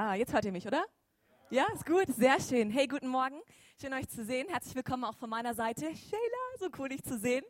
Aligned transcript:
Ja, 0.00 0.14
jetzt 0.14 0.32
hört 0.32 0.46
ihr 0.46 0.52
mich, 0.52 0.66
oder? 0.66 0.82
Ja, 1.50 1.66
ist 1.74 1.84
gut, 1.84 2.06
sehr 2.08 2.40
schön. 2.40 2.70
Hey, 2.70 2.86
guten 2.86 3.08
Morgen. 3.08 3.38
Schön 3.78 3.92
euch 3.92 4.08
zu 4.08 4.24
sehen. 4.24 4.48
Herzlich 4.48 4.74
willkommen 4.74 5.04
auch 5.04 5.14
von 5.14 5.28
meiner 5.28 5.52
Seite. 5.52 5.94
Sheila, 5.94 6.58
so 6.58 6.68
cool 6.78 6.88
dich 6.88 7.02
zu 7.04 7.18
sehen. 7.18 7.44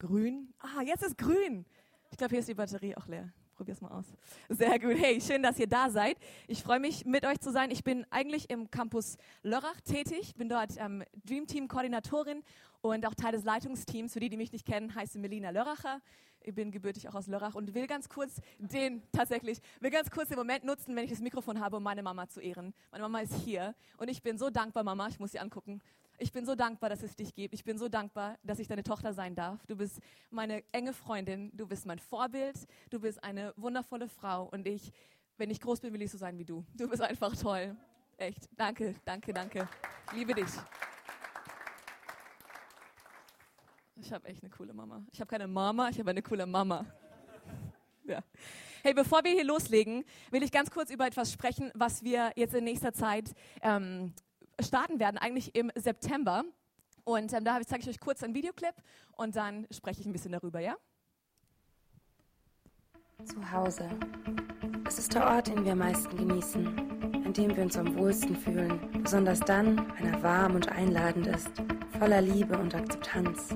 Grün. 0.00 0.52
Ah, 0.58 0.82
jetzt 0.82 1.04
ist 1.04 1.16
grün. 1.16 1.64
Ich 2.10 2.18
glaube, 2.18 2.30
hier 2.30 2.40
ist 2.40 2.48
die 2.48 2.54
Batterie 2.54 2.96
auch 2.96 3.06
leer 3.06 3.32
probier's 3.60 3.82
mal 3.82 3.90
aus. 3.90 4.06
Sehr 4.48 4.78
gut. 4.78 4.96
Hey, 4.96 5.20
schön, 5.20 5.42
dass 5.42 5.58
ihr 5.58 5.66
da 5.66 5.90
seid. 5.90 6.16
Ich 6.48 6.62
freue 6.62 6.80
mich, 6.80 7.04
mit 7.04 7.26
euch 7.26 7.40
zu 7.40 7.52
sein. 7.52 7.70
Ich 7.70 7.84
bin 7.84 8.06
eigentlich 8.08 8.48
im 8.48 8.70
Campus 8.70 9.18
Lörrach 9.42 9.78
tätig, 9.82 10.34
bin 10.34 10.48
dort 10.48 10.70
ähm, 10.78 11.04
Dream 11.26 11.46
Team 11.46 11.68
Koordinatorin 11.68 12.42
und 12.82 13.06
auch 13.06 13.14
Teil 13.14 13.32
des 13.32 13.44
Leitungsteams. 13.44 14.12
Für 14.12 14.20
die, 14.20 14.28
die 14.28 14.36
mich 14.36 14.52
nicht 14.52 14.66
kennen, 14.66 14.94
heiße 14.94 15.18
Melina 15.18 15.50
Lörracher. 15.50 16.00
Ich 16.42 16.54
bin 16.54 16.70
gebürtig 16.70 17.08
auch 17.08 17.14
aus 17.14 17.26
Lörrach 17.26 17.54
und 17.54 17.74
will 17.74 17.86
ganz 17.86 18.08
kurz 18.08 18.40
den, 18.58 19.02
tatsächlich, 19.12 19.60
will 19.80 19.90
ganz 19.90 20.10
kurz 20.10 20.28
den 20.28 20.38
Moment 20.38 20.64
nutzen, 20.64 20.96
wenn 20.96 21.04
ich 21.04 21.10
das 21.10 21.20
Mikrofon 21.20 21.60
habe, 21.60 21.76
um 21.76 21.82
meine 21.82 22.02
Mama 22.02 22.28
zu 22.28 22.40
ehren. 22.40 22.72
Meine 22.90 23.02
Mama 23.02 23.20
ist 23.20 23.34
hier 23.34 23.74
und 23.98 24.08
ich 24.08 24.22
bin 24.22 24.38
so 24.38 24.48
dankbar, 24.48 24.82
Mama, 24.82 25.08
ich 25.08 25.20
muss 25.20 25.32
sie 25.32 25.38
angucken. 25.38 25.82
Ich 26.22 26.32
bin 26.32 26.44
so 26.44 26.54
dankbar, 26.54 26.90
dass 26.90 27.02
es 27.02 27.16
dich 27.16 27.34
gibt. 27.34 27.54
Ich 27.54 27.64
bin 27.64 27.78
so 27.78 27.88
dankbar, 27.88 28.38
dass 28.42 28.58
ich 28.58 28.68
deine 28.68 28.82
Tochter 28.82 29.14
sein 29.14 29.34
darf. 29.34 29.64
Du 29.66 29.74
bist 29.74 30.00
meine 30.30 30.62
enge 30.70 30.92
Freundin. 30.92 31.50
Du 31.54 31.66
bist 31.66 31.86
mein 31.86 31.98
Vorbild. 31.98 32.56
Du 32.90 33.00
bist 33.00 33.24
eine 33.24 33.54
wundervolle 33.56 34.06
Frau. 34.06 34.44
Und 34.44 34.68
ich, 34.68 34.92
wenn 35.38 35.48
ich 35.48 35.62
groß 35.62 35.80
bin, 35.80 35.94
will 35.94 36.02
ich 36.02 36.10
so 36.10 36.18
sein 36.18 36.36
wie 36.36 36.44
du. 36.44 36.62
Du 36.76 36.90
bist 36.90 37.00
einfach 37.00 37.34
toll. 37.34 37.74
Echt. 38.18 38.50
Danke, 38.54 38.94
danke, 39.06 39.32
danke. 39.32 39.66
Ich 40.08 40.18
liebe 40.18 40.34
dich. 40.34 40.50
Ich 44.02 44.12
habe 44.12 44.26
echt 44.28 44.42
eine 44.42 44.50
coole 44.50 44.72
Mama. 44.72 45.02
Ich 45.12 45.20
habe 45.20 45.28
keine 45.28 45.46
Mama, 45.46 45.90
ich 45.90 45.98
habe 45.98 46.10
eine 46.10 46.22
coole 46.22 46.46
Mama. 46.46 46.84
Ja. 48.04 48.24
Hey, 48.82 48.92
bevor 48.92 49.22
wir 49.22 49.30
hier 49.30 49.44
loslegen, 49.44 50.04
will 50.32 50.42
ich 50.42 50.50
ganz 50.50 50.68
kurz 50.70 50.90
über 50.90 51.06
etwas 51.06 51.30
sprechen, 51.30 51.70
was 51.74 52.02
wir 52.02 52.32
jetzt 52.34 52.54
in 52.54 52.64
nächster 52.64 52.92
Zeit 52.92 53.32
ähm, 53.62 54.14
starten 54.58 54.98
werden, 54.98 55.16
eigentlich 55.16 55.54
im 55.54 55.70
September. 55.76 56.42
Und 57.04 57.32
ähm, 57.32 57.44
da 57.44 57.60
zeige 57.64 57.82
ich 57.82 57.88
euch 57.88 58.00
kurz 58.00 58.24
einen 58.24 58.34
Videoclip 58.34 58.74
und 59.12 59.36
dann 59.36 59.64
spreche 59.70 60.00
ich 60.00 60.06
ein 60.06 60.12
bisschen 60.12 60.32
darüber, 60.32 60.58
ja? 60.58 60.76
Zu 63.24 63.52
Hause. 63.52 63.88
Es 64.88 64.98
ist 64.98 65.14
der 65.14 65.24
Ort, 65.24 65.48
den 65.48 65.64
wir 65.64 65.72
am 65.72 65.78
meisten 65.78 66.16
genießen, 66.16 66.99
an 67.30 67.34
dem 67.34 67.56
wir 67.56 67.62
uns 67.62 67.78
am 67.78 67.96
wohlsten 67.96 68.34
fühlen, 68.34 68.80
besonders 69.04 69.38
dann, 69.38 69.86
wenn 69.96 70.12
er 70.12 70.20
warm 70.20 70.56
und 70.56 70.68
einladend 70.68 71.28
ist, 71.28 71.62
voller 71.96 72.20
Liebe 72.20 72.58
und 72.58 72.74
Akzeptanz. 72.74 73.54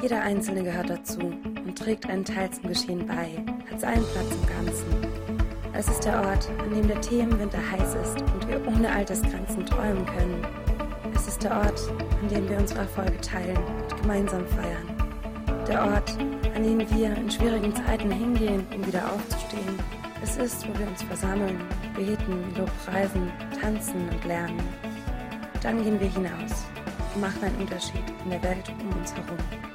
Jeder 0.00 0.22
Einzelne 0.22 0.62
gehört 0.62 0.88
dazu 0.88 1.20
und 1.20 1.78
trägt 1.78 2.08
einen 2.08 2.24
Teil 2.24 2.48
zum 2.48 2.68
Geschehen 2.68 3.06
bei, 3.06 3.44
hat 3.70 3.80
seinen 3.82 4.02
Platz 4.02 4.28
im 4.32 4.64
Ganzen. 4.64 4.86
Es 5.74 5.88
ist 5.88 6.06
der 6.06 6.22
Ort, 6.22 6.48
an 6.64 6.74
dem 6.74 6.88
der 6.88 6.98
Tee 7.02 7.20
im 7.20 7.38
Winter 7.38 7.58
heiß 7.70 7.96
ist 7.96 8.18
und 8.32 8.48
wir 8.48 8.66
ohne 8.66 8.90
Altersgrenzen 8.90 9.66
träumen 9.66 10.06
können. 10.06 10.46
Es 11.14 11.28
ist 11.28 11.44
der 11.44 11.54
Ort, 11.54 11.82
an 12.22 12.28
dem 12.30 12.48
wir 12.48 12.56
unsere 12.56 12.80
Erfolge 12.80 13.20
teilen 13.20 13.58
und 13.58 14.00
gemeinsam 14.00 14.46
feiern. 14.46 15.66
Der 15.68 15.84
Ort, 15.84 16.16
an 16.54 16.62
dem 16.62 16.78
wir 16.78 17.14
in 17.14 17.30
schwierigen 17.30 17.76
Zeiten 17.76 18.10
hingehen, 18.10 18.66
um 18.74 18.86
wieder 18.86 19.04
aufzustehen. 19.12 19.78
Es 20.22 20.38
ist, 20.38 20.66
wo 20.66 20.78
wir 20.78 20.88
uns 20.88 21.02
versammeln, 21.02 21.60
beten, 21.96 22.54
Lobpreisen, 22.56 23.30
tanzen 23.60 24.08
und 24.08 24.24
lernen. 24.24 24.62
Dann 25.62 25.82
gehen 25.82 25.98
wir 25.98 26.08
hinaus 26.08 26.66
und 27.14 27.20
machen 27.22 27.42
einen 27.42 27.56
Unterschied 27.56 28.04
in 28.24 28.30
der 28.30 28.42
Welt 28.42 28.68
um 28.80 28.98
uns 28.98 29.12
herum. 29.14 29.65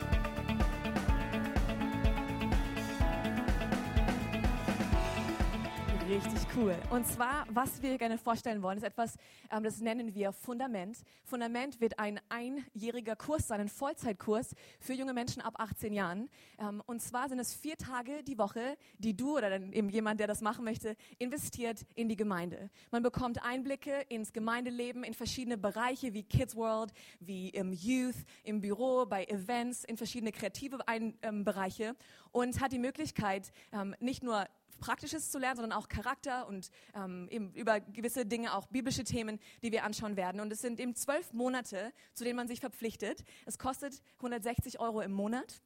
Cool. 6.62 6.76
Und 6.92 7.08
zwar, 7.08 7.48
was 7.50 7.82
wir 7.82 7.98
gerne 7.98 8.20
vorstellen 8.20 8.62
wollen, 8.62 8.78
ist 8.78 8.84
etwas, 8.84 9.18
ähm, 9.50 9.64
das 9.64 9.80
nennen 9.80 10.14
wir 10.14 10.32
Fundament. 10.32 11.00
Fundament 11.24 11.82
wird 11.82 11.98
ein 11.98 12.20
einjähriger 12.30 13.16
Kurs 13.16 13.48
sein, 13.48 13.62
ein 13.62 13.68
Vollzeitkurs 13.68 14.54
für 14.80 14.94
junge 14.94 15.14
Menschen 15.14 15.42
ab 15.42 15.56
18 15.58 15.92
Jahren. 15.92 16.30
Ähm, 16.60 16.84
und 16.86 17.02
zwar 17.02 17.30
sind 17.30 17.40
es 17.40 17.56
vier 17.56 17.78
Tage 17.78 18.22
die 18.22 18.38
Woche, 18.38 18.78
die 19.00 19.18
du 19.18 19.38
oder 19.38 19.50
dann 19.50 19.74
eben 19.74 19.90
jemand, 19.90 20.20
der 20.20 20.28
das 20.28 20.42
machen 20.42 20.64
möchte, 20.64 20.96
investiert 21.18 21.84
in 21.96 22.10
die 22.10 22.16
Gemeinde. 22.16 22.70
Man 22.92 23.02
bekommt 23.02 23.44
Einblicke 23.44 24.06
ins 24.10 24.32
Gemeindeleben, 24.32 25.04
in 25.04 25.16
verschiedene 25.16 25.58
Bereiche 25.58 26.14
wie 26.14 26.22
Kids 26.22 26.56
World, 26.56 26.94
wie 27.20 27.50
im 27.50 27.74
Youth, 27.74 28.24
im 28.44 28.62
Büro, 28.62 29.08
bei 29.08 29.26
Events, 29.26 29.84
in 29.84 29.98
verschiedene 29.98 30.32
kreative 30.32 30.78
ähm, 31.24 31.44
Bereiche 31.44 31.96
und 32.32 32.62
hat 32.62 32.72
die 32.72 32.80
Möglichkeit, 32.80 33.52
nicht 34.00 34.24
nur 34.24 34.46
Praktisches 34.82 35.32
zu 35.32 35.40
lernen, 35.40 35.56
sondern 35.56 35.80
auch 35.80 35.88
Charakter 35.88 36.48
und 36.48 36.70
ähm, 36.94 37.30
eben 37.32 37.54
über 37.54 37.80
gewisse 37.80 38.26
Dinge 38.26 38.54
auch 38.54 38.68
biblische 38.68 39.06
Themen, 39.06 39.40
die 39.64 39.72
wir 39.72 39.86
anschauen 39.86 40.18
werden. 40.18 40.42
Und 40.42 40.52
es 40.52 40.60
sind 40.60 40.80
eben 40.82 40.96
zwölf 40.96 41.32
Monate, 41.32 41.94
zu 42.14 42.26
denen 42.26 42.36
man 42.36 42.50
sich 42.50 42.60
verpflichtet. 42.60 43.24
Es 43.46 43.58
kostet 43.58 44.02
160 44.18 44.82
Euro 44.82 45.00
im 45.00 45.14
Monat. 45.14 45.62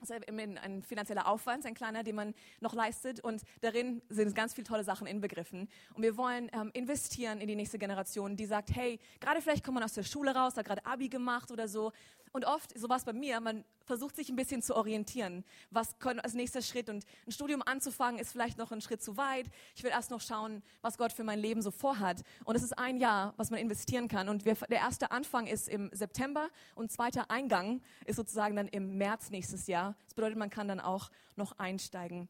Das 0.00 0.08
ist 0.08 0.28
ein 0.30 0.82
finanzieller 0.82 1.28
Aufwand, 1.28 1.66
ein 1.66 1.74
kleiner, 1.74 2.02
den 2.02 2.16
man 2.16 2.34
noch 2.60 2.72
leistet. 2.72 3.20
Und 3.20 3.42
darin 3.60 4.00
sind 4.08 4.34
ganz 4.34 4.54
viele 4.54 4.66
tolle 4.66 4.82
Sachen 4.82 5.06
inbegriffen. 5.06 5.68
Und 5.92 6.02
wir 6.02 6.16
wollen 6.16 6.50
ähm, 6.54 6.70
investieren 6.72 7.38
in 7.40 7.48
die 7.48 7.54
nächste 7.54 7.78
Generation, 7.78 8.34
die 8.34 8.46
sagt, 8.46 8.74
hey, 8.74 8.98
gerade 9.20 9.42
vielleicht 9.42 9.62
kommt 9.62 9.74
man 9.74 9.84
aus 9.84 9.92
der 9.92 10.02
Schule 10.02 10.34
raus, 10.34 10.56
hat 10.56 10.64
gerade 10.64 10.86
Abi 10.86 11.10
gemacht 11.10 11.50
oder 11.50 11.68
so. 11.68 11.92
Und 12.32 12.44
oft, 12.44 12.78
so 12.78 12.88
war 12.88 12.96
es 12.96 13.04
bei 13.04 13.12
mir, 13.12 13.40
man 13.40 13.64
versucht 13.84 14.14
sich 14.14 14.28
ein 14.28 14.36
bisschen 14.36 14.62
zu 14.62 14.76
orientieren. 14.76 15.44
Was 15.70 15.98
können 15.98 16.20
als 16.20 16.34
nächster 16.34 16.62
Schritt? 16.62 16.88
Und 16.88 17.04
ein 17.26 17.32
Studium 17.32 17.62
anzufangen 17.64 18.20
ist 18.20 18.30
vielleicht 18.30 18.56
noch 18.56 18.70
ein 18.70 18.80
Schritt 18.80 19.02
zu 19.02 19.16
weit. 19.16 19.46
Ich 19.74 19.82
will 19.82 19.90
erst 19.90 20.12
noch 20.12 20.20
schauen, 20.20 20.62
was 20.80 20.96
Gott 20.96 21.12
für 21.12 21.24
mein 21.24 21.40
Leben 21.40 21.60
so 21.60 21.72
vorhat. 21.72 22.22
Und 22.44 22.54
es 22.54 22.62
ist 22.62 22.78
ein 22.78 22.98
Jahr, 22.98 23.34
was 23.36 23.50
man 23.50 23.58
investieren 23.58 24.06
kann. 24.06 24.28
Und 24.28 24.44
wir, 24.44 24.54
der 24.54 24.78
erste 24.78 25.10
Anfang 25.10 25.48
ist 25.48 25.68
im 25.68 25.90
September 25.92 26.48
und 26.76 26.92
zweiter 26.92 27.30
Eingang 27.30 27.82
ist 28.04 28.16
sozusagen 28.16 28.54
dann 28.54 28.68
im 28.68 28.96
März 28.96 29.30
nächstes 29.30 29.66
Jahr. 29.66 29.96
Das 30.04 30.14
bedeutet, 30.14 30.38
man 30.38 30.50
kann 30.50 30.68
dann 30.68 30.78
auch 30.78 31.10
noch 31.34 31.58
einsteigen. 31.58 32.28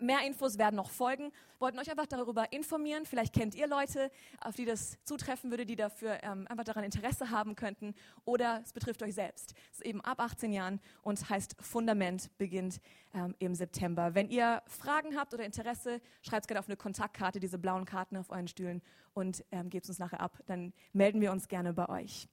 Mehr 0.00 0.26
Infos 0.26 0.56
werden 0.56 0.76
noch 0.76 0.90
folgen. 0.90 1.30
Wollten 1.58 1.78
euch 1.78 1.90
einfach 1.90 2.06
darüber 2.06 2.52
informieren. 2.52 3.04
Vielleicht 3.04 3.34
kennt 3.34 3.54
ihr 3.54 3.66
Leute, 3.66 4.10
auf 4.40 4.54
die 4.56 4.64
das 4.64 4.98
zutreffen 5.04 5.50
würde, 5.50 5.66
die 5.66 5.76
dafür 5.76 6.22
ähm, 6.22 6.46
einfach 6.48 6.64
daran 6.64 6.84
Interesse 6.84 7.30
haben 7.30 7.54
könnten. 7.54 7.94
Oder 8.24 8.62
es 8.64 8.72
betrifft 8.72 9.02
euch 9.02 9.14
selbst. 9.14 9.54
Es 9.72 9.78
ist 9.78 9.86
eben 9.86 10.00
ab 10.00 10.20
18 10.20 10.52
Jahren 10.52 10.80
und 11.02 11.28
heißt 11.28 11.56
Fundament, 11.60 12.30
beginnt 12.38 12.80
ähm, 13.12 13.34
im 13.38 13.54
September. 13.54 14.14
Wenn 14.14 14.30
ihr 14.30 14.62
Fragen 14.66 15.18
habt 15.18 15.34
oder 15.34 15.44
Interesse, 15.44 16.00
schreibt 16.22 16.44
es 16.44 16.48
gerne 16.48 16.60
auf 16.60 16.68
eine 16.68 16.76
Kontaktkarte, 16.76 17.38
diese 17.38 17.58
blauen 17.58 17.84
Karten 17.84 18.16
auf 18.16 18.30
euren 18.30 18.48
Stühlen 18.48 18.80
und 19.12 19.44
ähm, 19.52 19.68
gebt 19.68 19.84
es 19.84 19.90
uns 19.90 19.98
nachher 19.98 20.20
ab. 20.20 20.38
Dann 20.46 20.72
melden 20.92 21.20
wir 21.20 21.30
uns 21.30 21.48
gerne 21.48 21.74
bei 21.74 21.88
euch. 21.88 22.26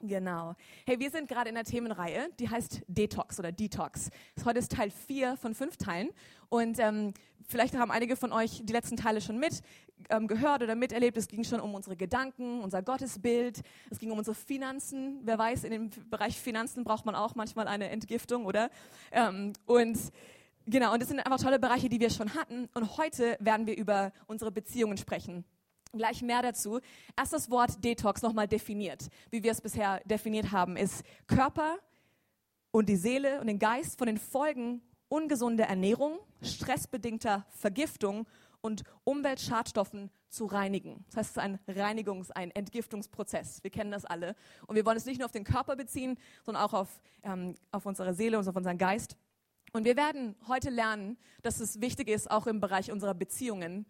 Genau. 0.00 0.54
Hey, 0.86 1.00
wir 1.00 1.10
sind 1.10 1.28
gerade 1.28 1.48
in 1.48 1.56
der 1.56 1.64
Themenreihe, 1.64 2.28
die 2.38 2.48
heißt 2.48 2.82
Detox 2.86 3.38
oder 3.40 3.50
Detox. 3.50 4.10
Heute 4.44 4.60
ist 4.60 4.70
Teil 4.70 4.90
4 4.90 5.36
von 5.36 5.54
5 5.54 5.76
Teilen. 5.76 6.10
Und 6.48 6.78
ähm, 6.78 7.12
vielleicht 7.48 7.76
haben 7.76 7.90
einige 7.90 8.14
von 8.14 8.32
euch 8.32 8.62
die 8.62 8.72
letzten 8.72 8.96
Teile 8.96 9.20
schon 9.20 9.38
mit 9.38 9.60
ähm, 10.08 10.28
gehört 10.28 10.62
oder 10.62 10.76
miterlebt. 10.76 11.16
Es 11.16 11.26
ging 11.26 11.42
schon 11.42 11.58
um 11.58 11.74
unsere 11.74 11.96
Gedanken, 11.96 12.60
unser 12.60 12.80
Gottesbild. 12.80 13.62
Es 13.90 13.98
ging 13.98 14.12
um 14.12 14.18
unsere 14.18 14.36
Finanzen. 14.36 15.20
Wer 15.24 15.36
weiß, 15.36 15.64
in 15.64 15.72
dem 15.72 15.90
Bereich 16.10 16.40
Finanzen 16.40 16.84
braucht 16.84 17.04
man 17.04 17.16
auch 17.16 17.34
manchmal 17.34 17.66
eine 17.66 17.88
Entgiftung, 17.88 18.46
oder? 18.46 18.70
Ähm, 19.10 19.52
und 19.66 19.98
genau, 20.66 20.92
und 20.92 21.02
das 21.02 21.08
sind 21.08 21.18
einfach 21.18 21.40
tolle 21.40 21.58
Bereiche, 21.58 21.88
die 21.88 21.98
wir 21.98 22.10
schon 22.10 22.34
hatten. 22.34 22.68
Und 22.74 22.96
heute 22.98 23.36
werden 23.40 23.66
wir 23.66 23.76
über 23.76 24.12
unsere 24.28 24.52
Beziehungen 24.52 24.96
sprechen. 24.96 25.44
Gleich 25.92 26.22
mehr 26.22 26.42
dazu. 26.42 26.80
Erst 27.16 27.32
das 27.32 27.50
Wort 27.50 27.82
Detox 27.84 28.22
nochmal 28.22 28.48
definiert, 28.48 29.08
wie 29.30 29.42
wir 29.42 29.52
es 29.52 29.60
bisher 29.60 30.00
definiert 30.04 30.52
haben, 30.52 30.76
ist 30.76 31.02
Körper 31.26 31.78
und 32.70 32.88
die 32.88 32.96
Seele 32.96 33.40
und 33.40 33.46
den 33.46 33.58
Geist 33.58 33.98
von 33.98 34.06
den 34.06 34.18
Folgen 34.18 34.82
ungesunder 35.08 35.64
Ernährung, 35.64 36.18
stressbedingter 36.42 37.46
Vergiftung 37.50 38.26
und 38.60 38.82
Umweltschadstoffen 39.04 40.10
zu 40.28 40.46
reinigen. 40.46 41.04
Das 41.06 41.16
heißt, 41.16 41.30
es 41.30 41.36
ist 41.36 41.42
ein 41.42 41.58
Reinigungs-, 41.66 42.30
ein 42.30 42.50
Entgiftungsprozess. 42.50 43.62
Wir 43.62 43.70
kennen 43.70 43.90
das 43.90 44.04
alle. 44.04 44.34
Und 44.66 44.76
wir 44.76 44.84
wollen 44.84 44.96
es 44.96 45.06
nicht 45.06 45.18
nur 45.18 45.26
auf 45.26 45.32
den 45.32 45.44
Körper 45.44 45.76
beziehen, 45.76 46.18
sondern 46.44 46.64
auch 46.64 46.74
auf, 46.74 47.00
ähm, 47.22 47.54
auf 47.70 47.86
unsere 47.86 48.14
Seele 48.14 48.38
und 48.38 48.46
auf 48.46 48.56
unseren 48.56 48.78
Geist. 48.78 49.16
Und 49.72 49.84
wir 49.84 49.96
werden 49.96 50.34
heute 50.48 50.70
lernen, 50.70 51.18
dass 51.42 51.60
es 51.60 51.80
wichtig 51.80 52.08
ist, 52.08 52.30
auch 52.30 52.46
im 52.46 52.60
Bereich 52.60 52.90
unserer 52.90 53.14
Beziehungen, 53.14 53.86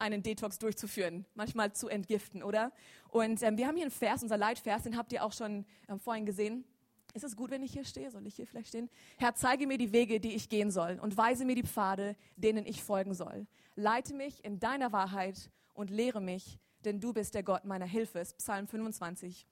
einen 0.00 0.22
Detox 0.22 0.58
durchzuführen, 0.58 1.26
manchmal 1.34 1.72
zu 1.72 1.88
entgiften, 1.88 2.42
oder? 2.42 2.72
Und 3.08 3.42
ähm, 3.42 3.56
wir 3.56 3.66
haben 3.66 3.76
hier 3.76 3.84
einen 3.84 3.90
Vers, 3.90 4.22
unser 4.22 4.36
Leitvers, 4.36 4.82
den 4.82 4.96
habt 4.96 5.12
ihr 5.12 5.24
auch 5.24 5.32
schon 5.32 5.64
ähm, 5.88 5.98
vorhin 5.98 6.26
gesehen. 6.26 6.64
Ist 7.12 7.24
es 7.24 7.36
gut, 7.36 7.50
wenn 7.50 7.62
ich 7.62 7.72
hier 7.72 7.84
stehe? 7.84 8.10
Soll 8.10 8.26
ich 8.26 8.36
hier 8.36 8.46
vielleicht 8.46 8.68
stehen? 8.68 8.88
Herr, 9.18 9.34
zeige 9.34 9.66
mir 9.66 9.78
die 9.78 9.92
Wege, 9.92 10.20
die 10.20 10.34
ich 10.34 10.48
gehen 10.48 10.70
soll 10.70 10.98
und 11.00 11.16
weise 11.16 11.44
mir 11.44 11.56
die 11.56 11.64
Pfade, 11.64 12.16
denen 12.36 12.64
ich 12.66 12.82
folgen 12.82 13.14
soll. 13.14 13.46
Leite 13.74 14.14
mich 14.14 14.44
in 14.44 14.60
deiner 14.60 14.92
Wahrheit 14.92 15.50
und 15.74 15.90
lehre 15.90 16.20
mich, 16.20 16.58
denn 16.84 17.00
du 17.00 17.12
bist 17.12 17.34
der 17.34 17.42
Gott 17.42 17.64
meiner 17.64 17.86
Hilfe. 17.86 18.22
Psalm 18.38 18.68
25. 18.68 19.46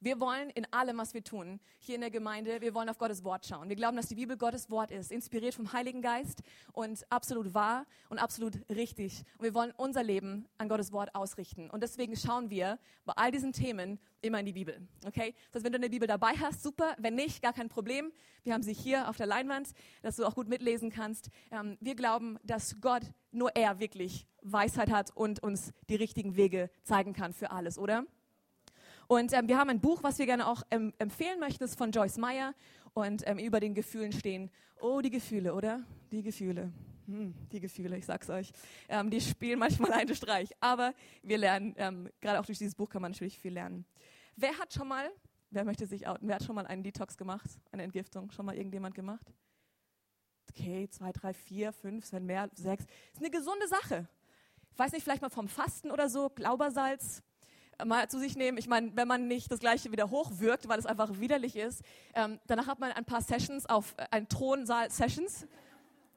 Wir 0.00 0.20
wollen 0.20 0.50
in 0.50 0.70
allem, 0.74 0.98
was 0.98 1.14
wir 1.14 1.24
tun, 1.24 1.58
hier 1.78 1.94
in 1.94 2.02
der 2.02 2.10
Gemeinde, 2.10 2.60
wir 2.60 2.74
wollen 2.74 2.90
auf 2.90 2.98
Gottes 2.98 3.24
Wort 3.24 3.46
schauen. 3.46 3.70
Wir 3.70 3.76
glauben, 3.76 3.96
dass 3.96 4.08
die 4.08 4.14
Bibel 4.14 4.36
Gottes 4.36 4.70
Wort 4.70 4.90
ist, 4.90 5.10
inspiriert 5.10 5.54
vom 5.54 5.72
Heiligen 5.72 6.02
Geist 6.02 6.42
und 6.72 7.10
absolut 7.10 7.54
wahr 7.54 7.86
und 8.10 8.18
absolut 8.18 8.58
richtig. 8.68 9.24
Und 9.38 9.44
wir 9.44 9.54
wollen 9.54 9.72
unser 9.78 10.02
Leben 10.02 10.46
an 10.58 10.68
Gottes 10.68 10.92
Wort 10.92 11.14
ausrichten. 11.14 11.70
Und 11.70 11.82
deswegen 11.82 12.14
schauen 12.14 12.50
wir 12.50 12.78
bei 13.06 13.14
all 13.16 13.30
diesen 13.30 13.54
Themen 13.54 13.98
immer 14.20 14.38
in 14.40 14.46
die 14.46 14.52
Bibel. 14.52 14.86
Okay? 15.06 15.34
Das 15.50 15.60
heißt, 15.60 15.64
wenn 15.64 15.72
du 15.72 15.78
eine 15.78 15.88
Bibel 15.88 16.06
dabei 16.06 16.34
hast, 16.40 16.62
super. 16.62 16.94
Wenn 16.98 17.14
nicht, 17.14 17.40
gar 17.40 17.54
kein 17.54 17.70
Problem. 17.70 18.12
Wir 18.44 18.52
haben 18.52 18.62
sie 18.62 18.74
hier 18.74 19.08
auf 19.08 19.16
der 19.16 19.26
Leinwand, 19.26 19.72
dass 20.02 20.16
du 20.16 20.26
auch 20.26 20.34
gut 20.34 20.48
mitlesen 20.48 20.90
kannst. 20.90 21.30
Ähm, 21.50 21.78
wir 21.80 21.94
glauben, 21.94 22.38
dass 22.42 22.82
Gott 22.82 23.02
nur 23.32 23.56
er 23.56 23.78
wirklich 23.78 24.26
Weisheit 24.42 24.90
hat 24.90 25.10
und 25.16 25.42
uns 25.42 25.72
die 25.88 25.96
richtigen 25.96 26.36
Wege 26.36 26.70
zeigen 26.82 27.14
kann 27.14 27.32
für 27.32 27.50
alles, 27.50 27.78
oder? 27.78 28.04
Und 29.08 29.32
ähm, 29.32 29.48
wir 29.48 29.58
haben 29.58 29.70
ein 29.70 29.80
Buch, 29.80 30.02
was 30.02 30.18
wir 30.18 30.26
gerne 30.26 30.46
auch 30.48 30.62
ähm, 30.70 30.92
empfehlen 30.98 31.38
möchten, 31.38 31.62
ist 31.64 31.78
von 31.78 31.92
Joyce 31.92 32.18
Meyer 32.18 32.54
und 32.92 33.22
ähm, 33.26 33.38
über 33.38 33.60
den 33.60 33.74
Gefühlen 33.74 34.12
stehen. 34.12 34.50
Oh, 34.80 35.00
die 35.00 35.10
Gefühle, 35.10 35.54
oder? 35.54 35.84
Die 36.10 36.22
Gefühle. 36.22 36.72
Hm, 37.06 37.34
die 37.52 37.60
Gefühle, 37.60 37.96
ich 37.96 38.04
sag's 38.04 38.28
euch. 38.30 38.52
Ähm, 38.88 39.10
die 39.10 39.20
spielen 39.20 39.60
manchmal 39.60 39.92
einen 39.92 40.14
Streich. 40.14 40.50
Aber 40.60 40.92
wir 41.22 41.38
lernen, 41.38 41.74
ähm, 41.76 42.08
gerade 42.20 42.40
auch 42.40 42.46
durch 42.46 42.58
dieses 42.58 42.74
Buch 42.74 42.88
kann 42.88 43.00
man 43.00 43.12
natürlich 43.12 43.38
viel 43.38 43.52
lernen. 43.52 43.84
Wer 44.34 44.58
hat 44.58 44.72
schon 44.72 44.88
mal, 44.88 45.08
wer 45.50 45.64
möchte 45.64 45.86
sich 45.86 46.08
outen, 46.08 46.26
wer 46.26 46.36
hat 46.36 46.44
schon 46.44 46.56
mal 46.56 46.66
einen 46.66 46.82
Detox 46.82 47.16
gemacht, 47.16 47.48
eine 47.70 47.84
Entgiftung? 47.84 48.32
Schon 48.32 48.44
mal 48.44 48.56
irgendjemand 48.56 48.94
gemacht? 48.94 49.32
Okay, 50.50 50.88
zwei, 50.90 51.12
drei, 51.12 51.32
vier, 51.32 51.72
fünf, 51.72 52.12
wenn 52.12 52.26
mehr, 52.26 52.50
sechs. 52.54 52.84
Ist 53.12 53.20
eine 53.20 53.30
gesunde 53.30 53.68
Sache. 53.68 54.08
Ich 54.72 54.78
weiß 54.78 54.92
nicht, 54.92 55.04
vielleicht 55.04 55.22
mal 55.22 55.30
vom 55.30 55.48
Fasten 55.48 55.90
oder 55.90 56.08
so, 56.08 56.28
Glaubersalz, 56.28 57.22
mal 57.84 58.08
zu 58.08 58.18
sich 58.18 58.36
nehmen. 58.36 58.58
Ich 58.58 58.68
meine, 58.68 58.94
wenn 58.94 59.08
man 59.08 59.28
nicht 59.28 59.50
das 59.50 59.60
Gleiche 59.60 59.92
wieder 59.92 60.10
hochwirkt, 60.10 60.68
weil 60.68 60.78
es 60.78 60.86
einfach 60.86 61.20
widerlich 61.20 61.56
ist, 61.56 61.82
ähm, 62.14 62.38
danach 62.46 62.66
hat 62.66 62.78
man 62.78 62.92
ein 62.92 63.04
paar 63.04 63.22
Sessions 63.22 63.66
auf 63.66 63.94
äh, 63.96 64.06
ein 64.10 64.28
Thronsaal-Sessions. 64.28 65.46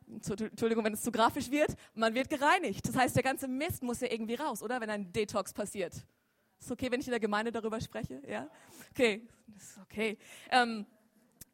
Entschuldigung, 0.08 0.84
wenn 0.84 0.94
es 0.94 1.04
zu 1.04 1.12
grafisch 1.12 1.52
wird. 1.52 1.76
Man 1.94 2.16
wird 2.16 2.30
gereinigt. 2.30 2.88
Das 2.88 2.96
heißt, 2.96 3.16
der 3.16 3.24
ganze 3.24 3.48
Mist 3.48 3.84
muss 3.84 4.02
ja 4.02 4.12
irgendwie 4.12 4.36
raus, 4.36 4.64
oder? 4.64 4.82
Wenn 4.82 4.90
ein 4.90 5.12
Detox 5.14 5.54
passiert. 5.54 5.94
Ist 6.60 6.72
okay, 6.72 6.92
wenn 6.92 7.00
ich 7.00 7.08
in 7.08 7.12
der 7.12 7.20
Gemeinde 7.20 7.52
darüber 7.52 7.80
spreche? 7.80 8.22
Ja? 8.28 8.50
Okay, 8.92 9.28
ist 9.56 9.78
okay. 9.78 10.18
Ähm, 10.50 10.86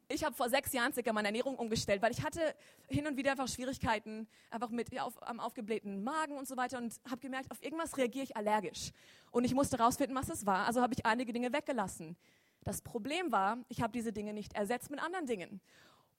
ich 0.08 0.24
habe 0.24 0.34
vor 0.34 0.48
sechs 0.48 0.72
Jahren 0.72 0.92
circa 0.92 1.12
meine 1.12 1.28
Ernährung 1.28 1.56
umgestellt, 1.56 2.00
weil 2.02 2.12
ich 2.12 2.22
hatte 2.22 2.40
hin 2.88 3.06
und 3.06 3.16
wieder 3.16 3.32
einfach 3.32 3.48
Schwierigkeiten, 3.48 4.28
einfach 4.50 4.70
mit 4.70 4.92
ja, 4.92 5.02
auf, 5.02 5.20
am 5.26 5.40
aufgeblähten 5.40 6.04
Magen 6.04 6.36
und 6.36 6.46
so 6.46 6.56
weiter 6.56 6.78
und 6.78 6.94
habe 7.10 7.20
gemerkt, 7.20 7.50
auf 7.50 7.62
irgendwas 7.62 7.96
reagiere 7.96 8.24
ich 8.24 8.36
allergisch. 8.36 8.92
Und 9.30 9.44
ich 9.44 9.54
musste 9.54 9.78
rausfinden, 9.78 10.16
was 10.16 10.28
es 10.28 10.46
war. 10.46 10.66
Also 10.66 10.80
habe 10.80 10.94
ich 10.94 11.04
einige 11.04 11.32
Dinge 11.32 11.52
weggelassen. 11.52 12.16
Das 12.62 12.82
Problem 12.82 13.32
war, 13.32 13.58
ich 13.68 13.82
habe 13.82 13.92
diese 13.92 14.12
Dinge 14.12 14.32
nicht 14.32 14.54
ersetzt 14.54 14.90
mit 14.90 15.00
anderen 15.00 15.26
Dingen. 15.26 15.60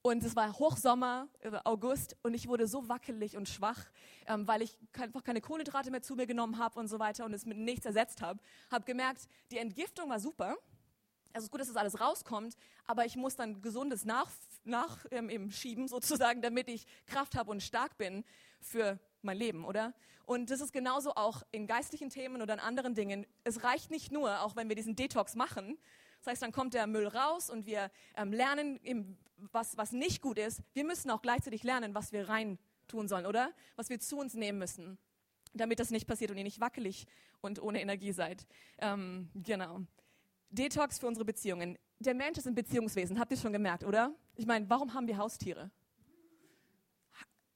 Und 0.02 0.24
es 0.24 0.36
war 0.36 0.54
Hochsommer, 0.54 1.28
äh, 1.40 1.52
August, 1.66 2.16
und 2.24 2.34
ich 2.34 2.48
wurde 2.48 2.68
so 2.68 2.88
wackelig 2.88 3.36
und 3.36 3.50
schwach, 3.50 3.86
ähm, 4.28 4.48
weil 4.48 4.62
ich 4.62 4.78
einfach 4.94 5.24
keine 5.24 5.42
Kohlenhydrate 5.42 5.92
mehr 5.92 6.02
zu 6.02 6.16
mir 6.16 6.28
genommen 6.28 6.58
habe 6.58 6.80
und 6.80 6.88
so 6.88 7.00
weiter 7.00 7.26
und 7.26 7.34
es 7.34 7.46
mit 7.46 7.58
nichts 7.58 7.86
ersetzt 7.86 8.22
habe. 8.22 8.40
Habe 8.72 8.86
gemerkt, 8.86 9.28
die 9.52 9.58
Entgiftung 9.58 10.10
war 10.10 10.20
super, 10.20 10.56
es 11.34 11.44
ist 11.44 11.52
gut, 11.52 11.62
dass 11.62 11.68
das 11.68 11.78
alles 11.78 12.00
rauskommt, 12.00 12.56
aber 12.86 13.06
ich 13.06 13.16
muss 13.16 13.36
dann 13.36 13.62
Gesundes 13.62 14.06
nach, 14.06 14.32
nach 14.64 15.06
ähm, 15.12 15.30
eben 15.30 15.52
schieben 15.52 15.88
sozusagen, 15.88 16.42
damit 16.42 16.68
ich 16.68 16.86
Kraft 17.06 17.36
habe 17.36 17.52
und 17.52 17.62
stark 17.62 17.98
bin 17.98 18.24
für 18.62 19.00
mein 19.22 19.38
Leben, 19.38 19.66
oder? 19.66 19.94
Und 20.26 20.50
das 20.50 20.60
ist 20.62 20.74
genauso 20.74 21.16
auch 21.16 21.44
in 21.52 21.68
geistlichen 21.68 22.10
Themen 22.10 22.42
oder 22.42 22.54
in 22.54 22.60
anderen 22.60 22.96
Dingen. 22.96 23.26
Es 23.44 23.64
reicht 23.64 23.92
nicht 23.92 24.12
nur, 24.12 24.42
auch 24.42 24.56
wenn 24.56 24.68
wir 24.68 24.76
diesen 24.76 24.96
Detox 24.96 25.36
machen. 25.36 25.78
Das 26.20 26.28
heißt, 26.28 26.42
dann 26.42 26.52
kommt 26.52 26.74
der 26.74 26.88
Müll 26.88 27.08
raus 27.08 27.50
und 27.50 27.66
wir 27.66 27.90
ähm, 28.16 28.34
lernen, 28.34 28.80
eben, 28.84 29.18
was, 29.52 29.78
was 29.78 29.92
nicht 29.92 30.22
gut 30.22 30.38
ist. 30.38 30.62
Wir 30.74 30.84
müssen 30.84 31.12
auch 31.12 31.22
gleichzeitig 31.22 31.64
lernen, 31.64 31.96
was 31.96 32.12
wir 32.12 32.28
rein 32.28 32.58
tun 32.88 33.08
sollen, 33.08 33.26
oder? 33.26 33.54
Was 33.76 33.90
wir 33.90 34.00
zu 34.00 34.18
uns 34.18 34.34
nehmen 34.34 34.60
müssen, 34.60 34.98
damit 35.54 35.80
das 35.80 35.92
nicht 35.92 36.08
passiert 36.08 36.32
und 36.32 36.38
ihr 36.38 36.44
nicht 36.44 36.60
wackelig 36.60 37.06
und 37.42 37.62
ohne 37.62 37.82
Energie 37.82 38.12
seid. 38.12 38.46
Ähm, 38.80 39.30
genau. 39.36 39.82
Detox 40.50 41.00
für 41.00 41.08
unsere 41.08 41.26
Beziehungen. 41.26 41.78
Der 42.00 42.14
Mensch 42.14 42.38
ist 42.38 42.48
ein 42.48 42.56
Beziehungswesen, 42.56 43.20
habt 43.20 43.32
ihr 43.32 43.38
schon 43.38 43.54
gemerkt, 43.54 43.84
oder? 43.84 44.14
Ich 44.36 44.46
meine, 44.46 44.70
warum 44.70 44.94
haben 44.94 45.08
wir 45.08 45.18
Haustiere? 45.18 45.72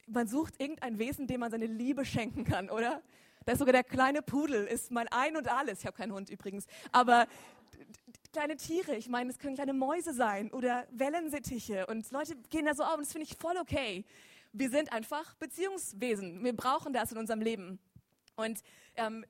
Man 0.07 0.27
sucht 0.27 0.59
irgendein 0.59 0.99
Wesen, 0.99 1.27
dem 1.27 1.39
man 1.39 1.51
seine 1.51 1.67
Liebe 1.67 2.03
schenken 2.05 2.43
kann, 2.43 2.69
oder? 2.69 3.01
Da 3.45 3.53
ist 3.53 3.59
sogar 3.59 3.73
der 3.73 3.83
kleine 3.83 4.21
Pudel, 4.21 4.65
ist 4.65 4.91
mein 4.91 5.07
Ein 5.07 5.37
und 5.37 5.47
Alles. 5.47 5.79
Ich 5.79 5.85
habe 5.85 5.97
keinen 5.97 6.11
Hund 6.11 6.29
übrigens, 6.29 6.65
aber 6.91 7.27
kleine 8.33 8.55
Tiere, 8.55 8.95
ich 8.95 9.09
meine, 9.09 9.29
es 9.29 9.39
können 9.39 9.55
kleine 9.55 9.73
Mäuse 9.73 10.13
sein 10.13 10.51
oder 10.51 10.87
Wellensittiche 10.91 11.85
und 11.87 12.09
Leute 12.11 12.35
gehen 12.49 12.65
da 12.65 12.73
so 12.73 12.83
auf 12.83 12.95
und 12.95 13.05
das 13.05 13.11
finde 13.11 13.27
ich 13.29 13.37
voll 13.37 13.57
okay. 13.57 14.05
Wir 14.53 14.69
sind 14.69 14.91
einfach 14.91 15.35
Beziehungswesen. 15.35 16.43
Wir 16.43 16.55
brauchen 16.55 16.91
das 16.91 17.11
in 17.11 17.17
unserem 17.17 17.39
Leben. 17.39 17.79
Und 18.35 18.61
ähm, 18.95 19.25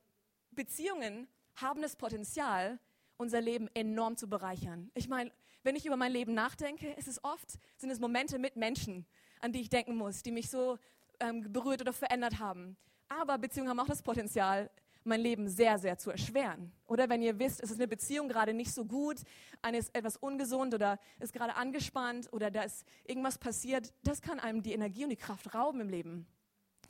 Beziehungen 0.51 1.27
haben 1.55 1.81
das 1.81 1.95
Potenzial, 1.95 2.79
unser 3.21 3.39
Leben 3.39 3.69
enorm 3.73 4.17
zu 4.17 4.27
bereichern. 4.27 4.91
Ich 4.95 5.07
meine, 5.07 5.31
wenn 5.63 5.75
ich 5.75 5.85
über 5.85 5.95
mein 5.95 6.11
Leben 6.11 6.33
nachdenke, 6.33 6.91
ist 6.93 7.07
es 7.07 7.23
oft, 7.23 7.59
sind 7.77 7.91
es 7.91 7.99
Momente 7.99 8.39
mit 8.39 8.55
Menschen, 8.55 9.05
an 9.39 9.53
die 9.53 9.61
ich 9.61 9.69
denken 9.69 9.95
muss, 9.95 10.23
die 10.23 10.31
mich 10.31 10.49
so 10.49 10.77
ähm, 11.19 11.53
berührt 11.53 11.81
oder 11.81 11.93
verändert 11.93 12.39
haben. 12.39 12.77
Aber 13.07 13.37
Beziehungen 13.37 13.69
haben 13.69 13.79
auch 13.79 13.87
das 13.87 14.01
Potenzial, 14.01 14.69
mein 15.03 15.21
Leben 15.21 15.47
sehr, 15.47 15.77
sehr 15.79 15.97
zu 15.97 16.11
erschweren. 16.11 16.71
Oder 16.87 17.09
wenn 17.09 17.21
ihr 17.21 17.39
wisst, 17.39 17.61
es 17.61 17.71
ist 17.71 17.77
eine 17.77 17.87
Beziehung 17.87 18.27
gerade 18.27 18.53
nicht 18.53 18.73
so 18.73 18.85
gut, 18.85 19.17
eine 19.61 19.77
ist 19.77 19.95
etwas 19.95 20.17
ungesund 20.17 20.73
oder 20.73 20.99
ist 21.19 21.33
gerade 21.33 21.55
angespannt 21.55 22.31
oder 22.31 22.51
da 22.51 22.63
ist 22.63 22.85
irgendwas 23.05 23.37
passiert, 23.37 23.93
das 24.03 24.21
kann 24.21 24.39
einem 24.39 24.61
die 24.61 24.73
Energie 24.73 25.03
und 25.03 25.09
die 25.09 25.15
Kraft 25.15 25.53
rauben 25.53 25.81
im 25.81 25.89
Leben. 25.89 26.27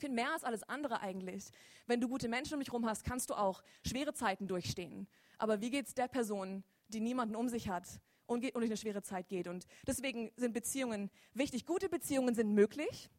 Viel 0.02 0.10
mehr 0.10 0.32
als 0.32 0.42
alles 0.42 0.64
andere 0.64 1.00
eigentlich. 1.00 1.52
Wenn 1.86 2.00
du 2.00 2.08
gute 2.08 2.28
Menschen 2.28 2.54
um 2.54 2.58
dich 2.58 2.70
herum 2.70 2.86
hast, 2.86 3.04
kannst 3.04 3.30
du 3.30 3.34
auch 3.34 3.62
schwere 3.86 4.12
Zeiten 4.12 4.48
durchstehen. 4.48 5.06
Aber 5.38 5.60
wie 5.60 5.70
geht 5.70 5.86
es 5.86 5.94
der 5.94 6.08
Person, 6.08 6.64
die 6.88 6.98
niemanden 6.98 7.36
um 7.36 7.48
sich 7.48 7.68
hat 7.68 7.86
und, 8.26 8.40
geht, 8.40 8.56
und 8.56 8.62
durch 8.62 8.70
eine 8.72 8.76
schwere 8.76 9.02
Zeit 9.02 9.28
geht? 9.28 9.46
Und 9.46 9.64
deswegen 9.86 10.32
sind 10.34 10.54
Beziehungen 10.54 11.08
wichtig. 11.34 11.66
Gute 11.66 11.88
Beziehungen 11.88 12.34
sind 12.34 12.52
möglich, 12.52 13.10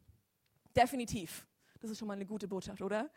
definitiv. 0.76 1.46
Das 1.80 1.90
ist 1.90 1.98
schon 1.98 2.06
mal 2.06 2.16
eine 2.16 2.26
gute 2.26 2.48
Botschaft, 2.48 2.82
oder? 2.82 3.10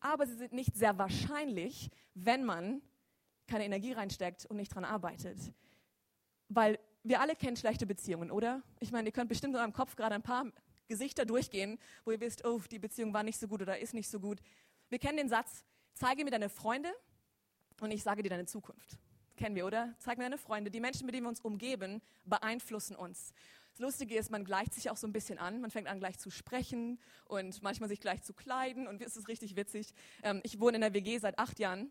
Aber 0.00 0.26
sie 0.26 0.36
sind 0.36 0.54
nicht 0.54 0.74
sehr 0.74 0.96
wahrscheinlich, 0.96 1.90
wenn 2.14 2.42
man 2.42 2.80
keine 3.46 3.66
Energie 3.66 3.92
reinsteckt 3.92 4.46
und 4.46 4.56
nicht 4.56 4.74
dran 4.74 4.86
arbeitet. 4.86 5.36
Weil 6.48 6.78
wir 7.02 7.20
alle 7.20 7.36
kennen 7.36 7.58
schlechte 7.58 7.84
Beziehungen, 7.84 8.30
oder? 8.30 8.62
Ich 8.78 8.92
meine, 8.92 9.10
ihr 9.10 9.12
könnt 9.12 9.28
bestimmt 9.28 9.52
in 9.52 9.60
eurem 9.60 9.74
Kopf 9.74 9.94
gerade 9.94 10.14
ein 10.14 10.22
paar 10.22 10.46
Gesichter 10.90 11.24
durchgehen, 11.24 11.78
wo 12.04 12.10
ihr 12.10 12.20
wisst, 12.20 12.44
oh, 12.44 12.60
die 12.70 12.80
Beziehung 12.80 13.14
war 13.14 13.22
nicht 13.22 13.38
so 13.38 13.48
gut 13.48 13.62
oder 13.62 13.78
ist 13.78 13.94
nicht 13.94 14.10
so 14.10 14.20
gut. 14.20 14.40
Wir 14.90 14.98
kennen 14.98 15.16
den 15.16 15.28
Satz, 15.28 15.64
zeige 15.94 16.24
mir 16.24 16.32
deine 16.32 16.50
Freunde 16.50 16.90
und 17.80 17.92
ich 17.92 18.02
sage 18.02 18.22
dir 18.22 18.28
deine 18.28 18.44
Zukunft. 18.44 18.98
Kennen 19.36 19.54
wir, 19.54 19.64
oder? 19.64 19.94
Zeig 20.00 20.18
mir 20.18 20.24
deine 20.24 20.36
Freunde. 20.36 20.70
Die 20.70 20.80
Menschen, 20.80 21.06
mit 21.06 21.14
denen 21.14 21.24
wir 21.24 21.30
uns 21.30 21.40
umgeben, 21.40 22.02
beeinflussen 22.26 22.96
uns. 22.96 23.32
Das 23.70 23.78
Lustige 23.80 24.16
ist, 24.16 24.30
man 24.30 24.44
gleicht 24.44 24.74
sich 24.74 24.90
auch 24.90 24.96
so 24.96 25.06
ein 25.06 25.12
bisschen 25.12 25.38
an. 25.38 25.60
Man 25.60 25.70
fängt 25.70 25.86
an, 25.86 26.00
gleich 26.00 26.18
zu 26.18 26.30
sprechen 26.30 26.98
und 27.26 27.62
manchmal 27.62 27.88
sich 27.88 28.00
gleich 28.00 28.22
zu 28.22 28.34
kleiden. 28.34 28.88
Und 28.88 29.00
es 29.00 29.16
ist 29.16 29.28
richtig 29.28 29.56
witzig. 29.56 29.94
Ähm, 30.22 30.40
ich 30.42 30.60
wohne 30.60 30.74
in 30.74 30.80
der 30.82 30.92
WG 30.92 31.18
seit 31.18 31.38
acht 31.38 31.58
Jahren. 31.60 31.90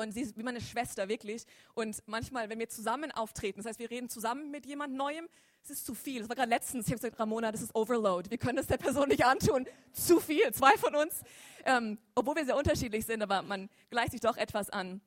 Und 0.00 0.12
sie 0.12 0.22
ist 0.22 0.36
wie 0.36 0.42
meine 0.42 0.60
Schwester, 0.60 1.08
wirklich. 1.08 1.44
Und 1.74 2.02
manchmal, 2.06 2.48
wenn 2.48 2.58
wir 2.58 2.68
zusammen 2.68 3.10
auftreten, 3.12 3.58
das 3.58 3.66
heißt, 3.66 3.78
wir 3.78 3.90
reden 3.90 4.08
zusammen 4.08 4.50
mit 4.50 4.66
jemand 4.66 4.94
Neuem, 4.94 5.28
es 5.62 5.70
ist 5.70 5.86
zu 5.86 5.94
viel. 5.94 6.20
Das 6.20 6.28
war 6.28 6.36
gerade 6.36 6.48
letztens, 6.48 6.86
ich 6.86 6.92
habe 6.92 7.00
gesagt, 7.00 7.20
Ramona, 7.20 7.52
das 7.52 7.62
ist 7.62 7.74
Overload. 7.74 8.30
Wir 8.30 8.38
können 8.38 8.56
das 8.56 8.66
der 8.66 8.78
Person 8.78 9.08
nicht 9.08 9.24
antun. 9.24 9.66
Zu 9.92 10.20
viel, 10.20 10.52
zwei 10.52 10.76
von 10.78 10.94
uns. 10.94 11.22
Ähm, 11.64 11.98
obwohl 12.14 12.36
wir 12.36 12.44
sehr 12.44 12.56
unterschiedlich 12.56 13.04
sind, 13.04 13.22
aber 13.22 13.42
man 13.42 13.68
gleicht 13.90 14.12
sich 14.12 14.20
doch 14.20 14.36
etwas 14.36 14.70
an. 14.70 15.00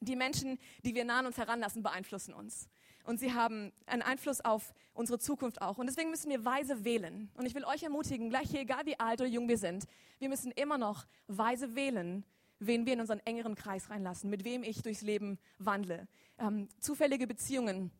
Die 0.00 0.14
Menschen, 0.14 0.58
die 0.84 0.94
wir 0.94 1.04
nah 1.04 1.20
an 1.20 1.26
uns 1.26 1.38
heranlassen, 1.38 1.82
beeinflussen 1.82 2.34
uns. 2.34 2.68
Und 3.04 3.18
sie 3.18 3.32
haben 3.32 3.72
einen 3.86 4.02
Einfluss 4.02 4.44
auf 4.44 4.74
unsere 4.92 5.18
Zukunft 5.18 5.62
auch. 5.62 5.78
Und 5.78 5.86
deswegen 5.86 6.10
müssen 6.10 6.30
wir 6.30 6.44
weise 6.44 6.84
wählen. 6.84 7.30
Und 7.34 7.46
ich 7.46 7.54
will 7.54 7.64
euch 7.64 7.82
ermutigen, 7.82 8.28
gleich 8.30 8.50
hier, 8.50 8.60
egal 8.60 8.84
wie 8.84 8.98
alt 8.98 9.20
oder 9.20 9.30
jung 9.30 9.48
wir 9.48 9.58
sind, 9.58 9.86
wir 10.18 10.28
müssen 10.28 10.50
immer 10.52 10.76
noch 10.76 11.06
weise 11.28 11.74
wählen, 11.74 12.24
wen 12.58 12.86
wir 12.86 12.94
in 12.94 13.00
unseren 13.00 13.20
engeren 13.20 13.54
Kreis 13.54 13.90
reinlassen, 13.90 14.30
mit 14.30 14.44
wem 14.44 14.62
ich 14.62 14.82
durchs 14.82 15.02
Leben 15.02 15.38
wandle. 15.58 16.08
Ähm, 16.38 16.68
zufällige 16.80 17.26
Beziehungen 17.26 17.90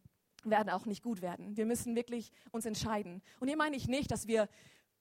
werden 0.45 0.71
auch 0.71 0.87
nicht 0.87 1.03
gut 1.03 1.23
werden. 1.23 1.57
Wir 1.57 1.67
müssen 1.67 1.95
wirklich 1.97 2.33
uns 2.53 2.67
entscheiden. 2.67 3.23
Und 3.41 3.49
hier 3.49 3.57
meine 3.57 3.77
ich 3.77 3.89
nicht, 3.89 4.11
dass 4.11 4.27
wir 4.27 4.49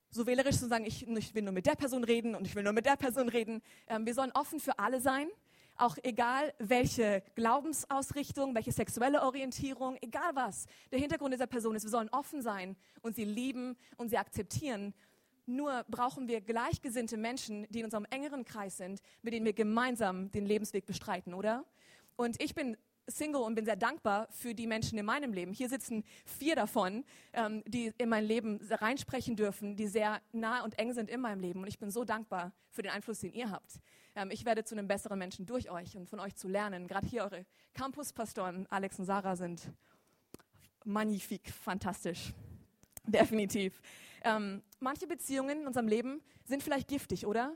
so 0.10 0.26
wählerisch 0.26 0.58
zu 0.58 0.68
sagen, 0.68 0.86
ich, 0.86 1.08
ich, 1.08 1.36
will 1.36 1.44
nur 1.44 1.52
mit 1.52 1.66
der 1.66 1.76
Person 1.76 2.04
reden 2.04 2.36
und 2.36 2.48
ich 2.48 2.56
will 2.56 2.64
nur 2.64 2.74
mit 2.74 2.86
der 2.86 2.96
Person 2.96 3.30
reden. 3.30 3.62
Ähm, 3.88 4.06
wir 4.06 4.14
sollen 4.14 4.32
offen 4.34 4.60
für 4.60 4.80
alle 4.80 5.00
sein 5.02 5.28
auch 5.78 5.98
egal 6.04 6.54
welche 6.58 7.24
Glaubensausrichtung, 7.36 8.56
welche 8.56 8.72
sexuelle 8.72 9.22
Orientierung, 9.24 9.98
egal 10.02 10.32
was 10.34 10.68
der 10.92 11.00
Hintergrund 11.00 11.34
dieser 11.34 11.48
Person 11.48 11.76
ist, 11.76 11.84
wir 11.84 11.90
sollen 11.90 12.10
offen 12.10 12.42
sein 12.42 12.76
und 13.02 13.16
sie 13.16 13.26
lieben 13.26 13.76
und 13.98 14.10
sie 14.10 14.18
akzeptieren, 14.18 14.94
Nur 15.46 15.86
brauchen 15.90 16.28
wir 16.28 16.42
gleichgesinnte 16.42 17.18
Menschen, 17.18 17.68
die 17.70 17.80
in 17.80 17.86
unserem 17.86 18.06
engeren 18.10 18.46
Kreis 18.46 18.78
sind, 18.78 19.02
mit 19.22 19.34
denen 19.34 19.46
wir 19.46 19.54
gemeinsam 19.54 20.32
den 20.32 20.46
Lebensweg 20.46 20.86
bestreiten, 20.86 21.34
oder? 21.34 21.66
Und 22.16 22.42
ich 22.42 22.56
bin 22.56 22.78
Single 23.08 23.42
und 23.42 23.56
bin 23.56 23.66
sehr 23.66 23.76
dankbar 23.76 24.28
für 24.32 24.56
die 24.56 24.66
Menschen 24.66 24.98
in 24.98 25.06
meinem 25.06 25.32
Leben. 25.34 25.54
Hier 25.54 25.70
sitzen 25.70 26.04
vier 26.26 26.56
davon, 26.56 27.06
ähm, 27.34 27.64
die 27.68 27.94
in 27.98 28.10
mein 28.10 28.26
Leben 28.26 28.60
reinsprechen 28.70 29.36
dürfen, 29.36 29.76
die 29.76 29.88
sehr 29.88 30.22
nah 30.32 30.64
und 30.64 30.80
eng 30.80 30.94
sind 30.94 31.10
in 31.10 31.22
meinem 31.22 31.40
Leben. 31.40 31.62
Und 31.62 31.68
ich 31.68 31.78
bin 31.78 31.92
so 31.92 32.04
dankbar 32.04 32.52
für 32.70 32.82
den 32.82 32.92
Einfluss, 32.92 33.20
den 33.20 33.34
ihr 33.34 33.52
habt. 33.52 33.80
Ähm, 34.16 34.32
ich 34.32 34.46
werde 34.46 34.64
zu 34.64 34.76
einem 34.76 34.88
besseren 34.88 35.20
Menschen 35.20 35.46
durch 35.46 35.70
euch 35.70 35.96
und 35.96 36.10
von 36.10 36.20
euch 36.20 36.36
zu 36.36 36.48
lernen. 36.48 36.88
Gerade 36.88 37.06
hier 37.06 37.24
eure 37.24 37.46
Campuspastoren, 37.74 38.66
Alex 38.72 38.98
und 38.98 39.06
Sarah, 39.06 39.36
sind 39.36 39.70
magnifik, 40.84 41.50
fantastisch. 41.50 42.34
Definitiv. 43.06 43.80
Ähm, 44.26 44.64
manche 44.80 45.06
Beziehungen 45.06 45.62
in 45.62 45.68
unserem 45.68 45.88
Leben 45.88 46.20
sind 46.46 46.64
vielleicht 46.64 46.88
giftig, 46.88 47.28
oder? 47.28 47.56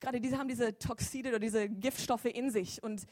Gerade 0.00 0.20
diese 0.20 0.38
haben 0.38 0.48
diese 0.48 0.76
Toxide 0.76 1.28
oder 1.28 1.38
diese 1.38 1.68
Giftstoffe 1.68 2.24
in 2.24 2.50
sich. 2.50 2.82
Und 2.82 3.06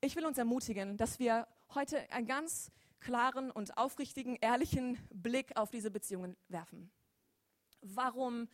ich 0.00 0.14
will 0.14 0.24
uns 0.24 0.38
ermutigen, 0.38 0.96
dass 0.96 1.18
wir 1.18 1.48
heute 1.74 2.10
einen 2.12 2.26
ganz 2.26 2.70
klaren 3.00 3.50
und 3.50 3.76
aufrichtigen, 3.76 4.36
ehrlichen 4.36 4.96
Blick 5.12 5.56
auf 5.56 5.70
diese 5.70 5.90
Beziehungen 5.90 6.36
werfen. 6.48 6.88
Warum 7.82 8.48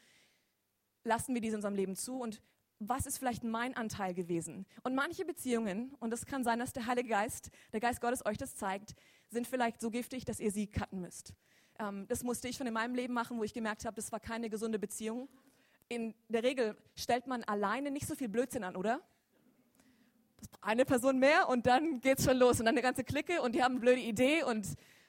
lassen 1.04 1.34
wir 1.34 1.42
diese 1.42 1.54
in 1.54 1.58
unserem 1.58 1.74
Leben 1.74 1.96
zu 1.96 2.18
und 2.18 2.40
was 2.78 3.06
ist 3.06 3.18
vielleicht 3.18 3.44
mein 3.44 3.76
Anteil 3.76 4.14
gewesen? 4.14 4.66
Und 4.82 4.94
manche 4.94 5.24
Beziehungen, 5.24 5.94
und 6.00 6.12
es 6.12 6.26
kann 6.26 6.44
sein, 6.44 6.58
dass 6.58 6.72
der 6.72 6.86
Heilige 6.86 7.10
Geist, 7.10 7.50
der 7.72 7.80
Geist 7.80 8.00
Gottes 8.00 8.24
euch 8.24 8.38
das 8.38 8.56
zeigt, 8.56 8.94
sind 9.30 9.46
vielleicht 9.46 9.80
so 9.80 9.90
giftig, 9.90 10.24
dass 10.24 10.40
ihr 10.40 10.50
sie 10.50 10.66
cutten 10.66 11.00
müsst. 11.00 11.34
Ähm, 11.78 12.06
das 12.08 12.22
musste 12.22 12.48
ich 12.48 12.56
schon 12.56 12.66
in 12.66 12.74
meinem 12.74 12.94
Leben 12.94 13.14
machen, 13.14 13.38
wo 13.38 13.44
ich 13.44 13.52
gemerkt 13.52 13.84
habe, 13.84 13.96
das 13.96 14.12
war 14.12 14.20
keine 14.20 14.48
gesunde 14.50 14.78
Beziehung. 14.78 15.28
In 15.88 16.14
der 16.28 16.42
Regel 16.42 16.76
stellt 16.94 17.26
man 17.26 17.44
alleine 17.44 17.90
nicht 17.90 18.06
so 18.06 18.14
viel 18.14 18.28
Blödsinn 18.28 18.64
an, 18.64 18.76
oder? 18.76 19.00
Eine 20.60 20.84
Person 20.84 21.18
mehr 21.18 21.48
und 21.48 21.66
dann 21.66 22.00
geht's 22.00 22.24
schon 22.24 22.36
los 22.36 22.58
und 22.58 22.66
dann 22.66 22.74
eine 22.74 22.82
ganze 22.82 23.04
Clique 23.04 23.42
und 23.42 23.54
die 23.54 23.62
haben 23.62 23.72
eine 23.72 23.80
blöde 23.80 24.00
Idee 24.00 24.42
und 24.42 24.66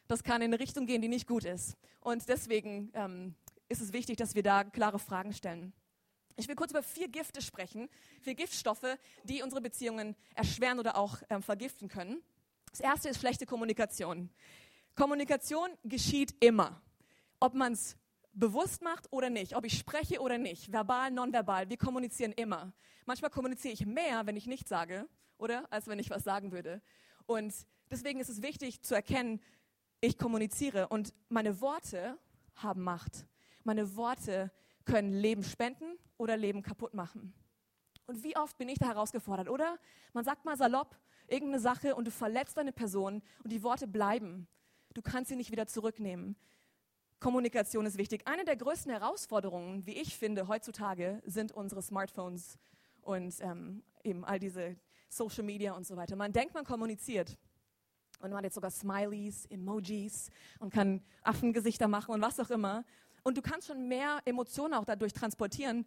das 0.07 0.23
kann 0.23 0.41
in 0.41 0.53
eine 0.53 0.59
Richtung 0.59 0.85
gehen, 0.85 1.01
die 1.01 1.07
nicht 1.07 1.27
gut 1.27 1.45
ist. 1.45 1.75
Und 2.01 2.27
deswegen 2.29 2.91
ähm, 2.93 3.35
ist 3.69 3.81
es 3.81 3.93
wichtig, 3.93 4.17
dass 4.17 4.35
wir 4.35 4.43
da 4.43 4.63
klare 4.63 4.99
Fragen 4.99 5.33
stellen. 5.33 5.73
Ich 6.37 6.47
will 6.47 6.55
kurz 6.55 6.71
über 6.71 6.83
vier 6.83 7.07
Gifte 7.07 7.41
sprechen, 7.41 7.89
vier 8.21 8.35
Giftstoffe, 8.35 8.97
die 9.23 9.41
unsere 9.41 9.61
Beziehungen 9.61 10.15
erschweren 10.35 10.79
oder 10.79 10.97
auch 10.97 11.17
ähm, 11.29 11.41
vergiften 11.41 11.87
können. 11.87 12.21
Das 12.71 12.81
erste 12.81 13.07
ist 13.07 13.21
schlechte 13.21 13.45
Kommunikation. 13.45 14.29
Kommunikation 14.95 15.69
geschieht 15.83 16.35
immer. 16.39 16.81
Ob 17.39 17.53
man 17.53 17.73
es 17.73 17.97
bewusst 18.33 18.81
macht 18.81 19.11
oder 19.11 19.29
nicht, 19.29 19.55
ob 19.55 19.65
ich 19.65 19.77
spreche 19.77 20.19
oder 20.19 20.37
nicht, 20.37 20.71
verbal, 20.71 21.11
nonverbal, 21.11 21.69
wir 21.69 21.77
kommunizieren 21.77 22.31
immer. 22.33 22.73
Manchmal 23.05 23.31
kommuniziere 23.31 23.73
ich 23.73 23.85
mehr, 23.85 24.25
wenn 24.25 24.35
ich 24.35 24.47
nichts 24.47 24.69
sage, 24.69 25.07
oder? 25.37 25.71
Als 25.71 25.87
wenn 25.87 25.99
ich 25.99 26.09
was 26.09 26.23
sagen 26.23 26.51
würde. 26.51 26.81
Und 27.25 27.53
deswegen 27.91 28.19
ist 28.19 28.29
es 28.29 28.41
wichtig 28.41 28.81
zu 28.81 28.95
erkennen, 28.95 29.41
ich 30.01 30.17
kommuniziere 30.17 30.87
und 30.89 31.13
meine 31.29 31.61
Worte 31.61 32.17
haben 32.55 32.83
Macht. 32.83 33.25
Meine 33.63 33.95
Worte 33.95 34.51
können 34.85 35.13
Leben 35.13 35.43
spenden 35.43 35.97
oder 36.17 36.37
Leben 36.37 36.61
kaputt 36.61 36.93
machen. 36.93 37.33
Und 38.05 38.23
wie 38.23 38.37
oft 38.37 38.57
bin 38.57 38.69
ich 38.69 38.77
da 38.77 38.87
herausgefordert, 38.87 39.49
oder? 39.49 39.79
Man 40.13 40.23
sagt 40.23 40.45
mal 40.45 40.57
salopp 40.57 40.95
irgendeine 41.27 41.59
Sache 41.59 41.95
und 41.95 42.05
du 42.05 42.11
verletzt 42.11 42.57
eine 42.57 42.71
Person 42.71 43.23
und 43.43 43.51
die 43.51 43.63
Worte 43.63 43.87
bleiben. 43.87 44.47
Du 44.95 45.01
kannst 45.01 45.27
sie 45.27 45.35
nicht 45.35 45.51
wieder 45.51 45.67
zurücknehmen. 45.67 46.37
Kommunikation 47.19 47.85
ist 47.85 47.97
wichtig. 47.97 48.25
Eine 48.25 48.45
der 48.45 48.55
größten 48.55 48.89
Herausforderungen, 48.89 49.85
wie 49.85 49.91
ich 49.91 50.17
finde, 50.17 50.47
heutzutage 50.47 51.21
sind 51.25 51.51
unsere 51.51 51.81
Smartphones 51.81 52.57
und 53.01 53.35
ähm, 53.41 53.83
eben 54.05 54.23
all 54.23 54.39
diese 54.39 54.77
Social 55.09 55.43
Media 55.43 55.73
und 55.73 55.85
so 55.85 55.97
weiter. 55.97 56.15
Man 56.15 56.31
denkt, 56.31 56.53
man 56.53 56.63
kommuniziert. 56.63 57.37
Und 58.19 58.29
man 58.29 58.37
hat 58.37 58.45
jetzt 58.45 58.55
sogar 58.55 58.71
Smileys, 58.71 59.45
Emojis 59.47 60.29
und 60.59 60.73
kann 60.73 61.01
Affengesichter 61.23 61.89
machen 61.89 62.15
und 62.15 62.21
was 62.21 62.39
auch 62.39 62.49
immer. 62.49 62.85
Und 63.23 63.35
du 63.37 63.41
kannst 63.41 63.67
schon 63.67 63.89
mehr 63.89 64.19
Emotionen 64.23 64.73
auch 64.73 64.85
dadurch 64.85 65.11
transportieren. 65.11 65.85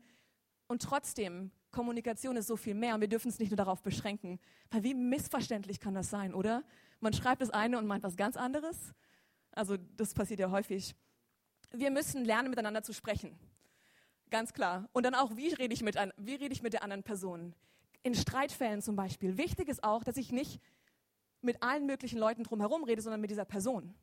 Und 0.67 0.83
trotzdem, 0.83 1.51
Kommunikation 1.71 2.37
ist 2.37 2.47
so 2.47 2.57
viel 2.57 2.75
mehr 2.75 2.95
und 2.95 3.01
wir 3.01 3.09
dürfen 3.09 3.31
es 3.31 3.39
nicht 3.39 3.51
nur 3.51 3.57
darauf 3.57 3.83
beschränken. 3.83 4.39
Weil 4.71 4.83
wie 4.83 4.93
missverständlich 4.93 5.81
kann 5.81 5.95
das 5.95 6.11
sein, 6.11 6.35
oder? 6.35 6.63
Man 7.01 7.13
schreibt 7.13 7.43
das 7.43 7.51
eine 7.51 7.79
und 7.79 7.87
meint 7.87 8.03
was 8.03 8.17
ganz 8.17 8.37
anderes. 8.37 8.93
Also 9.53 9.77
das 9.97 10.15
passiert 10.15 10.41
ja 10.41 10.51
häufig. 10.51 10.95
Wir 11.71 11.91
müssen 11.91 12.25
lernen, 12.25 12.51
miteinander 12.51 12.83
zu 12.83 12.93
sprechen. 12.93 13.39
Ganz 14.31 14.53
klar. 14.53 14.89
Und 14.93 15.05
dann 15.05 15.15
auch, 15.15 15.37
wie 15.37 15.49
rede 15.55 15.73
ich 15.73 15.83
mit, 15.83 15.97
ein, 15.97 16.13
wie 16.17 16.35
rede 16.35 16.53
ich 16.53 16.63
mit 16.63 16.73
der 16.73 16.83
anderen 16.83 17.03
Person? 17.03 17.55
In 18.03 18.15
Streitfällen 18.15 18.83
zum 18.83 18.97
Beispiel. 18.97 19.37
Wichtig 19.39 19.69
ist 19.69 19.85
auch, 19.85 20.05
dass 20.05 20.17
ich 20.17 20.33
nicht 20.33 20.61
mit 21.41 21.63
allen 21.63 21.87
möglichen 21.87 22.19
Leuten 22.19 22.43
drumherum 22.43 22.85
rede, 22.85 23.03
sondern 23.03 23.21
mit 23.21 23.31
dieser 23.31 23.45
Person. 23.45 23.95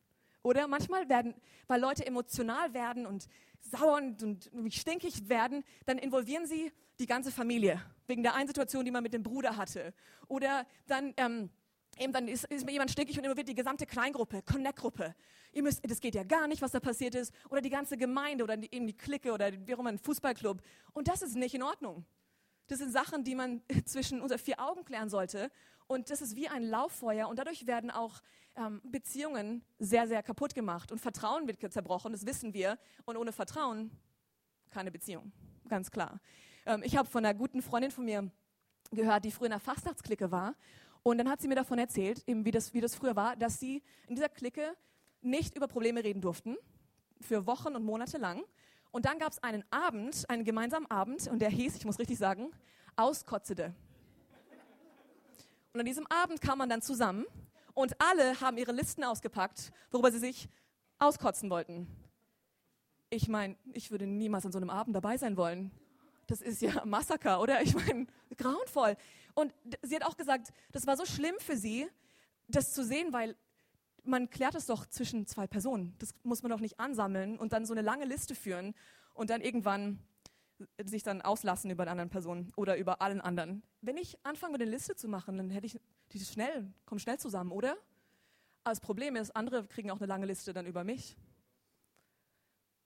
Oder 0.41 0.67
manchmal 0.67 1.09
werden, 1.09 1.33
weil 1.67 1.81
Leute 1.81 2.05
emotional 2.05 2.73
werden 2.73 3.05
und 3.05 3.27
sauer 3.61 3.97
und, 3.97 4.23
und 4.23 4.73
stinkig 4.73 5.27
werden, 5.27 5.63
dann 5.85 5.97
involvieren 5.97 6.45
sie 6.45 6.71
die 6.99 7.07
ganze 7.07 7.31
Familie 7.31 7.81
wegen 8.07 8.23
der 8.23 8.35
einen 8.35 8.47
Situation, 8.47 8.85
die 8.85 8.91
man 8.91 9.03
mit 9.03 9.13
dem 9.13 9.23
Bruder 9.23 9.57
hatte. 9.57 9.93
Oder 10.27 10.65
dann 10.87 11.13
ähm, 11.17 11.49
eben 11.97 12.13
dann 12.13 12.27
ist, 12.27 12.45
ist 12.45 12.65
mir 12.65 12.71
jemand 12.71 12.91
stinkig 12.91 13.17
und 13.17 13.23
involviert 13.23 13.47
die 13.47 13.55
gesamte 13.55 13.85
Kleingruppe, 13.85 14.41
Connect-Gruppe. 14.41 15.15
Ihr 15.51 15.63
müsst, 15.63 15.89
das 15.89 15.99
geht 15.99 16.15
ja 16.15 16.23
gar 16.23 16.47
nicht, 16.47 16.61
was 16.61 16.71
da 16.71 16.79
passiert 16.79 17.15
ist. 17.15 17.33
Oder 17.49 17.61
die 17.61 17.69
ganze 17.69 17.97
Gemeinde 17.97 18.43
oder 18.43 18.57
die, 18.57 18.73
eben 18.73 18.87
die 18.87 18.97
Clique 18.97 19.31
oder 19.31 19.51
wie 19.65 19.73
auch 19.75 19.79
immer 19.79 19.89
ein 19.89 19.99
Fußballclub. 19.99 20.61
Und 20.93 21.07
das 21.07 21.21
ist 21.21 21.35
nicht 21.35 21.55
in 21.55 21.63
Ordnung. 21.63 22.05
Das 22.67 22.79
sind 22.79 22.91
Sachen, 22.91 23.23
die 23.23 23.35
man 23.35 23.61
zwischen 23.85 24.21
unter 24.21 24.37
vier 24.37 24.59
Augen 24.59 24.83
klären 24.85 25.09
sollte. 25.09 25.51
Und 25.87 26.09
das 26.09 26.21
ist 26.21 26.35
wie 26.35 26.47
ein 26.49 26.63
Lauffeuer. 26.63 27.27
Und 27.27 27.37
dadurch 27.37 27.67
werden 27.67 27.91
auch 27.91 28.21
ähm, 28.55 28.81
Beziehungen 28.83 29.63
sehr, 29.79 30.07
sehr 30.07 30.23
kaputt 30.23 30.55
gemacht 30.55 30.91
und 30.91 30.99
Vertrauen 30.99 31.47
wird 31.47 31.71
zerbrochen, 31.71 32.11
das 32.11 32.25
wissen 32.25 32.53
wir. 32.53 32.77
Und 33.05 33.17
ohne 33.17 33.31
Vertrauen 33.31 33.91
keine 34.69 34.91
Beziehung, 34.91 35.31
ganz 35.67 35.91
klar. 35.91 36.19
Ähm, 36.65 36.81
ich 36.83 36.97
habe 36.97 37.07
von 37.07 37.23
einer 37.25 37.37
guten 37.37 37.61
Freundin 37.61 37.91
von 37.91 38.05
mir 38.05 38.31
gehört, 38.91 39.25
die 39.25 39.31
früher 39.31 39.47
in 39.47 39.53
einer 39.53 39.59
Fastnachtsklicke 39.59 40.31
war. 40.31 40.55
Und 41.07 41.19
dann 41.19 41.29
hat 41.29 41.39
sie 41.39 41.47
mir 41.47 41.53
davon 41.53 41.77
erzählt, 41.77 42.23
eben 42.25 42.45
wie 42.45 42.51
das, 42.51 42.73
wie 42.73 42.81
das 42.81 42.95
früher 42.95 43.15
war, 43.15 43.35
dass 43.35 43.59
sie 43.59 43.83
in 44.07 44.15
dieser 44.15 44.27
Clique 44.27 44.75
nicht 45.21 45.55
über 45.55 45.67
Probleme 45.67 46.03
reden 46.03 46.19
durften, 46.19 46.57
für 47.21 47.45
Wochen 47.45 47.75
und 47.75 47.85
Monate 47.85 48.17
lang. 48.17 48.43
Und 48.89 49.05
dann 49.05 49.19
gab 49.19 49.31
es 49.31 49.37
einen 49.43 49.63
Abend, 49.69 50.27
einen 50.27 50.43
gemeinsamen 50.43 50.89
Abend, 50.89 51.27
und 51.27 51.37
der 51.43 51.49
hieß, 51.49 51.75
ich 51.75 51.85
muss 51.85 51.99
richtig 51.99 52.17
sagen, 52.17 52.49
Auskotzede. 52.95 53.75
Und 55.73 55.79
an 55.79 55.85
diesem 55.85 56.07
Abend 56.07 56.41
kam 56.41 56.57
man 56.57 56.69
dann 56.69 56.81
zusammen 56.81 57.27
und 57.75 58.01
alle 58.01 58.41
haben 58.41 58.57
ihre 58.57 58.71
Listen 58.71 59.03
ausgepackt, 59.03 59.71
worüber 59.91 60.11
sie 60.11 60.17
sich 60.17 60.49
auskotzen 60.97 61.51
wollten. 61.51 61.85
Ich 63.11 63.27
meine, 63.27 63.57
ich 63.73 63.91
würde 63.91 64.07
niemals 64.07 64.47
an 64.47 64.51
so 64.51 64.57
einem 64.57 64.71
Abend 64.71 64.95
dabei 64.95 65.17
sein 65.17 65.37
wollen. 65.37 65.69
Das 66.27 66.41
ist 66.41 66.61
ja 66.61 66.83
Massaker, 66.85 67.41
oder? 67.41 67.61
Ich 67.61 67.75
meine, 67.75 68.07
grauenvoll. 68.37 68.97
Und 69.33 69.53
sie 69.81 69.95
hat 69.95 70.03
auch 70.03 70.17
gesagt, 70.17 70.53
das 70.71 70.87
war 70.87 70.97
so 70.97 71.05
schlimm 71.05 71.35
für 71.39 71.57
sie, 71.57 71.87
das 72.47 72.73
zu 72.73 72.83
sehen, 72.83 73.13
weil 73.13 73.35
man 74.03 74.29
klärt 74.29 74.55
es 74.55 74.67
doch 74.67 74.85
zwischen 74.85 75.25
zwei 75.27 75.47
Personen. 75.47 75.95
Das 75.99 76.13
muss 76.23 76.43
man 76.43 76.51
doch 76.51 76.59
nicht 76.59 76.79
ansammeln 76.79 77.37
und 77.37 77.53
dann 77.53 77.65
so 77.65 77.73
eine 77.73 77.81
lange 77.81 78.05
Liste 78.05 78.35
führen 78.35 78.75
und 79.13 79.29
dann 79.29 79.41
irgendwann 79.41 79.99
sich 80.83 81.03
dann 81.03 81.21
auslassen 81.21 81.69
über 81.69 81.83
eine 81.83 81.91
andere 81.91 82.07
Person 82.07 82.51
oder 82.55 82.77
über 82.77 83.01
allen 83.01 83.19
anderen. 83.21 83.63
Wenn 83.81 83.97
ich 83.97 84.17
anfange, 84.23 84.55
eine 84.55 84.65
Liste 84.65 84.95
zu 84.95 85.07
machen, 85.07 85.37
dann 85.37 85.49
hätte 85.49 85.65
ich 85.65 85.79
die 86.11 86.19
schnell, 86.19 86.71
kommen 86.85 86.99
schnell 86.99 87.19
zusammen, 87.19 87.51
oder? 87.51 87.71
Aber 88.63 88.71
das 88.71 88.79
Problem 88.79 89.15
ist, 89.15 89.35
andere 89.35 89.67
kriegen 89.67 89.91
auch 89.91 89.97
eine 89.97 90.05
lange 90.05 90.25
Liste 90.25 90.53
dann 90.53 90.65
über 90.65 90.83
mich. 90.83 91.17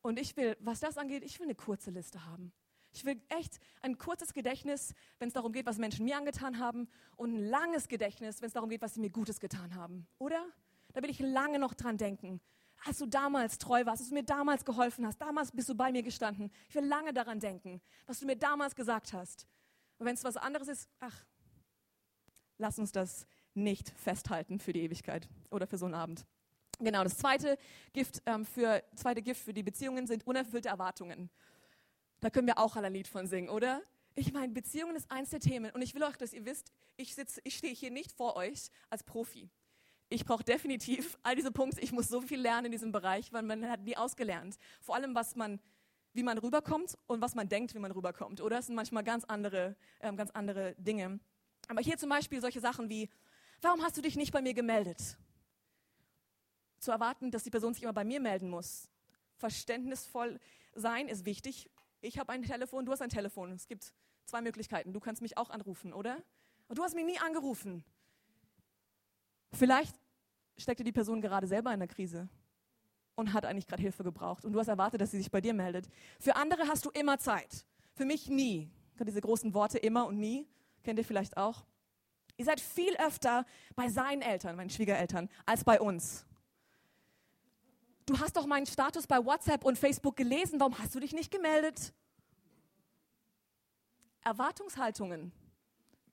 Und 0.01 0.19
ich 0.19 0.35
will, 0.35 0.57
was 0.61 0.79
das 0.79 0.97
angeht, 0.97 1.23
ich 1.23 1.39
will 1.39 1.45
eine 1.45 1.55
kurze 1.55 1.91
Liste 1.91 2.25
haben. 2.25 2.51
Ich 2.91 3.05
will 3.05 3.21
echt 3.29 3.59
ein 3.81 3.97
kurzes 3.97 4.33
Gedächtnis, 4.33 4.93
wenn 5.19 5.27
es 5.27 5.33
darum 5.33 5.51
geht, 5.51 5.65
was 5.65 5.77
Menschen 5.77 6.05
mir 6.05 6.17
angetan 6.17 6.59
haben, 6.59 6.89
und 7.15 7.35
ein 7.35 7.49
langes 7.49 7.87
Gedächtnis, 7.87 8.41
wenn 8.41 8.47
es 8.47 8.53
darum 8.53 8.69
geht, 8.69 8.81
was 8.81 8.95
sie 8.95 8.99
mir 8.99 9.09
Gutes 9.09 9.39
getan 9.39 9.75
haben. 9.75 10.07
Oder? 10.17 10.45
Da 10.93 11.03
will 11.03 11.09
ich 11.09 11.19
lange 11.19 11.59
noch 11.59 11.75
dran 11.75 11.97
denken 11.97 12.41
als 12.85 12.97
du 12.97 13.05
damals 13.05 13.57
treu 13.57 13.85
warst, 13.85 14.01
dass 14.01 14.09
du 14.09 14.15
mir 14.15 14.23
damals 14.23 14.63
geholfen 14.65 15.05
hast, 15.05 15.19
damals 15.19 15.51
bist 15.51 15.69
du 15.69 15.75
bei 15.75 15.91
mir 15.91 16.03
gestanden. 16.03 16.51
Ich 16.69 16.75
will 16.75 16.85
lange 16.85 17.13
daran 17.13 17.39
denken, 17.39 17.81
was 18.05 18.19
du 18.19 18.25
mir 18.25 18.35
damals 18.35 18.75
gesagt 18.75 19.13
hast. 19.13 19.47
Und 19.97 20.05
wenn 20.05 20.15
es 20.15 20.23
was 20.23 20.37
anderes 20.37 20.67
ist, 20.67 20.89
ach, 20.99 21.25
lass 22.57 22.79
uns 22.79 22.91
das 22.91 23.25
nicht 23.53 23.89
festhalten 23.89 24.59
für 24.59 24.73
die 24.73 24.81
Ewigkeit 24.81 25.27
oder 25.49 25.67
für 25.67 25.77
so 25.77 25.85
einen 25.85 25.95
Abend. 25.95 26.25
Genau, 26.79 27.03
das 27.03 27.17
zweite 27.17 27.57
Gift, 27.91 28.21
ähm, 28.25 28.45
für, 28.45 28.81
zweite 28.95 29.21
Gift 29.21 29.43
für 29.43 29.53
die 29.53 29.63
Beziehungen 29.63 30.07
sind 30.07 30.25
unerfüllte 30.25 30.69
Erwartungen. 30.69 31.29
Da 32.21 32.29
können 32.29 32.47
wir 32.47 32.57
auch 32.57 32.75
alle 32.75 32.87
ein 32.87 32.93
Lied 32.93 33.07
von 33.07 33.27
singen, 33.27 33.49
oder? 33.49 33.81
Ich 34.15 34.33
meine, 34.33 34.51
Beziehungen 34.53 34.95
ist 34.95 35.09
eins 35.09 35.29
der 35.29 35.39
Themen 35.39 35.71
und 35.71 35.81
ich 35.81 35.95
will 35.95 36.03
euch, 36.03 36.17
dass 36.17 36.33
ihr 36.33 36.45
wisst, 36.45 36.71
ich, 36.97 37.15
ich 37.43 37.55
stehe 37.55 37.73
hier 37.73 37.91
nicht 37.91 38.11
vor 38.11 38.35
euch 38.35 38.69
als 38.89 39.03
Profi 39.03 39.49
ich 40.09 40.25
brauche 40.25 40.43
definitiv 40.43 41.17
all 41.23 41.35
diese 41.35 41.51
Punkte. 41.51 41.81
Ich 41.81 41.91
muss 41.91 42.07
so 42.07 42.21
viel 42.21 42.41
lernen 42.41 42.65
in 42.65 42.71
diesem 42.71 42.91
Bereich, 42.91 43.31
weil 43.31 43.43
man 43.43 43.69
hat 43.69 43.81
nie 43.81 43.95
ausgelernt. 43.95 44.57
Vor 44.81 44.95
allem, 44.95 45.15
was 45.15 45.35
man 45.35 45.59
wie 46.13 46.23
man 46.23 46.39
rüberkommt 46.39 46.97
und 47.05 47.21
was 47.21 47.35
man 47.35 47.47
denkt, 47.47 47.75
wie 47.75 47.79
man 47.79 47.91
rüberkommt. 47.91 48.41
Oder 48.41 48.57
es 48.57 48.65
sind 48.65 48.73
manchmal 48.73 49.03
ganz 49.03 49.25
andere, 49.25 49.75
ähm, 50.01 50.17
ganz 50.17 50.31
andere 50.31 50.73
Dinge. 50.79 51.19
Aber 51.67 51.81
hier 51.81 51.99
zum 51.99 52.09
Beispiel 52.09 52.41
solche 52.41 52.59
Sachen 52.59 52.89
wie, 52.89 53.09
warum 53.61 53.83
hast 53.83 53.95
du 53.95 54.01
dich 54.01 54.15
nicht 54.15 54.33
bei 54.33 54.41
mir 54.41 54.55
gemeldet? 54.55 55.17
Zu 56.79 56.89
erwarten, 56.89 57.29
dass 57.29 57.43
die 57.43 57.51
Person 57.51 57.75
sich 57.75 57.83
immer 57.83 57.93
bei 57.93 58.03
mir 58.03 58.19
melden 58.19 58.49
muss. 58.49 58.89
Verständnisvoll 59.37 60.39
sein 60.73 61.07
ist 61.07 61.25
wichtig. 61.25 61.69
Ich 62.01 62.17
habe 62.17 62.31
ein 62.31 62.43
Telefon, 62.43 62.85
du 62.85 62.91
hast 62.91 63.01
ein 63.01 63.09
Telefon. 63.09 63.51
Es 63.51 63.67
gibt 63.67 63.93
zwei 64.25 64.41
Möglichkeiten. 64.41 64.93
Du 64.93 64.99
kannst 64.99 65.21
mich 65.21 65.37
auch 65.37 65.49
anrufen, 65.49 65.93
oder? 65.93 66.17
Und 66.67 66.77
du 66.77 66.83
hast 66.83 66.95
mich 66.95 67.05
nie 67.05 67.19
angerufen. 67.19 67.83
Vielleicht 69.53 69.95
steckte 70.57 70.83
die 70.83 70.91
Person 70.91 71.21
gerade 71.21 71.47
selber 71.47 71.73
in 71.73 71.79
der 71.79 71.87
Krise 71.87 72.29
und 73.15 73.33
hat 73.33 73.45
eigentlich 73.45 73.67
gerade 73.67 73.81
Hilfe 73.81 74.03
gebraucht. 74.03 74.45
Und 74.45 74.53
du 74.53 74.59
hast 74.59 74.67
erwartet, 74.67 75.01
dass 75.01 75.11
sie 75.11 75.17
sich 75.17 75.31
bei 75.31 75.41
dir 75.41 75.53
meldet. 75.53 75.89
Für 76.19 76.35
andere 76.35 76.67
hast 76.67 76.85
du 76.85 76.89
immer 76.91 77.17
Zeit. 77.17 77.65
Für 77.95 78.05
mich 78.05 78.29
nie. 78.29 78.69
Diese 78.99 79.21
großen 79.21 79.53
Worte 79.53 79.77
immer 79.77 80.07
und 80.07 80.19
nie. 80.19 80.47
Kennt 80.83 80.99
ihr 80.99 81.05
vielleicht 81.05 81.37
auch? 81.37 81.65
Ihr 82.37 82.45
seid 82.45 82.61
viel 82.61 82.95
öfter 82.97 83.45
bei 83.75 83.89
seinen 83.89 84.21
Eltern, 84.21 84.55
meinen 84.55 84.69
Schwiegereltern, 84.69 85.29
als 85.45 85.63
bei 85.63 85.79
uns. 85.81 86.25
Du 88.09 88.19
hast 88.19 88.35
doch 88.37 88.47
meinen 88.47 88.65
Status 88.65 89.05
bei 89.05 89.23
WhatsApp 89.23 89.63
und 89.63 89.77
Facebook 89.77 90.15
gelesen. 90.15 90.59
Warum 90.59 90.79
hast 90.79 90.95
du 90.95 90.99
dich 90.99 91.13
nicht 91.13 91.29
gemeldet? 91.29 91.93
Erwartungshaltungen. 94.21 95.31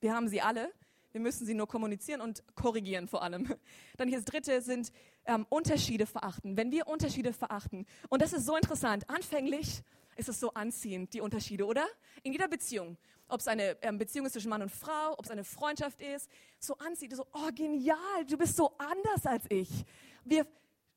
Wir 0.01 0.15
haben 0.15 0.29
sie 0.29 0.43
alle. 0.43 0.71
Wir 1.13 1.23
müssen 1.23 1.47
sie 1.47 1.55
nur 1.55 1.67
kommunizieren 1.67 2.21
und 2.21 2.45
korrigieren 2.55 3.09
vor 3.09 3.23
allem. 3.23 3.51
Dann 3.97 4.09
hier 4.09 4.19
das 4.19 4.27
dritte 4.27 4.61
sind 4.61 4.93
ähm, 5.25 5.47
Unterschiede 5.49 6.05
verachten. 6.05 6.59
Wenn 6.59 6.71
wir 6.71 6.87
Unterschiede 6.87 7.33
verachten, 7.33 7.87
und 8.11 8.21
das 8.21 8.35
ist 8.35 8.45
so 8.45 8.57
interessant, 8.57 9.09
anfänglich 9.09 9.83
ist 10.17 10.29
es 10.29 10.39
so 10.39 10.53
anziehend, 10.53 11.15
die 11.15 11.23
Unterschiede, 11.23 11.65
oder? 11.65 11.87
In 12.23 12.33
jeder 12.33 12.49
Beziehung. 12.49 12.99
Ob 13.27 13.41
es 13.41 13.49
eine 13.49 13.75
ähm, 13.81 13.97
Beziehung 13.97 14.27
ist 14.27 14.35
zwischen 14.35 14.51
Mann 14.51 14.61
und 14.61 14.71
Frau, 14.71 15.15
ob 15.15 15.25
es 15.25 15.31
eine 15.31 15.45
Freundschaft 15.45 16.03
ist, 16.03 16.29
so 16.59 16.77
anziehend, 16.77 17.17
so, 17.17 17.27
oh 17.33 17.49
genial, 17.55 18.27
du 18.29 18.37
bist 18.37 18.55
so 18.55 18.77
anders 18.77 19.25
als 19.25 19.47
ich. 19.49 19.71
Wir, 20.27 20.47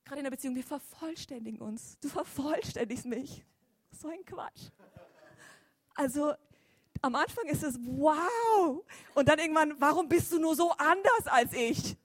gerade 0.10 0.20
in 0.22 0.24
der 0.24 0.32
Beziehung, 0.32 0.56
wir 0.56 0.64
vervollständigen 0.64 1.62
uns. 1.62 2.00
Du 2.00 2.10
vervollständigst 2.10 3.06
mich. 3.06 3.46
So 3.92 4.10
ein 4.10 4.26
Quatsch. 4.26 4.70
Also 5.94 6.34
am 7.02 7.16
Anfang 7.16 7.46
ist 7.46 7.64
es 7.64 7.78
wow. 7.80 8.84
Und 9.14 9.30
dann 9.30 9.38
irgendwann, 9.38 9.80
warum 9.80 10.10
bist 10.10 10.32
du 10.32 10.40
nur 10.40 10.56
so 10.56 10.72
anders 10.72 11.28
als 11.28 11.54
ich? 11.54 11.96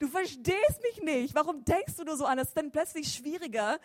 Du 0.00 0.08
verstehst 0.08 0.82
mich 0.82 1.02
nicht. 1.02 1.34
Warum 1.34 1.64
denkst 1.64 1.94
du 1.96 2.04
nur 2.04 2.16
so 2.16 2.26
anders? 2.26 2.48
Es 2.48 2.50
ist 2.50 2.56
dann 2.56 2.72
plötzlich 2.72 3.14
schwieriger, 3.14 3.78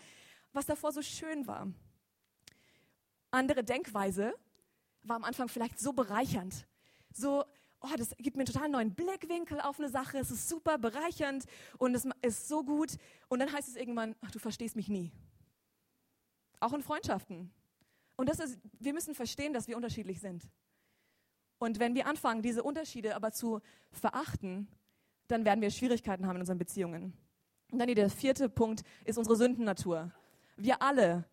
was 0.53 0.65
davor 0.65 0.91
so 0.91 1.04
schön 1.04 1.45
war. 1.45 1.67
Andere 3.30 3.63
Denkweise 3.63 4.34
war 5.04 5.17
am 5.17 5.23
Anfang 5.23 5.49
vielleicht 5.49 5.80
so 5.80 5.93
bereichernd. 5.93 6.65
So, 7.13 7.45
oh, 7.82 7.90
das 7.98 8.10
gibt 8.18 8.36
mir 8.38 8.42
einen 8.42 8.54
total 8.54 8.70
neuen 8.70 8.94
Blickwinkel 8.94 9.62
auf 9.62 9.80
eine 9.80 9.90
Sache. 9.90 10.18
Es 10.18 10.32
ist 10.32 10.50
super 10.50 10.78
bereichernd 10.78 11.46
und 11.78 11.96
es 11.96 12.08
ist 12.22 12.48
so 12.48 12.63
gut. 12.63 12.98
Und 13.28 13.40
dann 13.40 13.52
heißt 13.52 13.68
es 13.68 13.76
irgendwann, 13.76 14.16
ach, 14.22 14.32
du 14.32 14.40
verstehst 14.40 14.76
mich 14.76 14.90
nie. 14.90 15.12
Auch 16.60 16.74
in 16.74 16.82
Freundschaften. 16.82 17.52
Und 18.16 18.30
das 18.30 18.40
ist, 18.40 18.58
wir 18.80 18.94
müssen 18.94 19.13
verstehen, 19.13 19.54
dass 19.54 19.68
wir 19.68 19.76
unterschiedlich 19.76 20.20
sind. 20.20 20.44
Und 21.60 21.80
wenn 21.80 21.96
wir 21.96 22.08
anfangen, 22.08 22.42
diese 22.42 22.63
Unterschiede 22.63 23.16
aber 23.16 23.32
zu 23.32 23.62
verachten, 23.92 24.68
dann 25.28 25.46
werden 25.46 25.62
wir 25.62 25.72
Schwierigkeiten 25.72 26.26
haben 26.26 26.36
in 26.36 26.42
unseren 26.42 26.58
Beziehungen. 26.58 27.13
Und 27.72 27.80
dann 27.80 27.94
der 27.94 28.10
vierte 28.10 28.50
Punkt 28.50 28.84
ist 29.06 29.18
unsere 29.18 29.36
Sündennatur. 29.36 30.12
Wir 30.56 30.82
alle 30.82 31.26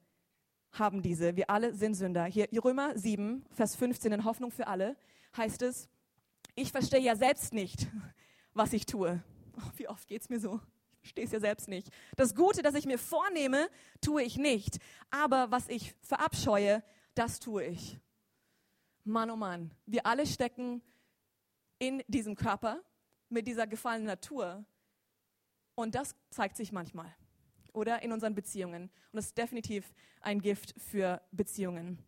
haben 0.72 1.02
diese, 1.02 1.36
wir 1.36 1.48
alle 1.48 1.72
sind 1.74 1.94
Sünder. 1.94 2.24
Hier 2.24 2.48
Römer 2.64 2.98
7, 2.98 3.44
Vers 3.50 3.76
15 3.76 4.12
in 4.12 4.24
Hoffnung 4.24 4.50
für 4.50 4.66
alle 4.66 4.96
heißt 5.36 5.62
es, 5.62 5.88
ich 6.54 6.70
verstehe 6.70 7.00
ja 7.00 7.16
selbst 7.16 7.52
nicht, 7.52 7.88
was 8.52 8.72
ich 8.72 8.86
tue. 8.86 9.22
Oh, 9.56 9.70
wie 9.76 9.88
oft 9.88 10.06
geht 10.08 10.22
es 10.22 10.28
mir 10.28 10.40
so? 10.40 10.60
Ich 11.02 11.10
verstehe 11.10 11.24
es 11.24 11.32
ja 11.32 11.40
selbst 11.40 11.68
nicht. 11.68 11.88
Das 12.16 12.34
Gute, 12.34 12.62
das 12.62 12.74
ich 12.74 12.86
mir 12.86 12.98
vornehme, 12.98 13.68
tue 14.00 14.22
ich 14.22 14.36
nicht. 14.36 14.78
Aber 15.10 15.50
was 15.50 15.68
ich 15.68 15.94
verabscheue, 16.00 16.82
das 17.14 17.40
tue 17.40 17.64
ich. 17.64 17.98
Mann, 19.04 19.30
oh 19.30 19.36
Mann, 19.36 19.70
wir 19.84 20.06
alle 20.06 20.26
stecken 20.26 20.82
in 21.78 22.02
diesem 22.08 22.36
Körper 22.36 22.80
mit 23.28 23.46
dieser 23.46 23.66
gefallenen 23.66 24.06
Natur. 24.06 24.64
Und 25.74 25.94
das 25.94 26.14
zeigt 26.30 26.56
sich 26.56 26.72
manchmal. 26.72 27.14
Oder 27.72 28.02
in 28.02 28.12
unseren 28.12 28.34
Beziehungen. 28.34 28.84
Und 28.84 29.16
das 29.16 29.26
ist 29.26 29.38
definitiv 29.38 29.92
ein 30.20 30.40
Gift 30.40 30.74
für 30.80 31.20
Beziehungen. 31.32 31.98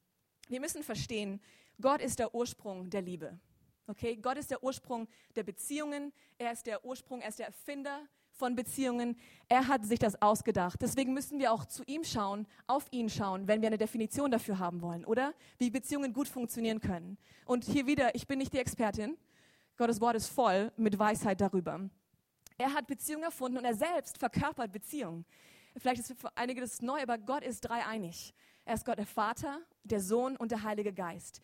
Wir 0.49 0.61
müssen 0.61 0.83
verstehen, 0.83 1.41
Gott 1.81 2.01
ist 2.01 2.19
der 2.19 2.35
Ursprung 2.35 2.89
der 2.89 3.03
Liebe. 3.03 3.39
Okay? 3.87 4.17
Gott 4.17 4.37
ist 4.37 4.51
der 4.51 4.63
Ursprung 4.63 5.09
der 5.35 5.43
Beziehungen. 5.43 6.13
Er 6.39 6.53
ist 6.53 6.67
der 6.67 6.85
Ursprung, 6.85 7.21
er 7.21 7.29
ist 7.29 7.39
der 7.39 7.47
Erfinder 7.47 8.01
von 8.37 8.55
Beziehungen. 8.55 9.17
Er 9.49 9.67
hat 9.69 9.85
sich 9.87 9.99
das 9.99 10.21
ausgedacht. 10.21 10.81
Deswegen 10.83 11.15
müssen 11.15 11.39
wir 11.39 11.53
auch 11.53 11.65
zu 11.65 11.83
ihm 11.87 12.05
schauen, 12.05 12.47
auf 12.67 12.87
ihn 12.91 13.09
schauen, 13.09 13.49
wenn 13.49 13.61
wir 13.61 13.69
eine 13.69 13.79
Definition 13.79 14.31
dafür 14.31 14.59
haben 14.59 14.83
wollen, 14.83 15.05
oder? 15.05 15.35
Wie 15.59 15.71
Beziehungen 15.71 16.13
gut 16.13 16.29
funktionieren 16.29 16.81
können. 16.81 17.17
Und 17.45 17.65
hier 17.65 17.87
wieder, 17.87 18.15
ich 18.15 18.27
bin 18.27 18.39
nicht 18.39 18.53
die 18.53 18.59
Expertin. 18.59 19.17
Gottes 19.77 20.01
Wort 20.01 20.17
ist 20.17 20.29
voll 20.29 20.73
mit 20.77 20.99
Weisheit 20.99 21.41
darüber. 21.41 21.81
Er 22.59 22.73
hat 22.73 22.87
Beziehungen 22.87 23.25
erfunden 23.25 23.59
und 23.59 23.65
er 23.65 23.75
selbst 23.75 24.19
verkörpert 24.19 24.73
Beziehungen. 24.73 25.27
Vielleicht 25.77 26.01
ist 26.01 26.19
für 26.19 26.35
einige 26.37 26.63
das 26.63 26.81
neu, 26.81 27.01
aber 27.03 27.19
Gott 27.19 27.45
ist 27.45 27.61
dreieinig. 27.61 28.35
Er 28.65 28.75
ist 28.75 28.87
Gott 28.87 28.99
der 28.99 29.07
Vater, 29.07 29.61
der 29.85 30.01
Sohn 30.01 30.37
und 30.37 30.51
der 30.51 30.63
Heilige 30.63 30.93
Geist. 30.93 31.43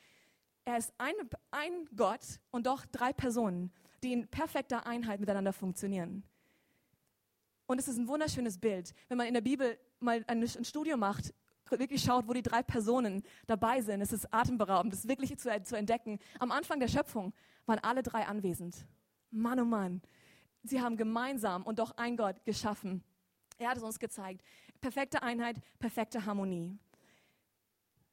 Er 0.65 0.77
ist 0.77 0.93
ein, 0.99 1.15
ein 1.51 1.89
Gott 1.97 2.41
und 2.51 2.67
doch 2.67 2.87
drei 2.87 3.13
Personen, 3.13 3.73
die 4.03 4.13
in 4.13 4.29
perfekter 4.29 4.87
Einheit 4.87 5.21
miteinander 5.21 5.53
funktionieren. 5.53 6.23
Und 7.67 7.79
es 7.79 7.89
ist 7.89 7.97
ein 7.97 8.09
wunderschönes 8.09 8.59
Bild, 8.59 8.93
wenn 9.09 9.19
man 9.19 9.27
in 9.27 9.35
der 9.35 9.41
Bibel 9.41 9.79
mal 9.99 10.25
ein, 10.27 10.43
ein 10.43 10.65
Studium 10.65 11.01
macht, 11.01 11.33
wirklich 11.71 12.03
schaut, 12.03 12.29
wo 12.29 12.33
die 12.33 12.43
drei 12.43 12.63
Personen 12.63 13.23
dabei 13.47 13.81
sind. 13.81 14.01
Es 14.03 14.13
ist 14.13 14.33
atemberaubend, 14.33 14.93
das 14.93 15.01
ist 15.01 15.09
wirklich 15.09 15.39
zu, 15.39 15.51
zu 15.63 15.77
entdecken. 15.77 16.19
Am 16.39 16.51
Anfang 16.51 16.81
der 16.81 16.89
Schöpfung 16.89 17.33
waren 17.67 17.79
alle 17.79 18.03
drei 18.03 18.27
anwesend. 18.27 18.87
Mann, 19.31 19.59
oh 19.61 19.65
Mann. 19.65 20.03
Sie 20.63 20.81
haben 20.81 20.97
gemeinsam 20.97 21.63
und 21.63 21.79
doch 21.79 21.97
ein 21.97 22.17
Gott 22.17 22.45
geschaffen. 22.45 23.03
Er 23.59 23.71
hat 23.71 23.79
es 23.79 23.83
uns 23.83 23.99
gezeigt. 23.99 24.43
Perfekte 24.81 25.23
Einheit, 25.23 25.57
perfekte 25.79 26.25
Harmonie. 26.27 26.79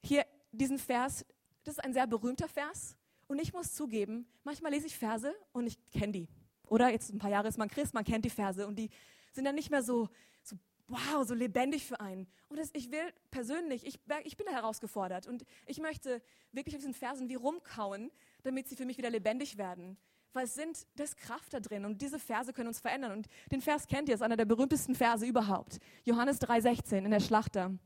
Hier 0.04 0.26
diesen 0.52 0.80
Vers, 0.80 1.26
das 1.64 1.76
ist 1.76 1.84
ein 1.84 1.94
sehr 1.94 2.08
berühmter 2.08 2.48
Vers. 2.48 2.96
Und 3.28 3.40
ich 3.40 3.54
muss 3.54 3.74
zugeben, 3.74 4.28
manchmal 4.44 4.72
lese 4.72 4.88
ich 4.88 4.98
Verse 4.98 5.34
und 5.52 5.68
ich 5.68 5.78
kenne 5.92 6.14
die. 6.14 6.28
Oder 6.68 6.90
jetzt 6.90 7.12
ein 7.12 7.20
paar 7.20 7.30
Jahre 7.30 7.48
ist 7.48 7.58
man 7.58 7.70
Christ, 7.70 7.94
man 7.94 8.04
kennt 8.04 8.26
die 8.26 8.30
Verse 8.30 8.66
und 8.66 8.78
die 8.78 8.90
sind 9.32 9.46
dann 9.46 9.56
nicht 9.56 9.70
mehr 9.70 9.84
so, 9.84 10.10
so 10.44 10.56
wow, 10.88 11.24
so 11.26 11.34
lebendig 11.34 11.86
für 11.86 12.00
einen. 12.00 12.28
Und 12.48 12.58
das, 12.58 12.70
ich 12.74 12.92
will 12.92 13.14
persönlich, 13.30 13.86
ich, 13.86 14.00
ich 14.24 14.38
bin 14.38 14.48
da 14.48 14.54
herausgefordert 14.54 15.28
und 15.28 15.46
ich 15.68 15.80
möchte 15.80 16.22
wirklich 16.52 16.76
auf 16.76 16.82
diesen 16.82 16.94
Versen 16.94 17.30
wie 17.30 17.36
rumkauen, 17.36 18.12
damit 18.44 18.68
sie 18.68 18.76
für 18.76 18.86
mich 18.86 18.98
wieder 18.98 19.10
lebendig 19.10 19.58
werden. 19.58 19.98
Weil 20.34 20.46
es 20.46 20.54
sind, 20.54 20.86
da 20.96 21.04
ist 21.04 21.18
Kraft 21.18 21.54
da 21.54 21.60
drin 21.60 21.86
und 21.86 22.02
diese 22.02 22.20
Verse 22.20 22.54
können 22.54 22.68
uns 22.68 22.80
verändern. 22.80 23.12
Und 23.12 23.28
den 23.52 23.62
Vers 23.62 23.88
kennt 23.88 24.10
ihr, 24.10 24.16
ist 24.16 24.22
einer 24.22 24.38
der 24.38 24.46
berühmtesten 24.46 24.96
Verse 24.96 25.26
überhaupt. 25.26 25.80
Johannes 26.04 26.40
3,16 26.42 27.06
in 27.06 27.12
der 27.12 27.20
Schlachter. 27.20 27.78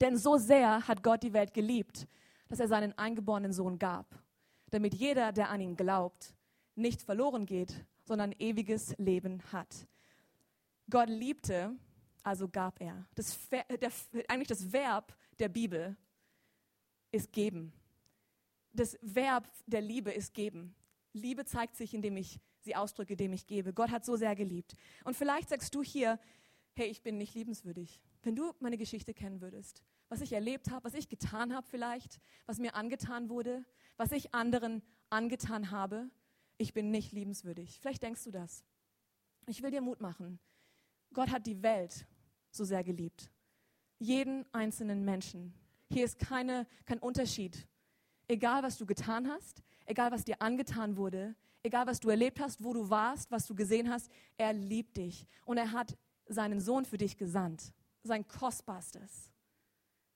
Denn 0.00 0.16
so 0.16 0.36
sehr 0.36 0.86
hat 0.88 1.02
Gott 1.02 1.22
die 1.22 1.32
Welt 1.32 1.54
geliebt, 1.54 2.06
dass 2.54 2.60
er 2.60 2.68
seinen 2.68 2.96
eingeborenen 2.96 3.52
Sohn 3.52 3.80
gab, 3.80 4.06
damit 4.70 4.94
jeder, 4.94 5.32
der 5.32 5.50
an 5.50 5.60
ihn 5.60 5.74
glaubt, 5.74 6.36
nicht 6.76 7.02
verloren 7.02 7.46
geht, 7.46 7.84
sondern 8.04 8.30
ewiges 8.38 8.96
Leben 8.96 9.42
hat. 9.50 9.88
Gott 10.88 11.08
liebte, 11.08 11.74
also 12.22 12.48
gab 12.48 12.80
er. 12.80 13.08
Das, 13.16 13.36
der, 13.48 13.64
eigentlich 14.28 14.46
das 14.46 14.72
Verb 14.72 15.16
der 15.40 15.48
Bibel 15.48 15.96
ist 17.10 17.32
geben. 17.32 17.72
Das 18.72 18.96
Verb 19.02 19.50
der 19.66 19.80
Liebe 19.80 20.12
ist 20.12 20.32
geben. 20.32 20.76
Liebe 21.12 21.44
zeigt 21.44 21.74
sich, 21.74 21.92
indem 21.92 22.16
ich 22.16 22.38
sie 22.60 22.76
ausdrücke, 22.76 23.14
indem 23.14 23.32
ich 23.32 23.48
gebe. 23.48 23.72
Gott 23.72 23.90
hat 23.90 24.04
so 24.04 24.14
sehr 24.14 24.36
geliebt. 24.36 24.76
Und 25.02 25.16
vielleicht 25.16 25.48
sagst 25.48 25.74
du 25.74 25.82
hier, 25.82 26.20
hey, 26.74 26.86
ich 26.86 27.02
bin 27.02 27.18
nicht 27.18 27.34
liebenswürdig. 27.34 28.00
Wenn 28.22 28.36
du 28.36 28.54
meine 28.60 28.78
Geschichte 28.78 29.12
kennen 29.12 29.40
würdest, 29.40 29.82
was 30.08 30.20
ich 30.20 30.32
erlebt 30.32 30.70
habe, 30.70 30.84
was 30.84 30.94
ich 30.94 31.08
getan 31.08 31.54
habe 31.54 31.66
vielleicht, 31.66 32.20
was 32.46 32.58
mir 32.58 32.74
angetan 32.74 33.28
wurde, 33.28 33.64
was 33.96 34.12
ich 34.12 34.34
anderen 34.34 34.82
angetan 35.10 35.70
habe, 35.70 36.10
ich 36.58 36.72
bin 36.72 36.90
nicht 36.90 37.12
liebenswürdig. 37.12 37.78
Vielleicht 37.80 38.02
denkst 38.02 38.24
du 38.24 38.30
das. 38.30 38.64
Ich 39.46 39.62
will 39.62 39.70
dir 39.70 39.80
Mut 39.80 40.00
machen. 40.00 40.38
Gott 41.12 41.30
hat 41.30 41.46
die 41.46 41.62
Welt 41.62 42.06
so 42.50 42.64
sehr 42.64 42.84
geliebt. 42.84 43.30
Jeden 43.98 44.44
einzelnen 44.52 45.04
Menschen. 45.04 45.54
Hier 45.90 46.04
ist 46.04 46.18
keine, 46.18 46.66
kein 46.84 46.98
Unterschied. 46.98 47.66
Egal, 48.28 48.62
was 48.62 48.78
du 48.78 48.86
getan 48.86 49.28
hast, 49.28 49.62
egal, 49.86 50.10
was 50.10 50.24
dir 50.24 50.40
angetan 50.40 50.96
wurde, 50.96 51.34
egal, 51.62 51.86
was 51.86 52.00
du 52.00 52.08
erlebt 52.08 52.40
hast, 52.40 52.62
wo 52.62 52.72
du 52.72 52.88
warst, 52.90 53.30
was 53.30 53.46
du 53.46 53.54
gesehen 53.54 53.90
hast, 53.90 54.10
er 54.36 54.52
liebt 54.52 54.96
dich. 54.96 55.26
Und 55.44 55.58
er 55.58 55.72
hat 55.72 55.96
seinen 56.26 56.60
Sohn 56.60 56.84
für 56.84 56.98
dich 56.98 57.16
gesandt. 57.16 57.72
Sein 58.02 58.26
Kostbarstes. 58.26 59.30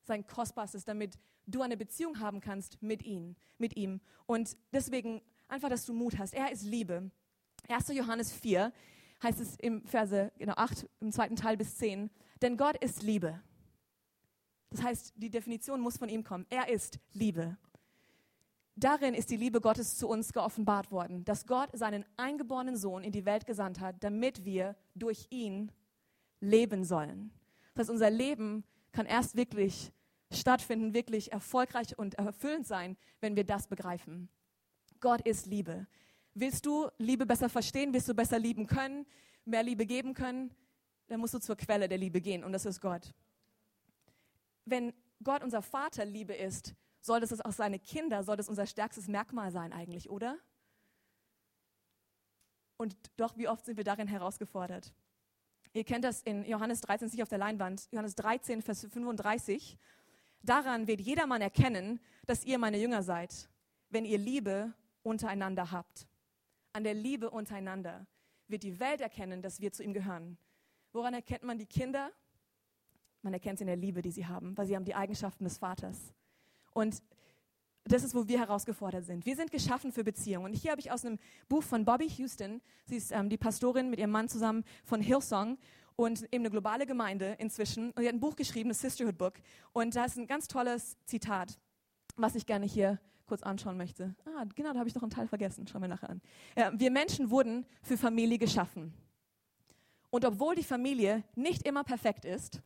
Sein 0.09 0.27
Kostbarstes, 0.27 0.85
damit 0.85 1.17
du 1.47 1.63
eine 1.63 1.77
Beziehung 1.77 2.19
haben 2.19 2.41
kannst 2.41 2.83
mit 2.83 3.05
ihm, 3.05 3.37
mit 3.59 3.77
ihm. 3.77 4.01
Und 4.27 4.57
deswegen 4.73 5.23
einfach, 5.47 5.69
dass 5.69 5.87
du 5.87 5.93
Mut 5.93 6.19
hast. 6.19 6.35
Er 6.35 6.51
ist 6.51 6.65
Liebe. 6.65 7.11
1. 7.69 7.89
Johannes 7.89 8.33
4 8.33 8.73
heißt 9.23 9.41
es 9.41 9.57
im 9.57 9.87
Verse 9.87 10.33
genau 10.39 10.55
8, 10.57 10.89
im 11.01 11.13
zweiten 11.13 11.37
Teil 11.37 11.57
bis 11.57 11.77
10. 11.77 12.11
Denn 12.43 12.57
Gott 12.57 12.77
ist 12.83 13.03
Liebe. 13.03 13.41
Das 14.71 14.83
heißt, 14.83 15.15
die 15.17 15.31
Definition 15.31 15.81
muss 15.81 15.97
von 15.97 16.09
ihm 16.09 16.25
kommen. 16.25 16.47
Er 16.51 16.69
ist 16.69 16.99
Liebe. 17.13 17.57
Darin 18.77 19.15
ist 19.15 19.31
die 19.31 19.37
Liebe 19.37 19.61
Gottes 19.61 19.97
zu 19.97 20.09
uns 20.09 20.33
geoffenbart 20.33 20.93
worden, 20.93 21.25
dass 21.25 21.47
Gott 21.47 21.71
seinen 21.73 22.05
eingeborenen 22.17 22.77
Sohn 22.77 23.03
in 23.03 23.11
die 23.11 23.25
Welt 23.25 23.45
gesandt 23.45 23.81
hat, 23.81 23.97
damit 24.05 24.45
wir 24.45 24.77
durch 24.95 25.27
ihn 25.31 25.73
leben 26.41 26.85
sollen. 26.85 27.33
Das 27.75 27.85
heißt, 27.85 27.91
unser 27.91 28.11
Leben 28.11 28.63
kann 28.93 29.07
erst 29.07 29.37
wirklich 29.37 29.93
stattfinden, 30.31 30.95
wirklich 30.95 31.33
erfolgreich 31.33 31.99
und 31.99 32.15
erfüllend 32.15 32.67
sein, 32.67 32.97
wenn 33.21 33.37
wir 33.37 33.45
das 33.45 33.67
begreifen. 33.67 34.29
Gott 35.01 35.21
ist 35.23 35.47
Liebe. 35.47 35.87
Willst 36.35 36.67
du 36.67 36.89
Liebe 36.99 37.27
besser 37.27 37.49
verstehen? 37.49 37.93
Willst 37.93 38.09
du 38.09 38.15
besser 38.15 38.39
lieben 38.39 38.67
können? 38.67 39.07
Mehr 39.45 39.63
Liebe 39.63 39.87
geben 39.87 40.15
können? 40.15 40.55
Dann 41.09 41.21
musst 41.21 41.35
du 41.35 41.39
zur 41.39 41.57
Quelle 41.57 41.89
der 41.89 41.99
Liebe 41.99 42.21
gehen 42.21 42.45
und 42.45 42.53
das 42.53 42.67
ist 42.67 42.81
Gott. 42.81 43.15
Wenn 44.65 44.93
Gott 45.23 45.43
unser 45.43 45.63
Vater 45.63 46.05
Liebe 46.05 46.35
ist, 46.35 46.75
soll 47.01 47.21
das 47.21 47.41
auch 47.41 47.53
seine 47.53 47.79
Kinder, 47.79 48.23
soll 48.23 48.37
das 48.37 48.49
unser 48.49 48.67
stärkstes 48.67 49.09
Merkmal 49.09 49.51
sein 49.51 49.73
eigentlich, 49.73 50.11
oder? 50.11 50.39
Und 52.77 52.95
doch, 53.17 53.37
wie 53.37 53.49
oft 53.49 53.65
sind 53.65 53.77
wir 53.77 53.85
darin 53.85 54.07
herausgefordert? 54.07 54.93
Ihr 55.73 55.85
kennt 55.85 56.05
das 56.05 56.23
in 56.23 56.45
Johannes 56.45 56.81
13, 56.83 57.09
nicht 57.09 57.23
auf 57.23 57.29
der 57.29 57.39
Leinwand, 57.39 57.89
Johannes 57.91 58.15
13, 58.15 58.63
Vers 58.63 58.87
35. 58.91 59.79
Daran 60.43 60.87
wird 60.87 61.01
jedermann 61.01 61.43
erkennen, 61.43 62.01
dass 62.27 62.45
ihr 62.45 62.59
meine 62.59 62.79
Jünger 62.79 63.03
seid, 63.03 63.49
wenn 63.91 64.05
ihr 64.05 64.19
Liebe 64.19 64.73
untereinander 65.03 65.73
habt. 65.73 66.07
An 66.73 66.85
der 66.85 66.95
Liebe 66.95 67.31
untereinander 67.31 68.07
wird 68.47 68.63
die 68.63 68.79
Welt 68.79 69.01
erkennen, 69.01 69.43
dass 69.43 69.61
wir 69.61 69.73
zu 69.73 69.83
ihm 69.83 69.93
gehören. 69.93 70.39
Woran 70.93 71.15
erkennt 71.15 71.43
man 71.43 71.59
die 71.59 71.67
Kinder? 71.67 72.11
Man 73.23 73.33
erkennt 73.33 73.59
sie 73.59 73.65
in 73.65 73.69
der 73.69 73.77
Liebe, 73.77 74.01
die 74.01 74.11
sie 74.11 74.27
haben, 74.27 74.57
weil 74.57 74.67
sie 74.67 74.77
haben 74.77 74.85
die 74.85 74.95
Eigenschaften 74.95 75.45
des 75.45 75.59
Vaters. 75.59 76.15
Und 76.73 77.03
das 77.85 78.05
ist, 78.05 78.15
wo 78.15 78.29
wir 78.29 78.39
herausgefordert 78.39 79.05
sind. 79.05 79.25
Wir 79.27 79.35
sind 79.35 79.51
geschaffen 79.51 79.93
für 79.93 80.05
Beziehungen. 80.05 80.47
Und 80.47 80.53
hier 80.53 80.71
habe 80.71 80.81
ich 80.81 80.91
aus 80.91 81.05
einem 81.05 81.19
Buch 81.49 81.63
von 81.63 81.85
Bobby 81.85 82.09
Houston, 82.09 82.61
sie 82.85 82.97
ist 82.97 83.13
ähm, 83.13 83.29
die 83.29 83.39
Pastorin 83.39 83.91
mit 83.91 83.99
ihrem 83.99 84.11
Mann 84.11 84.29
zusammen 84.29 84.65
von 84.85 85.01
Hillsong 85.01 85.59
und 85.99 86.23
eben 86.33 86.43
eine 86.43 86.51
globale 86.51 86.87
Gemeinde 86.87 87.35
inzwischen. 87.39 87.91
Und 87.91 88.03
sie 88.03 88.07
hat 88.07 88.15
ein 88.15 88.21
Buch 88.21 88.37
geschrieben, 88.37 88.69
das 88.69 88.81
Sisterhood 88.81 89.19
Book. 89.19 89.35
Und 89.73 89.97
da 89.97 90.05
ist 90.05 90.17
ein 90.17 90.29
ganz 90.29 90.47
tolles 90.47 90.97
Zitat, 91.07 91.59
was 92.17 92.37
ich 92.37 92.47
gerne 92.47 92.67
hier 92.67 93.01
kurz 93.27 93.43
anschauen 93.43 93.77
möchte. 93.77 94.15
Ah, 94.25 94.45
genau, 94.55 94.73
da 94.73 94.79
habe 94.79 94.89
ich 94.89 94.95
noch 94.95 95.03
einen 95.03 95.11
Teil 95.11 95.27
vergessen. 95.27 95.67
Schauen 95.67 95.83
wir 95.83 95.89
nachher 95.89 96.11
an. 96.11 96.23
Ja, 96.57 96.71
wir 96.73 96.93
Menschen 96.93 97.31
wurden 97.31 97.67
für 97.83 97.97
Familie 97.97 98.39
geschaffen. 98.39 98.95
Und 100.11 100.25
obwohl 100.25 100.55
die 100.55 100.63
Familie 100.63 101.25
nicht 101.35 101.67
immer 101.67 101.83
perfekt 101.83 102.25
ist, 102.25 102.63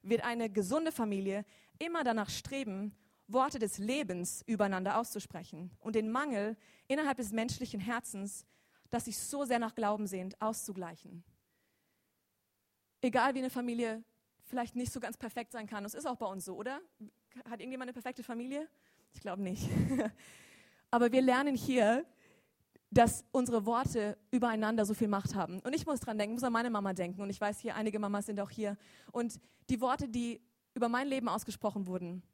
wird 0.00 0.24
eine 0.24 0.48
gesunde 0.48 0.92
Familie 0.92 1.44
immer 1.78 2.02
danach 2.02 2.30
streben, 2.30 2.94
Worte 3.28 3.58
des 3.58 3.76
Lebens 3.76 4.42
übereinander 4.46 4.98
auszusprechen 4.98 5.70
und 5.80 5.94
den 5.94 6.10
Mangel 6.10 6.56
innerhalb 6.88 7.18
des 7.18 7.30
menschlichen 7.30 7.78
Herzens, 7.78 8.46
das 8.88 9.04
sich 9.04 9.18
so 9.18 9.44
sehr 9.44 9.58
nach 9.58 9.74
Glauben 9.74 10.06
sehnt, 10.06 10.40
auszugleichen. 10.40 11.22
Egal 13.06 13.36
wie 13.36 13.38
eine 13.38 13.50
Familie 13.50 14.02
vielleicht 14.46 14.74
nicht 14.74 14.92
so 14.92 14.98
ganz 14.98 15.16
perfekt 15.16 15.52
sein 15.52 15.68
kann, 15.68 15.84
das 15.84 15.94
ist 15.94 16.06
auch 16.06 16.16
bei 16.16 16.26
uns 16.26 16.44
so, 16.44 16.56
oder? 16.56 16.80
Hat 17.48 17.60
irgendjemand 17.60 17.82
eine 17.82 17.92
perfekte 17.92 18.24
Familie? 18.24 18.68
Ich 19.14 19.20
glaube 19.20 19.42
nicht. 19.42 19.70
Aber 20.90 21.12
wir 21.12 21.22
lernen 21.22 21.54
hier, 21.54 22.04
dass 22.90 23.24
unsere 23.30 23.64
Worte 23.64 24.18
übereinander 24.32 24.84
so 24.84 24.92
viel 24.92 25.06
Macht 25.06 25.36
haben. 25.36 25.60
Und 25.60 25.72
ich 25.72 25.86
muss 25.86 26.00
dran 26.00 26.18
denken, 26.18 26.34
muss 26.34 26.42
an 26.42 26.52
meine 26.52 26.68
Mama 26.68 26.94
denken. 26.94 27.22
Und 27.22 27.30
ich 27.30 27.40
weiß 27.40 27.60
hier, 27.60 27.76
einige 27.76 28.00
Mamas 28.00 28.26
sind 28.26 28.40
auch 28.40 28.50
hier. 28.50 28.76
Und 29.12 29.38
die 29.70 29.80
Worte, 29.80 30.08
die 30.08 30.40
über 30.74 30.88
mein 30.88 31.06
Leben 31.06 31.28
ausgesprochen 31.28 31.86
wurden, 31.86 32.24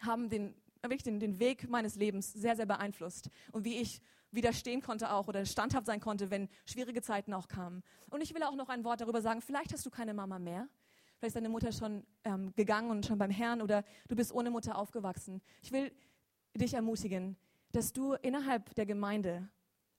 haben 0.00 0.28
den, 0.28 0.54
wirklich 0.82 1.02
den, 1.02 1.18
den 1.18 1.38
Weg 1.38 1.66
meines 1.70 1.94
Lebens 1.94 2.30
sehr, 2.30 2.56
sehr 2.56 2.66
beeinflusst. 2.66 3.30
Und 3.52 3.64
wie 3.64 3.78
ich 3.78 4.02
widerstehen 4.30 4.82
konnte 4.82 5.12
auch 5.12 5.28
oder 5.28 5.44
standhaft 5.46 5.86
sein 5.86 6.00
konnte, 6.00 6.30
wenn 6.30 6.48
schwierige 6.64 7.02
Zeiten 7.02 7.32
auch 7.32 7.48
kamen. 7.48 7.82
Und 8.10 8.22
ich 8.22 8.34
will 8.34 8.42
auch 8.42 8.54
noch 8.54 8.68
ein 8.68 8.84
Wort 8.84 9.00
darüber 9.00 9.22
sagen, 9.22 9.40
vielleicht 9.40 9.72
hast 9.72 9.84
du 9.86 9.90
keine 9.90 10.14
Mama 10.14 10.38
mehr. 10.38 10.68
Vielleicht 11.18 11.30
ist 11.30 11.36
deine 11.36 11.48
Mutter 11.48 11.72
schon 11.72 12.04
ähm, 12.24 12.52
gegangen 12.54 12.90
und 12.90 13.06
schon 13.06 13.18
beim 13.18 13.30
Herrn 13.30 13.60
oder 13.60 13.84
du 14.06 14.14
bist 14.14 14.32
ohne 14.32 14.50
Mutter 14.50 14.76
aufgewachsen. 14.76 15.40
Ich 15.62 15.72
will 15.72 15.92
dich 16.54 16.74
ermutigen, 16.74 17.36
dass 17.72 17.92
du 17.92 18.14
innerhalb 18.14 18.74
der 18.74 18.86
Gemeinde 18.86 19.48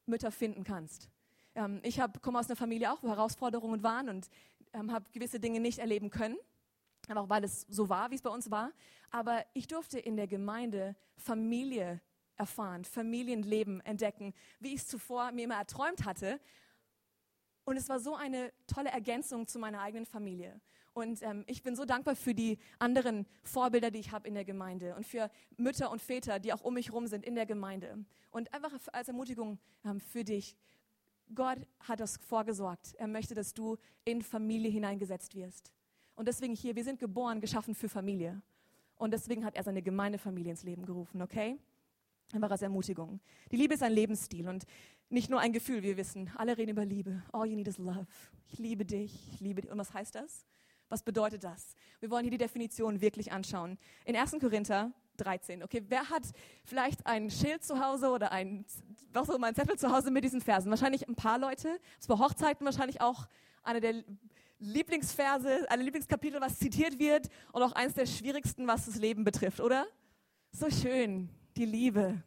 Mütter 0.06 0.32
finden 0.32 0.63
kannst. 0.63 1.10
Ähm, 1.56 1.82
ich 1.84 2.00
komme 2.22 2.39
aus 2.39 2.48
einer 2.48 2.56
Familie 2.56 2.92
auch, 2.92 3.04
wo 3.04 3.10
Herausforderungen 3.10 3.84
waren 3.84 4.10
und 4.10 4.30
ähm, 4.74 4.92
habe 4.92 5.06
gewisse 5.12 5.39
Dinge 5.39 5.60
nicht 5.60 5.80
erleben 5.80 6.10
können 6.10 6.38
einfach 7.10 7.30
weil 7.30 7.44
es 7.44 7.65
so 7.70 7.89
war, 7.89 8.12
wie 8.12 8.15
es 8.15 8.22
bei 8.22 8.30
uns 8.30 8.52
war. 8.52 8.72
Aber 9.12 9.46
ich 9.54 9.68
durfte 9.68 10.00
in 10.00 10.15
der 10.15 10.28
Gemeinde 10.28 10.96
Familie 11.18 12.02
erfahren, 12.39 12.86
Familienleben 12.86 13.82
entdecken, 13.82 14.34
wie 14.60 14.69
ich 14.69 14.82
es 14.82 14.88
zuvor 14.88 15.32
mir 15.32 15.43
immer 15.43 15.58
erträumt 15.58 16.06
hatte. 16.06 16.39
Und 17.65 17.78
es 17.78 17.89
war 17.89 17.99
so 17.99 18.15
eine 18.15 18.52
tolle 18.65 18.89
Ergänzung 18.89 19.45
zu 19.45 19.60
meiner 19.60 19.82
eigenen 19.82 20.06
Familie. 20.06 20.60
Und 20.93 21.21
ähm, 21.21 21.43
ich 21.47 21.62
bin 21.62 21.75
so 21.75 21.86
dankbar 21.86 22.15
für 22.15 22.34
die 22.34 22.58
anderen 22.80 23.28
Vorbilder, 23.43 23.91
die 23.91 23.99
ich 23.99 24.12
habe 24.12 24.28
in 24.28 24.34
der 24.34 24.45
Gemeinde 24.45 24.95
und 24.95 25.06
für 25.06 25.30
Mütter 25.56 25.91
und 25.91 26.02
Väter, 26.02 26.39
die 26.39 26.52
auch 26.52 26.62
um 26.62 26.73
mich 26.73 26.88
herum 26.88 27.08
sind 27.08 27.25
in 27.25 27.36
der 27.36 27.45
Gemeinde. 27.45 28.04
Und 28.32 28.52
einfach 28.54 28.73
als 28.91 29.08
Ermutigung 29.08 29.60
ähm, 29.86 29.99
für 29.99 30.23
dich. 30.23 30.58
Gott 31.36 31.60
hat 31.82 31.99
das 31.99 32.17
vorgesorgt. 32.17 32.95
Er 32.97 33.08
möchte, 33.08 33.36
dass 33.36 33.54
du 33.54 33.78
in 34.04 34.23
Familie 34.23 34.71
hineingesetzt 34.71 35.36
wirst. 35.36 35.71
Und 36.15 36.28
deswegen 36.28 36.56
hier, 36.56 36.75
wir 36.75 36.84
sind 36.84 36.99
geboren, 36.99 37.39
geschaffen 37.39 37.75
für 37.75 37.88
Familie. 37.88 38.41
Und 38.95 39.12
deswegen 39.12 39.45
hat 39.45 39.56
er 39.56 39.63
seine 39.63 39.82
Gemeindefamilie 39.82 40.52
ins 40.52 40.63
Leben 40.63 40.86
gerufen, 40.86 41.21
okay? 41.21 41.58
Einfach 42.34 42.52
als 42.52 42.62
Ermutigung. 42.62 43.20
Die 43.52 43.56
Liebe 43.56 43.74
ist 43.74 43.84
ein 43.84 43.92
Lebensstil 43.92 44.48
und 44.48 44.65
nicht 45.10 45.30
nur 45.30 45.39
ein 45.39 45.52
Gefühl, 45.52 45.82
wir 45.82 45.98
wissen. 45.98 46.32
Alle 46.36 46.58
reden 46.58 46.72
über 46.72 46.86
Liebe. 46.86 47.24
All 47.32 47.48
you 47.48 47.56
need 47.56 47.68
is 47.68 47.80
love. 47.80 48.06
Ich 48.52 48.60
liebe 48.60 48.86
dich, 48.86 49.34
ich 49.34 49.39
liebe 49.39 49.62
dich. 49.62 49.72
Und 49.72 49.80
was 49.80 49.94
heißt 49.94 50.13
das? 50.13 50.46
Was 50.89 51.04
bedeutet 51.04 51.44
das? 51.44 51.76
Wir 52.00 52.10
wollen 52.12 52.24
hier 52.24 52.32
die 52.32 52.38
Definition 52.38 53.02
wirklich 53.02 53.32
anschauen. 53.32 53.78
In 54.06 54.15
1. 54.15 54.38
Korinther 54.39 54.92
13. 55.18 55.63
Okay, 55.63 55.84
wer 55.88 56.10
hat 56.10 56.24
vielleicht 56.63 57.06
ein 57.06 57.30
Schild 57.30 57.63
zu 57.63 57.80
Hause 57.80 58.10
oder 58.10 58.32
ein, 58.32 58.65
was 59.12 59.30
auch 59.30 59.36
immer, 59.36 59.48
ein 59.48 59.56
Zettel 59.56 59.78
zu 59.78 59.92
Hause 59.92 60.12
mit 60.12 60.24
diesen 60.24 60.42
Versen? 60.42 60.70
Wahrscheinlich 60.70 61.08
ein 61.08 61.15
paar 61.15 61.39
Leute. 61.39 61.80
Das 61.98 62.08
bei 62.08 62.18
Hochzeiten 62.18 62.65
wahrscheinlich 62.65 63.02
auch 63.02 63.28
eine 63.63 63.82
der 63.82 64.04
Lieblingsverse, 64.60 65.70
ein 65.70 65.82
Lieblingskapitel, 65.82 66.42
was 66.42 66.60
zitiert 66.60 67.00
wird 67.00 67.30
und 67.54 67.63
auch 67.63 67.72
eines 67.74 67.94
der 67.94 68.06
schwierigsten, 68.06 68.68
was 68.68 68.86
das 68.86 68.96
Leben 68.96 69.24
betrifft, 69.24 69.62
oder? 69.62 69.88
So 70.52 70.70
schön, 70.70 71.30
die 71.60 71.65
Liebe. 71.65 72.24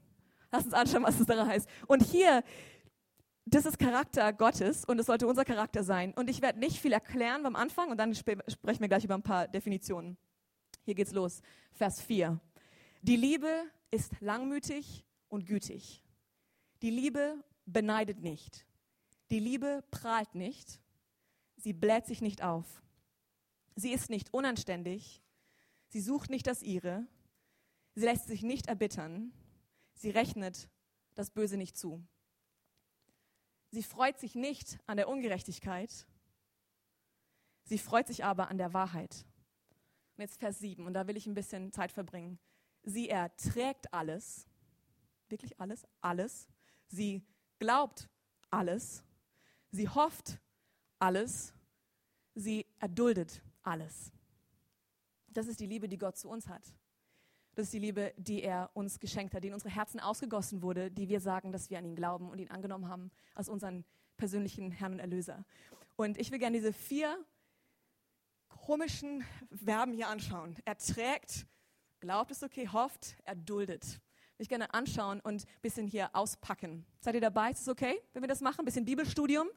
Lass 0.52 0.66
uns 0.66 0.74
anschauen, 0.74 1.02
was 1.02 1.18
das 1.18 1.26
daran 1.26 1.48
heißt. 1.48 1.68
Und 1.86 2.02
hier, 2.02 2.44
das 3.46 3.64
ist 3.64 3.78
Charakter 3.78 4.32
Gottes 4.32 4.84
und 4.84 4.98
es 4.98 5.06
sollte 5.06 5.26
unser 5.26 5.44
Charakter 5.44 5.82
sein. 5.82 6.12
Und 6.12 6.28
ich 6.28 6.42
werde 6.42 6.60
nicht 6.60 6.78
viel 6.78 6.92
erklären 6.92 7.42
beim 7.42 7.56
Anfang 7.56 7.90
und 7.90 7.96
dann 7.96 8.12
sp 8.14 8.38
sprechen 8.46 8.80
wir 8.80 8.88
gleich 8.88 9.04
über 9.04 9.14
ein 9.14 9.22
paar 9.22 9.48
Definitionen. 9.48 10.18
Hier 10.84 10.94
geht's 10.94 11.12
los. 11.12 11.40
Vers 11.72 12.00
4. 12.02 12.38
Die 13.00 13.16
Liebe 13.16 13.48
ist 13.90 14.12
langmütig 14.20 15.04
und 15.28 15.46
gütig. 15.46 16.04
Die 16.82 16.90
Liebe 16.90 17.42
beneidet 17.64 18.20
nicht. 18.20 18.66
Die 19.30 19.40
Liebe 19.40 19.82
prahlt 19.90 20.34
nicht. 20.34 20.80
Sie 21.56 21.72
bläht 21.72 22.06
sich 22.06 22.20
nicht 22.20 22.42
auf. 22.42 22.82
Sie 23.76 23.92
ist 23.92 24.10
nicht 24.10 24.34
unanständig. 24.34 25.22
Sie 25.88 26.00
sucht 26.00 26.28
nicht 26.28 26.46
das 26.46 26.62
ihre. 26.62 27.06
Sie 27.94 28.04
lässt 28.04 28.26
sich 28.26 28.42
nicht 28.42 28.66
erbittern. 28.66 29.32
Sie 29.94 30.10
rechnet 30.10 30.68
das 31.14 31.30
Böse 31.30 31.56
nicht 31.56 31.76
zu. 31.76 32.02
Sie 33.70 33.82
freut 33.82 34.18
sich 34.18 34.34
nicht 34.34 34.78
an 34.86 34.96
der 34.96 35.08
Ungerechtigkeit. 35.08 36.06
Sie 37.64 37.78
freut 37.78 38.06
sich 38.06 38.24
aber 38.24 38.48
an 38.48 38.58
der 38.58 38.72
Wahrheit. 38.72 39.24
Und 40.16 40.22
jetzt 40.22 40.38
Vers 40.38 40.58
7, 40.58 40.86
und 40.86 40.94
da 40.94 41.06
will 41.06 41.16
ich 41.16 41.26
ein 41.26 41.34
bisschen 41.34 41.72
Zeit 41.72 41.92
verbringen. 41.92 42.38
Sie 42.82 43.08
erträgt 43.08 43.92
alles, 43.94 44.46
wirklich 45.28 45.58
alles, 45.60 45.86
alles. 46.00 46.48
Sie 46.88 47.24
glaubt 47.58 48.08
alles. 48.50 49.04
Sie 49.70 49.88
hofft 49.88 50.40
alles. 50.98 51.54
Sie 52.34 52.66
erduldet 52.78 53.42
alles. 53.62 54.12
Das 55.28 55.46
ist 55.46 55.60
die 55.60 55.66
Liebe, 55.66 55.88
die 55.88 55.98
Gott 55.98 56.18
zu 56.18 56.28
uns 56.28 56.48
hat. 56.48 56.62
Das 57.54 57.64
ist 57.66 57.74
die 57.74 57.78
Liebe, 57.78 58.14
die 58.16 58.42
er 58.42 58.70
uns 58.72 58.98
geschenkt 58.98 59.34
hat, 59.34 59.44
die 59.44 59.48
in 59.48 59.54
unsere 59.54 59.74
Herzen 59.74 60.00
ausgegossen 60.00 60.62
wurde, 60.62 60.90
die 60.90 61.08
wir 61.08 61.20
sagen, 61.20 61.52
dass 61.52 61.68
wir 61.68 61.78
an 61.78 61.84
ihn 61.84 61.96
glauben 61.96 62.30
und 62.30 62.38
ihn 62.38 62.50
angenommen 62.50 62.88
haben 62.88 63.10
als 63.34 63.48
unseren 63.48 63.84
persönlichen 64.16 64.70
Herrn 64.70 64.94
und 64.94 65.00
Erlöser. 65.00 65.44
Und 65.96 66.18
ich 66.18 66.30
will 66.30 66.38
gerne 66.38 66.56
diese 66.56 66.72
vier 66.72 67.18
komischen 68.48 69.24
Verben 69.52 69.92
hier 69.92 70.08
anschauen. 70.08 70.56
Er 70.64 70.78
trägt, 70.78 71.46
glaubt 72.00 72.30
es 72.30 72.42
okay, 72.42 72.68
hofft, 72.68 73.16
er 73.24 73.34
duldet. 73.34 74.00
Ich 74.38 74.48
gerne 74.48 74.72
anschauen 74.72 75.20
und 75.20 75.44
ein 75.44 75.60
bisschen 75.60 75.86
hier 75.86 76.10
auspacken. 76.14 76.86
Seid 77.00 77.14
ihr 77.14 77.20
dabei? 77.20 77.50
Ist 77.50 77.62
es 77.62 77.68
okay, 77.68 78.00
wenn 78.12 78.22
wir 78.22 78.28
das 78.28 78.40
machen? 78.40 78.60
Ein 78.60 78.64
bisschen 78.64 78.84
Bibelstudium. 78.84 79.48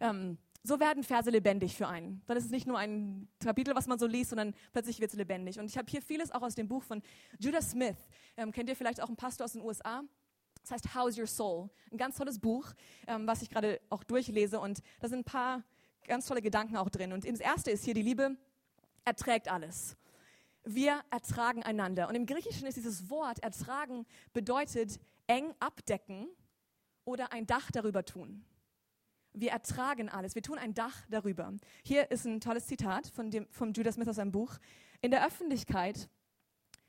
Ähm, 0.00 0.36
so 0.62 0.80
werden 0.80 1.02
Verse 1.02 1.30
lebendig 1.30 1.76
für 1.76 1.88
einen. 1.88 2.22
Dann 2.26 2.36
ist 2.36 2.44
es 2.44 2.50
nicht 2.50 2.66
nur 2.66 2.78
ein 2.78 3.28
Kapitel, 3.40 3.74
was 3.74 3.86
man 3.86 3.98
so 3.98 4.06
liest, 4.06 4.30
sondern 4.30 4.54
plötzlich 4.72 5.00
wird 5.00 5.10
es 5.10 5.16
lebendig. 5.16 5.58
Und 5.58 5.66
ich 5.66 5.78
habe 5.78 5.90
hier 5.90 6.02
vieles 6.02 6.32
auch 6.32 6.42
aus 6.42 6.54
dem 6.54 6.68
Buch 6.68 6.82
von 6.82 7.02
Judah 7.38 7.62
Smith. 7.62 7.96
Ähm, 8.36 8.52
kennt 8.52 8.68
ihr 8.68 8.76
vielleicht 8.76 9.00
auch 9.00 9.08
einen 9.08 9.16
Pastor 9.16 9.44
aus 9.44 9.52
den 9.52 9.62
USA? 9.62 10.02
Das 10.62 10.72
heißt 10.72 10.94
How's 10.94 11.16
Your 11.16 11.26
Soul? 11.26 11.68
Ein 11.92 11.98
ganz 11.98 12.16
tolles 12.16 12.38
Buch, 12.38 12.72
ähm, 13.06 13.26
was 13.26 13.42
ich 13.42 13.50
gerade 13.50 13.80
auch 13.88 14.02
durchlese. 14.02 14.58
Und 14.58 14.82
da 15.00 15.08
sind 15.08 15.20
ein 15.20 15.24
paar 15.24 15.62
ganz 16.06 16.26
tolle 16.26 16.42
Gedanken 16.42 16.76
auch 16.76 16.90
drin. 16.90 17.12
Und 17.12 17.24
das 17.24 17.40
erste 17.40 17.70
ist 17.70 17.84
hier, 17.84 17.94
die 17.94 18.02
Liebe 18.02 18.36
erträgt 19.04 19.50
alles. 19.50 19.96
Wir 20.64 21.00
ertragen 21.10 21.62
einander. 21.62 22.08
Und 22.08 22.16
im 22.16 22.26
Griechischen 22.26 22.66
ist 22.66 22.76
dieses 22.76 23.08
Wort 23.08 23.38
ertragen 23.40 24.04
bedeutet 24.32 24.98
eng 25.28 25.54
abdecken 25.60 26.28
oder 27.04 27.32
ein 27.32 27.46
Dach 27.46 27.70
darüber 27.70 28.04
tun. 28.04 28.44
Wir 29.38 29.50
ertragen 29.50 30.08
alles. 30.08 30.34
Wir 30.34 30.40
tun 30.40 30.56
ein 30.56 30.72
Dach 30.72 31.04
darüber. 31.10 31.52
Hier 31.84 32.10
ist 32.10 32.24
ein 32.24 32.40
tolles 32.40 32.66
Zitat 32.66 33.06
von 33.08 33.30
dem, 33.30 33.46
vom 33.50 33.74
Judas 33.74 33.96
Smith 33.96 34.08
aus 34.08 34.16
seinem 34.16 34.32
Buch. 34.32 34.56
In 35.02 35.10
der 35.10 35.26
Öffentlichkeit 35.26 36.08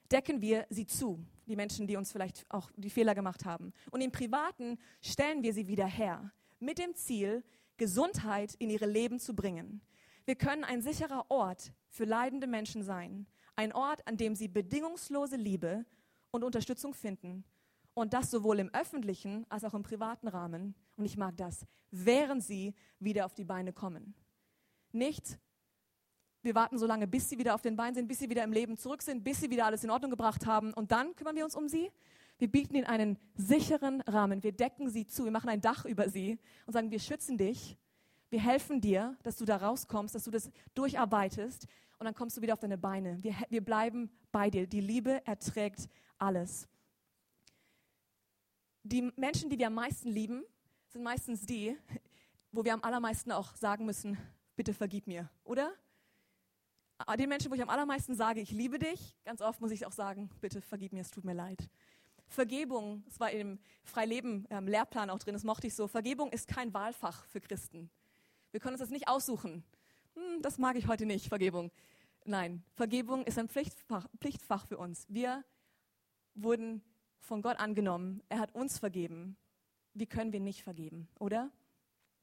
decken 0.10 0.40
wir 0.40 0.66
sie 0.70 0.88
zu, 0.88 1.22
die 1.46 1.58
Menschen, 1.58 1.88
die 1.88 1.98
uns 1.98 2.14
vielleicht 2.14 2.46
auch 2.50 2.72
die 2.78 2.90
Fehler 2.90 3.16
gemacht 3.16 3.44
haben. 3.44 3.74
Und 3.92 4.00
im 4.00 4.14
Privaten 4.14 4.80
stellen 5.02 5.44
wir 5.44 5.54
sie 5.54 5.68
wieder 5.68 5.86
her, 5.86 6.32
mit 6.60 6.80
dem 6.80 6.96
Ziel, 6.96 7.44
Gesundheit 7.76 8.56
in 8.56 8.70
ihre 8.70 8.86
Leben 8.86 9.20
zu 9.20 9.36
bringen. 9.36 9.82
Wir 10.24 10.36
können 10.36 10.64
ein 10.64 10.82
sicherer 10.82 11.30
Ort 11.30 11.74
für 11.90 12.06
leidende 12.06 12.48
Menschen 12.48 12.82
sein, 12.82 13.28
ein 13.58 13.74
Ort, 13.74 14.08
an 14.08 14.16
dem 14.16 14.36
sie 14.36 14.48
bedingungslose 14.48 15.36
Liebe 15.36 15.86
und 16.32 16.46
Unterstützung 16.46 16.94
finden. 16.94 17.44
Und 17.98 18.14
das 18.14 18.30
sowohl 18.30 18.60
im 18.60 18.72
öffentlichen 18.76 19.44
als 19.50 19.64
auch 19.64 19.74
im 19.74 19.82
privaten 19.82 20.28
Rahmen. 20.28 20.76
Und 20.98 21.06
ich 21.06 21.18
mag 21.18 21.36
das, 21.36 21.66
während 21.90 22.44
sie 22.44 22.76
wieder 23.00 23.26
auf 23.26 23.34
die 23.34 23.44
Beine 23.44 23.74
kommen. 23.74 24.14
Nicht, 24.92 25.40
wir 26.44 26.54
warten 26.54 26.78
so 26.78 26.86
lange, 26.86 27.08
bis 27.08 27.28
sie 27.28 27.40
wieder 27.40 27.56
auf 27.56 27.64
den 27.64 27.76
Beinen 27.76 27.96
sind, 27.96 28.08
bis 28.08 28.20
sie 28.20 28.30
wieder 28.30 28.44
im 28.44 28.54
Leben 28.54 28.78
zurück 28.78 29.02
sind, 29.02 29.24
bis 29.24 29.40
sie 29.40 29.50
wieder 29.50 29.66
alles 29.66 29.84
in 29.84 29.90
Ordnung 29.90 30.12
gebracht 30.12 30.46
haben. 30.46 30.76
Und 30.76 30.92
dann 30.92 31.16
kümmern 31.16 31.36
wir 31.36 31.44
uns 31.44 31.56
um 31.56 31.68
sie. 31.68 31.92
Wir 32.38 32.52
bieten 32.52 32.76
ihnen 32.76 32.86
einen 32.86 33.18
sicheren 33.34 34.02
Rahmen. 34.02 34.44
Wir 34.44 34.52
decken 34.52 34.92
sie 34.92 35.08
zu. 35.08 35.24
Wir 35.24 35.32
machen 35.32 35.50
ein 35.50 35.62
Dach 35.62 35.84
über 35.84 36.08
sie 36.08 36.38
und 36.68 36.74
sagen, 36.74 36.92
wir 36.92 37.00
schützen 37.00 37.36
dich. 37.36 37.80
Wir 38.30 38.42
helfen 38.42 38.80
dir, 38.80 39.18
dass 39.24 39.38
du 39.38 39.46
da 39.46 39.58
rauskommst, 39.58 40.14
dass 40.14 40.24
du 40.24 40.30
das 40.30 40.52
durcharbeitest 40.76 41.66
und 41.98 42.06
dann 42.06 42.14
kommst 42.14 42.38
du 42.38 42.42
wieder 42.44 42.54
auf 42.54 42.60
deine 42.60 42.78
Beine. 42.78 43.18
Wir, 43.24 43.34
wir 43.50 43.66
bleiben 43.66 44.12
bei 44.32 44.52
dir. 44.52 44.68
Die 44.68 44.82
Liebe 44.82 45.26
erträgt 45.26 45.90
alles. 46.20 46.68
Die 48.90 49.12
Menschen, 49.18 49.50
die 49.50 49.60
wir 49.60 49.68
am 49.68 49.74
meisten 49.74 50.10
lieben, 50.10 50.44
sind 50.88 51.04
meistens 51.04 51.46
die, 51.46 51.78
wo 52.54 52.64
wir 52.64 52.74
am 52.74 52.82
allermeisten 52.84 53.34
auch 53.34 53.54
sagen 53.56 53.86
müssen, 53.86 54.18
bitte 54.56 54.74
vergib 54.74 55.08
mir, 55.08 55.30
oder? 55.44 55.74
Den 57.20 57.28
Menschen, 57.28 57.52
wo 57.52 57.56
ich 57.56 57.62
am 57.62 57.70
allermeisten 57.70 58.16
sage, 58.16 58.40
ich 58.40 58.52
liebe 58.52 58.80
dich, 58.80 59.18
ganz 59.26 59.42
oft 59.42 59.60
muss 59.60 59.72
ich 59.72 59.86
auch 59.86 59.92
sagen, 59.92 60.30
bitte 60.40 60.62
vergib 60.62 60.94
mir, 60.94 61.02
es 61.02 61.12
tut 61.12 61.26
mir 61.26 61.34
leid. 61.34 61.70
Vergebung, 62.30 63.04
es 63.08 63.20
war 63.20 63.30
im 63.30 63.60
Freileben-Lehrplan 63.84 65.10
ähm, 65.10 65.16
auch 65.16 65.20
drin, 65.20 65.34
das 65.34 65.44
mochte 65.44 65.68
ich 65.68 65.76
so, 65.76 65.88
Vergebung 65.88 66.32
ist 66.32 66.48
kein 66.48 66.74
Wahlfach 66.74 67.26
für 67.26 67.42
Christen. 67.42 67.90
Wir 68.52 68.62
können 68.62 68.76
uns 68.76 68.82
das 68.82 68.90
nicht 68.90 69.10
aussuchen 69.10 69.66
hm, 70.16 70.42
das 70.42 70.58
mag 70.58 70.78
ich 70.78 70.88
heute 70.88 71.06
nicht, 71.06 71.28
Vergebung. 71.28 71.72
Nein, 72.26 72.64
Vergebung 72.74 73.26
ist 73.26 73.38
ein 73.38 73.50
Pflichtfach, 73.50 74.08
Pflichtfach 74.20 74.66
für 74.66 74.78
uns. 74.78 75.06
Wir 75.10 75.44
wurden 76.34 76.82
von 77.20 77.42
Gott 77.42 77.60
angenommen. 77.60 78.22
Er 78.30 78.40
hat 78.40 78.54
uns 78.54 78.80
vergeben. 78.80 79.38
Wie 79.94 80.06
können 80.06 80.32
wir 80.32 80.40
nicht 80.40 80.64
vergeben, 80.64 81.08
oder? 81.20 81.52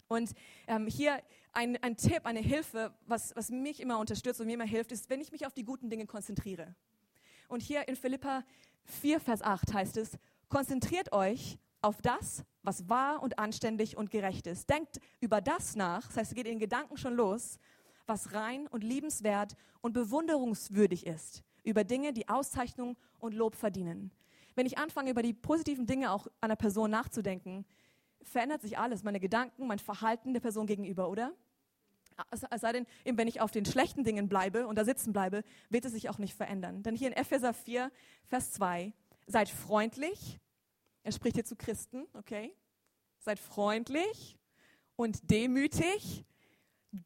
Und 0.09 0.33
ähm, 0.67 0.87
hier 0.87 1.21
ein, 1.53 1.77
ein 1.83 1.97
Tipp, 1.97 2.21
eine 2.25 2.41
Hilfe, 2.41 2.95
was, 3.07 3.35
was 3.37 3.51
mich 3.51 3.81
immer 3.81 3.99
unterstützt 3.99 4.41
und 4.41 4.47
mir 4.47 4.55
immer 4.55 4.65
hilft, 4.65 4.93
ist, 4.93 5.11
wenn 5.11 5.21
ich 5.21 5.33
mich 5.33 5.47
auf 5.47 5.55
die 5.55 5.65
guten 5.65 5.91
Dinge 5.91 6.07
konzentriere. 6.07 6.75
Und 7.49 7.63
hier 7.63 7.89
in 7.89 7.97
Philippa 7.97 8.45
4, 8.85 9.21
Vers 9.21 9.43
8 9.43 9.73
heißt 9.73 9.97
es, 9.97 10.19
konzentriert 10.49 11.13
euch 11.13 11.59
auf 11.81 12.01
das, 12.01 12.45
was 12.63 12.89
wahr 12.89 13.23
und 13.23 13.39
anständig 13.39 13.97
und 13.97 14.11
gerecht 14.11 14.47
ist. 14.47 14.71
Denkt 14.71 15.01
über 15.21 15.41
das 15.41 15.75
nach, 15.75 16.07
das 16.07 16.17
heißt, 16.17 16.31
es 16.33 16.37
geht 16.37 16.47
in 16.47 16.59
Gedanken 16.59 16.97
schon 16.97 17.15
los 17.15 17.59
was 18.07 18.33
rein 18.33 18.67
und 18.69 18.85
liebenswert 18.85 19.57
und 19.81 19.93
bewunderungswürdig 19.93 21.07
ist, 21.07 21.43
über 21.63 21.85
Dinge, 21.85 22.13
die 22.13 22.29
Auszeichnung 22.29 22.97
und 23.19 23.35
Lob 23.35 23.55
verdienen. 23.55 24.11
Wenn 24.55 24.67
ich 24.67 24.79
anfange, 24.79 25.11
über 25.11 25.23
die 25.23 25.33
positiven 25.33 25.87
Dinge 25.87 26.13
auch 26.13 26.27
einer 26.41 26.57
Person 26.57 26.91
nachzudenken, 26.91 27.65
verändert 28.23 28.63
sich 28.63 28.79
alles, 28.79 29.03
meine 29.03 29.21
Gedanken, 29.21 29.67
mein 29.67 29.79
Verhalten 29.79 30.33
der 30.33 30.41
Person 30.41 30.67
gegenüber, 30.67 31.09
oder? 31.09 31.33
Es 32.31 32.61
sei 32.61 32.73
denn, 32.73 32.87
wenn 33.05 33.27
ich 33.27 33.41
auf 33.41 33.51
den 33.51 33.65
schlechten 33.65 34.05
Dingen 34.05 34.29
bleibe 34.29 34.69
und 34.69 34.77
da 34.77 34.85
sitzen 34.85 35.13
bleibe, 35.13 35.43
wird 35.69 35.85
es 35.85 35.93
sich 35.93 36.09
auch 36.09 36.19
nicht 36.19 36.35
verändern. 36.35 36.83
Denn 36.85 36.95
hier 36.95 37.09
in 37.09 37.13
Epheser 37.13 37.53
4, 37.53 37.91
Vers 38.27 38.53
2, 38.53 38.93
seid 39.27 39.49
freundlich, 39.49 40.39
er 41.03 41.13
spricht 41.13 41.37
hier 41.37 41.45
zu 41.45 41.57
Christen, 41.57 42.07
okay? 42.15 42.55
Seid 43.19 43.41
freundlich 43.41 44.39
und 44.95 45.31
demütig, 45.31 46.25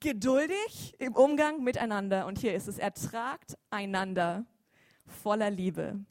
geduldig 0.00 0.94
im 0.98 1.14
Umgang 1.14 1.64
miteinander. 1.64 2.26
Und 2.26 2.38
hier 2.38 2.54
ist 2.54 2.68
es, 2.68 2.78
ertragt 2.78 3.56
einander 3.70 4.44
voller 5.06 5.48
Liebe. 5.48 6.04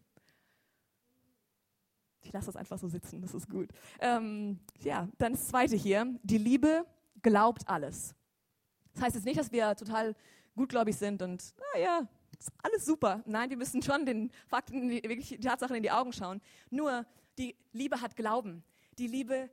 Ich 2.27 2.33
lasse 2.33 2.47
das 2.47 2.57
einfach 2.57 2.77
so 2.77 2.89
sitzen, 2.89 3.21
das 3.21 3.33
ist 3.33 3.49
gut. 3.49 3.69
Ähm, 4.01 4.59
ja, 4.81 5.07
dann 5.17 5.31
das 5.31 5.47
zweite 5.47 5.77
hier. 5.77 6.05
Die 6.23 6.37
Liebe 6.37 6.85
glaubt 7.21 7.67
alles. 7.69 8.13
Das 8.93 9.03
heißt 9.03 9.15
jetzt 9.15 9.25
nicht, 9.25 9.39
dass 9.39 9.51
wir 9.51 9.75
total 9.75 10.13
gutgläubig 10.55 10.97
sind 10.97 11.21
und, 11.21 11.53
naja, 11.73 12.05
ist 12.37 12.51
alles 12.61 12.85
super. 12.85 13.23
Nein, 13.25 13.49
wir 13.49 13.55
müssen 13.55 13.81
schon 13.81 14.05
den 14.05 14.29
Fakten, 14.47 14.89
wirklich 14.89 15.29
die 15.29 15.39
Tatsachen 15.39 15.77
in 15.77 15.83
die 15.83 15.91
Augen 15.91 16.11
schauen. 16.11 16.41
Nur, 16.69 17.05
die 17.37 17.55
Liebe 17.71 18.01
hat 18.01 18.17
Glauben. 18.17 18.63
Die 18.97 19.07
Liebe 19.07 19.49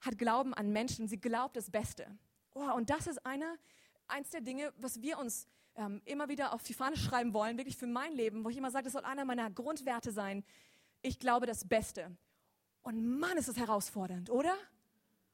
hat 0.00 0.18
Glauben 0.18 0.52
an 0.52 0.70
Menschen. 0.70 1.08
Sie 1.08 1.18
glaubt 1.18 1.56
das 1.56 1.70
Beste. 1.70 2.06
Oh, 2.52 2.72
und 2.74 2.90
das 2.90 3.06
ist 3.06 3.24
eine, 3.24 3.58
eins 4.06 4.30
der 4.30 4.42
Dinge, 4.42 4.72
was 4.76 5.00
wir 5.00 5.18
uns 5.18 5.48
ähm, 5.76 6.02
immer 6.04 6.28
wieder 6.28 6.52
auf 6.52 6.62
die 6.62 6.74
Fahne 6.74 6.96
schreiben 6.96 7.32
wollen, 7.32 7.56
wirklich 7.56 7.76
für 7.78 7.86
mein 7.86 8.12
Leben, 8.12 8.44
wo 8.44 8.50
ich 8.50 8.56
immer 8.58 8.70
sage, 8.70 8.84
das 8.84 8.92
soll 8.92 9.04
einer 9.04 9.24
meiner 9.24 9.50
Grundwerte 9.50 10.12
sein. 10.12 10.44
Ich 11.06 11.20
glaube 11.20 11.46
das 11.46 11.64
Beste. 11.64 12.10
Und 12.82 13.20
Mann, 13.20 13.38
ist 13.38 13.46
es 13.46 13.56
herausfordernd, 13.56 14.28
oder? 14.28 14.52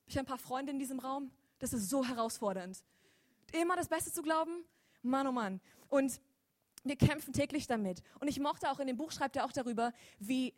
Ich 0.05 0.19
habe 0.19 0.27
ein 0.27 0.29
paar 0.29 0.37
Freunde 0.37 0.71
in 0.71 0.79
diesem 0.79 0.99
Raum. 0.99 1.31
Das 1.61 1.73
ist 1.73 1.89
so 1.89 2.05
herausfordernd. 2.05 2.85
Immer 3.53 3.77
das 3.77 3.89
Beste 3.89 4.13
zu 4.13 4.21
glauben? 4.21 4.67
Mann, 5.01 5.27
oh 5.27 5.33
Mann. 5.33 5.63
Und 5.89 6.21
wir 6.85 6.97
kämpfen 6.97 7.33
täglich 7.33 7.69
damit. 7.69 8.03
Und 8.21 8.29
ich 8.29 8.39
mochte 8.39 8.71
auch 8.71 8.81
in 8.81 8.87
dem 8.87 8.99
Buch, 8.99 9.13
schreibt 9.13 9.35
er 9.37 9.47
auch 9.47 9.53
darüber, 9.53 9.95
wie 10.19 10.53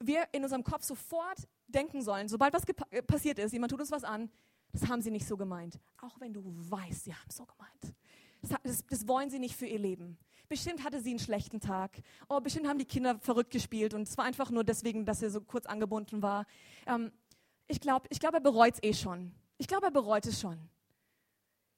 wir 0.00 0.26
in 0.32 0.42
unserem 0.42 0.64
Kopf 0.64 0.84
sofort 0.84 1.46
denken 1.66 2.00
sollen, 2.00 2.26
sobald 2.26 2.54
was 2.54 2.64
passiert 3.06 3.38
ist, 3.38 3.52
jemand 3.52 3.72
tut 3.72 3.80
uns 3.80 3.90
was 3.90 4.04
an, 4.04 4.30
das 4.72 4.88
haben 4.88 5.02
sie 5.02 5.10
nicht 5.10 5.26
so 5.26 5.36
gemeint. 5.36 5.78
Auch 6.00 6.18
wenn 6.18 6.32
du 6.32 6.42
weißt, 6.46 7.04
sie 7.04 7.14
haben 7.14 7.28
es 7.28 7.36
so 7.36 7.44
gemeint. 7.44 7.94
Das, 8.62 8.84
das, 8.86 9.08
wollen 9.08 9.30
sie 9.30 9.38
nicht 9.38 9.56
für 9.56 9.66
ihr 9.66 9.78
Leben. 9.78 10.18
Bestimmt 10.48 10.84
hatte 10.84 11.00
sie 11.00 11.10
einen 11.10 11.18
schlechten 11.18 11.60
Tag. 11.60 12.02
Oh, 12.28 12.40
bestimmt 12.40 12.68
haben 12.68 12.78
die 12.78 12.84
Kinder 12.84 13.18
verrückt 13.20 13.50
gespielt 13.50 13.94
und 13.94 14.02
es 14.02 14.16
war 14.18 14.24
einfach 14.24 14.50
nur 14.50 14.64
deswegen, 14.64 15.04
dass 15.06 15.22
er 15.22 15.30
so 15.30 15.40
kurz 15.40 15.66
angebunden 15.66 16.22
war. 16.22 16.46
Ähm, 16.86 17.12
ich 17.66 17.80
glaube, 17.80 18.06
ich 18.10 18.20
glaub, 18.20 18.34
er 18.34 18.40
bereut 18.40 18.74
es 18.74 18.82
eh 18.82 18.92
schon. 18.92 19.32
Ich 19.56 19.66
glaube, 19.66 19.86
er 19.86 19.90
bereut 19.90 20.26
es 20.26 20.40
schon. 20.40 20.58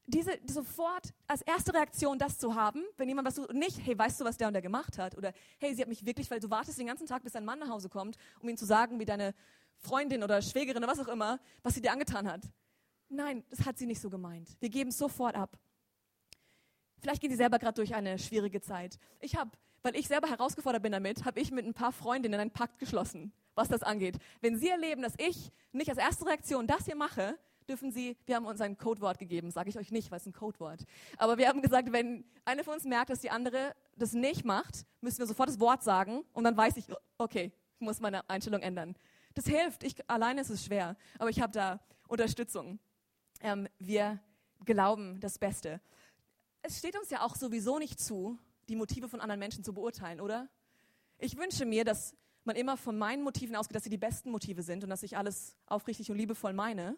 Diese 0.09 0.39
sofort 0.47 1.13
als 1.27 1.43
erste 1.43 1.75
Reaktion 1.75 2.19
das 2.19 2.39
zu 2.39 2.55
haben, 2.55 2.83
wenn 2.97 3.09
jemand 3.09 3.27
was 3.27 3.35
tut, 3.35 3.53
nicht, 3.53 3.85
hey, 3.85 3.99
weißt 3.99 4.21
du, 4.21 4.25
was 4.25 4.37
der 4.37 4.49
und 4.49 4.55
der 4.55 4.63
gemacht 4.63 4.99
hat? 4.99 5.17
Oder 5.17 5.33
hey, 5.59 5.75
sie 5.75 5.83
hat 5.83 5.89
mich 5.89 6.05
wirklich, 6.05 6.31
weil 6.31 6.41
du 6.41 6.49
wartest 6.49 6.79
den 6.79 6.87
ganzen 6.87 7.07
Tag, 7.07 7.23
bis 7.23 7.33
dein 7.33 7.45
Mann 7.45 7.59
nach 7.59 7.69
Hause 7.69 7.89
kommt, 7.89 8.17
um 8.41 8.49
ihm 8.49 8.57
zu 8.57 8.67
sagen, 8.67 9.01
wie 9.01 9.05
deine 9.05 9.35
Freundin 9.79 10.23
oder 10.23 10.43
Schwägerin 10.43 10.83
oder 10.83 10.93
was 10.93 11.01
auch 11.01 11.09
immer, 11.09 11.41
was 11.63 11.75
sie 11.75 11.81
dir 11.81 11.93
angetan 11.93 12.31
hat. 12.31 12.43
Nein, 13.09 13.45
das 13.51 13.65
hat 13.65 13.79
sie 13.79 13.87
nicht 13.87 14.01
so 14.01 14.11
gemeint. 14.11 14.57
Wir 14.61 14.69
geben 14.69 14.91
es 14.91 14.99
sofort 14.99 15.37
ab. 15.37 15.59
Vielleicht 17.01 17.21
gehen 17.21 17.31
Sie 17.31 17.37
selber 17.37 17.59
gerade 17.59 17.75
durch 17.75 17.95
eine 17.95 18.19
schwierige 18.19 18.61
Zeit. 18.61 18.99
Ich 19.21 19.37
habe, 19.37 19.51
weil 19.83 19.97
ich 19.97 20.09
selber 20.09 20.29
herausgefordert 20.29 20.83
bin 20.83 20.93
damit, 20.93 21.25
habe 21.25 21.41
ich 21.41 21.51
mit 21.51 21.67
ein 21.67 21.75
paar 21.75 21.93
Freundinnen 21.93 22.41
einen 22.41 22.51
Pakt 22.51 22.79
geschlossen, 22.79 23.33
was 23.55 23.69
das 23.69 23.83
angeht. 23.83 24.19
Wenn 24.41 24.59
Sie 24.59 24.69
erleben, 24.69 25.03
dass 25.03 25.15
ich 25.19 25.51
nicht 25.73 25.89
als 25.91 25.99
erste 25.99 26.27
Reaktion 26.27 26.67
das 26.67 26.87
hier 26.87 26.97
mache, 26.97 27.39
dürfen 27.69 27.91
Sie, 27.91 28.17
wir 28.27 28.37
haben 28.37 28.47
uns 28.47 28.61
ein 28.61 28.77
Codewort 28.77 29.19
gegeben, 29.19 29.51
sage 29.51 29.71
ich 29.71 29.79
euch 29.79 29.91
nicht, 29.91 30.11
weil 30.11 30.19
es 30.19 30.27
ein 30.27 30.33
Codewort. 30.33 30.85
Aber 31.19 31.37
wir 31.37 31.49
haben 31.49 31.63
gesagt, 31.63 31.93
wenn 31.93 32.25
eine 32.45 32.65
von 32.65 32.75
uns 32.75 32.85
merkt, 32.85 33.11
dass 33.11 33.21
die 33.21 33.31
andere 33.31 33.75
das 33.97 34.13
nicht 34.13 34.45
macht, 34.45 34.87
müssen 35.01 35.19
wir 35.19 35.27
sofort 35.27 35.49
das 35.49 35.61
Wort 35.61 35.83
sagen 35.83 36.23
und 36.33 36.45
dann 36.45 36.57
weiß 36.57 36.77
ich, 36.77 36.87
okay, 37.19 37.53
ich 37.75 37.81
muss 37.81 38.01
meine 38.01 38.29
Einstellung 38.31 38.63
ändern. 38.63 38.95
Das 39.35 39.47
hilft. 39.47 39.83
Ich, 39.83 40.09
alleine 40.09 40.41
ist 40.41 40.51
es 40.51 40.65
schwer, 40.65 40.97
aber 41.19 41.29
ich 41.29 41.41
habe 41.41 41.53
da 41.53 41.81
Unterstützung 42.09 42.79
ähm, 43.41 43.69
wir 43.79 44.19
glauben 44.65 45.21
das 45.21 45.39
Beste. 45.39 45.81
Es 46.67 46.79
steht 46.79 46.99
uns 46.99 47.11
ja 47.11 47.23
auch 47.23 47.37
sowieso 47.37 47.79
nicht 47.79 48.01
zu, 48.01 48.39
die 48.69 48.77
Motive 48.77 49.09
von 49.09 49.21
anderen 49.21 49.39
Menschen 49.39 49.63
zu 49.63 49.73
beurteilen, 49.73 50.21
oder? 50.21 50.49
Ich 51.19 51.37
wünsche 51.37 51.65
mir, 51.65 51.85
dass 51.85 52.17
man 52.45 52.57
immer 52.57 52.77
von 52.77 52.99
meinen 52.99 53.23
Motiven 53.23 53.57
ausgeht, 53.57 53.77
dass 53.77 53.85
sie 53.85 53.91
die 53.91 53.97
besten 53.99 54.31
Motive 54.31 54.63
sind 54.63 54.85
und 54.85 54.91
dass 54.91 55.03
ich 55.03 55.17
alles 55.17 55.57
aufrichtig 55.67 56.11
und 56.11 56.17
liebevoll 56.17 56.53
meine. 56.53 56.97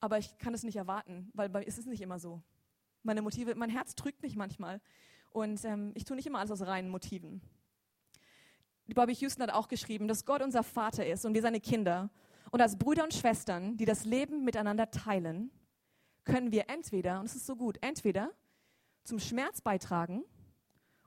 Aber 0.00 0.18
ich 0.18 0.36
kann 0.38 0.54
es 0.54 0.62
nicht 0.62 0.76
erwarten, 0.76 1.30
weil 1.34 1.50
es 1.66 1.78
ist 1.78 1.86
nicht 1.86 2.02
immer 2.02 2.18
so. 2.18 2.42
Meine 3.02 3.22
Motive, 3.22 3.54
mein 3.54 3.70
Herz 3.70 3.94
trügt 3.94 4.22
mich 4.22 4.36
manchmal. 4.36 4.80
Und 5.30 5.64
ähm, 5.64 5.92
ich 5.94 6.04
tue 6.04 6.16
nicht 6.16 6.26
immer 6.26 6.38
alles 6.38 6.50
aus 6.50 6.62
reinen 6.62 6.90
Motiven. 6.90 7.40
Bobby 8.94 9.14
Houston 9.14 9.42
hat 9.42 9.50
auch 9.50 9.68
geschrieben, 9.68 10.06
dass 10.06 10.26
Gott 10.26 10.42
unser 10.42 10.62
Vater 10.62 11.06
ist 11.06 11.24
und 11.24 11.34
wir 11.34 11.42
seine 11.42 11.60
Kinder. 11.60 12.10
Und 12.50 12.60
als 12.60 12.78
Brüder 12.78 13.02
und 13.02 13.14
Schwestern, 13.14 13.76
die 13.76 13.86
das 13.86 14.04
Leben 14.04 14.44
miteinander 14.44 14.90
teilen, 14.90 15.50
können 16.24 16.52
wir 16.52 16.68
entweder, 16.68 17.20
und 17.20 17.26
es 17.26 17.36
ist 17.36 17.46
so 17.46 17.56
gut, 17.56 17.78
entweder 17.80 18.30
zum 19.04 19.18
Schmerz 19.18 19.60
beitragen 19.60 20.24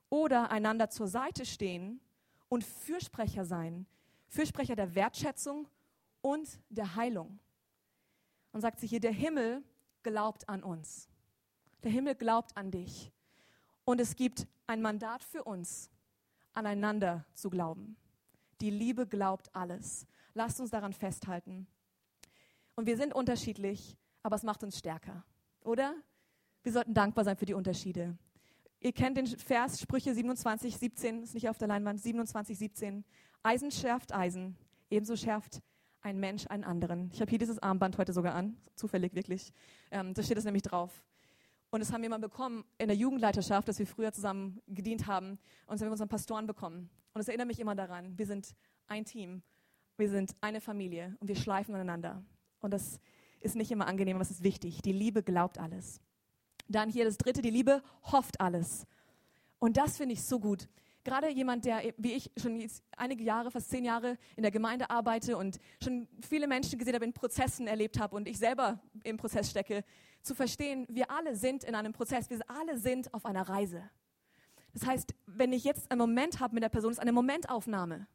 oder 0.09 0.51
einander 0.51 0.89
zur 0.89 1.07
Seite 1.07 1.45
stehen 1.45 1.99
und 2.49 2.63
Fürsprecher 2.63 3.45
sein, 3.45 3.87
Fürsprecher 4.27 4.75
der 4.75 4.95
Wertschätzung 4.95 5.67
und 6.21 6.59
der 6.69 6.95
Heilung. 6.95 7.39
Und 8.51 8.61
sagt 8.61 8.79
sie 8.79 8.87
hier, 8.87 8.99
der 8.99 9.11
Himmel 9.11 9.63
glaubt 10.03 10.47
an 10.47 10.63
uns. 10.63 11.09
Der 11.83 11.91
Himmel 11.91 12.15
glaubt 12.15 12.55
an 12.55 12.71
dich. 12.71 13.11
Und 13.85 14.01
es 14.01 14.15
gibt 14.15 14.47
ein 14.65 14.81
Mandat 14.81 15.23
für 15.23 15.43
uns, 15.43 15.89
aneinander 16.53 17.25
zu 17.33 17.49
glauben. 17.49 17.97
Die 18.61 18.69
Liebe 18.71 19.07
glaubt 19.07 19.53
alles. 19.55 20.07
Lasst 20.33 20.59
uns 20.59 20.71
daran 20.71 20.93
festhalten. 20.93 21.67
Und 22.75 22.85
wir 22.85 22.97
sind 22.97 23.13
unterschiedlich, 23.13 23.97
aber 24.27 24.35
es 24.35 24.43
macht 24.43 24.61
uns 24.61 24.77
stärker, 24.77 25.23
oder? 25.61 25.95
Wir 26.61 26.73
sollten 26.73 26.93
dankbar 26.93 27.23
sein 27.23 27.37
für 27.37 27.45
die 27.45 27.53
Unterschiede. 27.53 28.17
Ihr 28.81 28.91
kennt 28.91 29.15
den 29.15 29.25
Vers 29.25 29.79
Sprüche 29.79 30.13
27, 30.13 30.75
17, 30.75 31.23
ist 31.23 31.33
nicht 31.33 31.47
auf 31.47 31.57
der 31.57 31.69
Leinwand, 31.69 32.01
27, 32.01 32.57
17. 32.57 33.05
Eisen 33.41 33.71
schärft 33.71 34.13
Eisen, 34.13 34.57
ebenso 34.89 35.15
schärft 35.15 35.61
ein 36.01 36.19
Mensch 36.19 36.45
einen 36.47 36.65
anderen. 36.65 37.09
Ich 37.13 37.21
habe 37.21 37.29
hier 37.29 37.39
dieses 37.39 37.59
Armband 37.59 37.97
heute 37.97 38.11
sogar 38.11 38.35
an, 38.35 38.57
zufällig 38.75 39.15
wirklich. 39.15 39.53
Ähm, 39.91 40.13
da 40.13 40.21
steht 40.21 40.37
es 40.37 40.43
nämlich 40.43 40.63
drauf. 40.63 41.05
Und 41.69 41.79
das 41.79 41.93
haben 41.93 42.01
wir 42.01 42.09
mal 42.09 42.19
bekommen 42.19 42.65
in 42.77 42.89
der 42.89 42.97
Jugendleiterschaft, 42.97 43.69
dass 43.69 43.79
wir 43.79 43.87
früher 43.87 44.11
zusammen 44.11 44.61
gedient 44.67 45.07
haben. 45.07 45.39
Und 45.67 45.75
das 45.75 45.79
haben 45.79 45.87
wir 45.87 45.91
unseren 45.91 46.09
Pastoren 46.09 46.47
bekommen. 46.47 46.89
Und 47.13 47.21
es 47.21 47.29
erinnert 47.29 47.47
mich 47.47 47.61
immer 47.61 47.75
daran, 47.75 48.17
wir 48.17 48.25
sind 48.25 48.57
ein 48.87 49.05
Team, 49.05 49.41
wir 49.95 50.09
sind 50.09 50.35
eine 50.41 50.59
Familie 50.59 51.15
und 51.21 51.29
wir 51.29 51.37
schleifen 51.37 51.73
aneinander. 51.73 52.25
Und 52.59 52.71
das 52.71 52.99
ist 53.47 53.55
nicht 53.55 53.71
immer 53.71 53.87
angenehm, 53.87 54.17
aber 54.17 54.23
es 54.23 54.31
ist 54.31 54.43
wichtig. 54.43 54.81
Die 54.81 54.91
Liebe 54.91 55.23
glaubt 55.23 55.57
alles. 55.57 55.99
Dann 56.67 56.89
hier 56.89 57.05
das 57.05 57.17
dritte, 57.17 57.41
die 57.41 57.49
Liebe 57.49 57.81
hofft 58.11 58.39
alles. 58.39 58.85
Und 59.59 59.77
das 59.77 59.97
finde 59.97 60.13
ich 60.13 60.23
so 60.23 60.39
gut. 60.39 60.67
Gerade 61.03 61.29
jemand, 61.29 61.63
der 61.63 61.81
wie 61.97 62.13
ich 62.13 62.29
schon 62.37 62.61
einige 62.97 63.23
Jahre, 63.23 63.49
fast 63.49 63.69
zehn 63.69 63.85
Jahre 63.85 64.17
in 64.35 64.43
der 64.43 64.51
Gemeinde 64.51 64.89
arbeite 64.89 65.37
und 65.37 65.57
schon 65.81 66.07
viele 66.21 66.47
Menschen 66.47 66.77
gesehen 66.77 66.95
habe, 66.95 67.05
in 67.05 67.13
Prozessen 67.13 67.65
erlebt 67.65 67.97
habe 67.99 68.15
und 68.15 68.27
ich 68.27 68.37
selber 68.37 68.81
im 69.03 69.15
Prozess 69.15 69.49
stecke, 69.49 69.85
zu 70.21 70.35
verstehen, 70.35 70.85
wir 70.89 71.09
alle 71.09 71.35
sind 71.37 71.63
in 71.63 71.75
einem 71.75 71.93
Prozess, 71.93 72.29
wir 72.29 72.39
alle 72.49 72.77
sind 72.77 73.13
auf 73.13 73.25
einer 73.25 73.47
Reise. 73.47 73.89
Das 74.73 74.85
heißt, 74.85 75.15
wenn 75.25 75.53
ich 75.53 75.63
jetzt 75.63 75.89
einen 75.89 75.99
Moment 75.99 76.41
habe 76.41 76.53
mit 76.53 76.63
der 76.63 76.69
Person, 76.69 76.91
ist 76.91 76.99
eine 76.99 77.13
Momentaufnahme. 77.13 78.07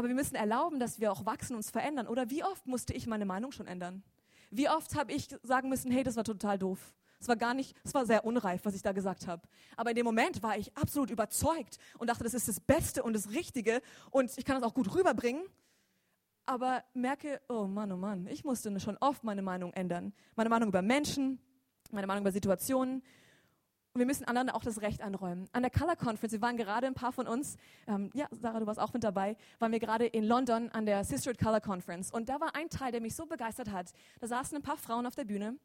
Aber 0.00 0.08
wir 0.08 0.14
müssen 0.14 0.34
erlauben, 0.34 0.80
dass 0.80 0.98
wir 0.98 1.12
auch 1.12 1.26
wachsen, 1.26 1.54
uns 1.54 1.68
verändern. 1.68 2.06
Oder 2.06 2.30
wie 2.30 2.42
oft 2.42 2.66
musste 2.66 2.94
ich 2.94 3.06
meine 3.06 3.26
Meinung 3.26 3.52
schon 3.52 3.66
ändern? 3.66 4.02
Wie 4.50 4.66
oft 4.66 4.94
habe 4.94 5.12
ich 5.12 5.28
sagen 5.42 5.68
müssen, 5.68 5.90
hey, 5.90 6.02
das 6.02 6.16
war 6.16 6.24
total 6.24 6.58
doof. 6.58 6.94
Es 7.20 7.28
war 7.28 7.36
gar 7.36 7.52
nicht, 7.52 7.76
es 7.84 7.92
war 7.92 8.06
sehr 8.06 8.24
unreif, 8.24 8.64
was 8.64 8.74
ich 8.74 8.80
da 8.80 8.92
gesagt 8.92 9.26
habe. 9.26 9.42
Aber 9.76 9.90
in 9.90 9.96
dem 9.96 10.06
Moment 10.06 10.42
war 10.42 10.56
ich 10.56 10.74
absolut 10.74 11.10
überzeugt 11.10 11.76
und 11.98 12.08
dachte, 12.08 12.24
das 12.24 12.32
ist 12.32 12.48
das 12.48 12.60
Beste 12.60 13.02
und 13.02 13.12
das 13.12 13.28
Richtige 13.28 13.82
und 14.10 14.32
ich 14.38 14.46
kann 14.46 14.58
das 14.58 14.64
auch 14.64 14.72
gut 14.72 14.94
rüberbringen. 14.94 15.42
Aber 16.46 16.82
merke, 16.94 17.38
oh 17.50 17.66
Mann, 17.66 17.92
oh 17.92 17.98
Mann, 17.98 18.26
ich 18.26 18.42
musste 18.42 18.80
schon 18.80 18.96
oft 19.00 19.22
meine 19.22 19.42
Meinung 19.42 19.70
ändern. 19.74 20.14
Meine 20.34 20.48
Meinung 20.48 20.70
über 20.70 20.80
Menschen, 20.80 21.38
meine 21.90 22.06
Meinung 22.06 22.22
über 22.22 22.32
Situationen. 22.32 23.02
Und 23.92 23.98
wir 23.98 24.06
müssen 24.06 24.24
anderen 24.24 24.50
auch 24.50 24.62
das 24.62 24.82
Recht 24.82 25.02
einräumen. 25.02 25.48
An 25.52 25.62
der 25.62 25.70
Color 25.70 25.96
Conference, 25.96 26.32
wir 26.32 26.40
waren 26.40 26.56
gerade 26.56 26.86
ein 26.86 26.94
paar 26.94 27.12
von 27.12 27.26
uns, 27.26 27.56
ähm, 27.88 28.10
ja, 28.14 28.28
Sarah, 28.30 28.60
du 28.60 28.66
warst 28.66 28.78
auch 28.78 28.92
mit 28.92 29.02
dabei, 29.02 29.36
waren 29.58 29.72
wir 29.72 29.80
gerade 29.80 30.06
in 30.06 30.22
London 30.22 30.70
an 30.70 30.86
der 30.86 31.02
Sisterhood 31.02 31.40
Color 31.40 31.60
Conference. 31.60 32.12
Und 32.12 32.28
da 32.28 32.40
war 32.40 32.54
ein 32.54 32.68
Teil, 32.68 32.92
der 32.92 33.00
mich 33.00 33.16
so 33.16 33.26
begeistert 33.26 33.72
hat. 33.72 33.92
Da 34.20 34.28
saßen 34.28 34.56
ein 34.56 34.62
paar 34.62 34.76
Frauen 34.76 35.06
auf 35.06 35.16
der 35.16 35.24
Bühne 35.24 35.56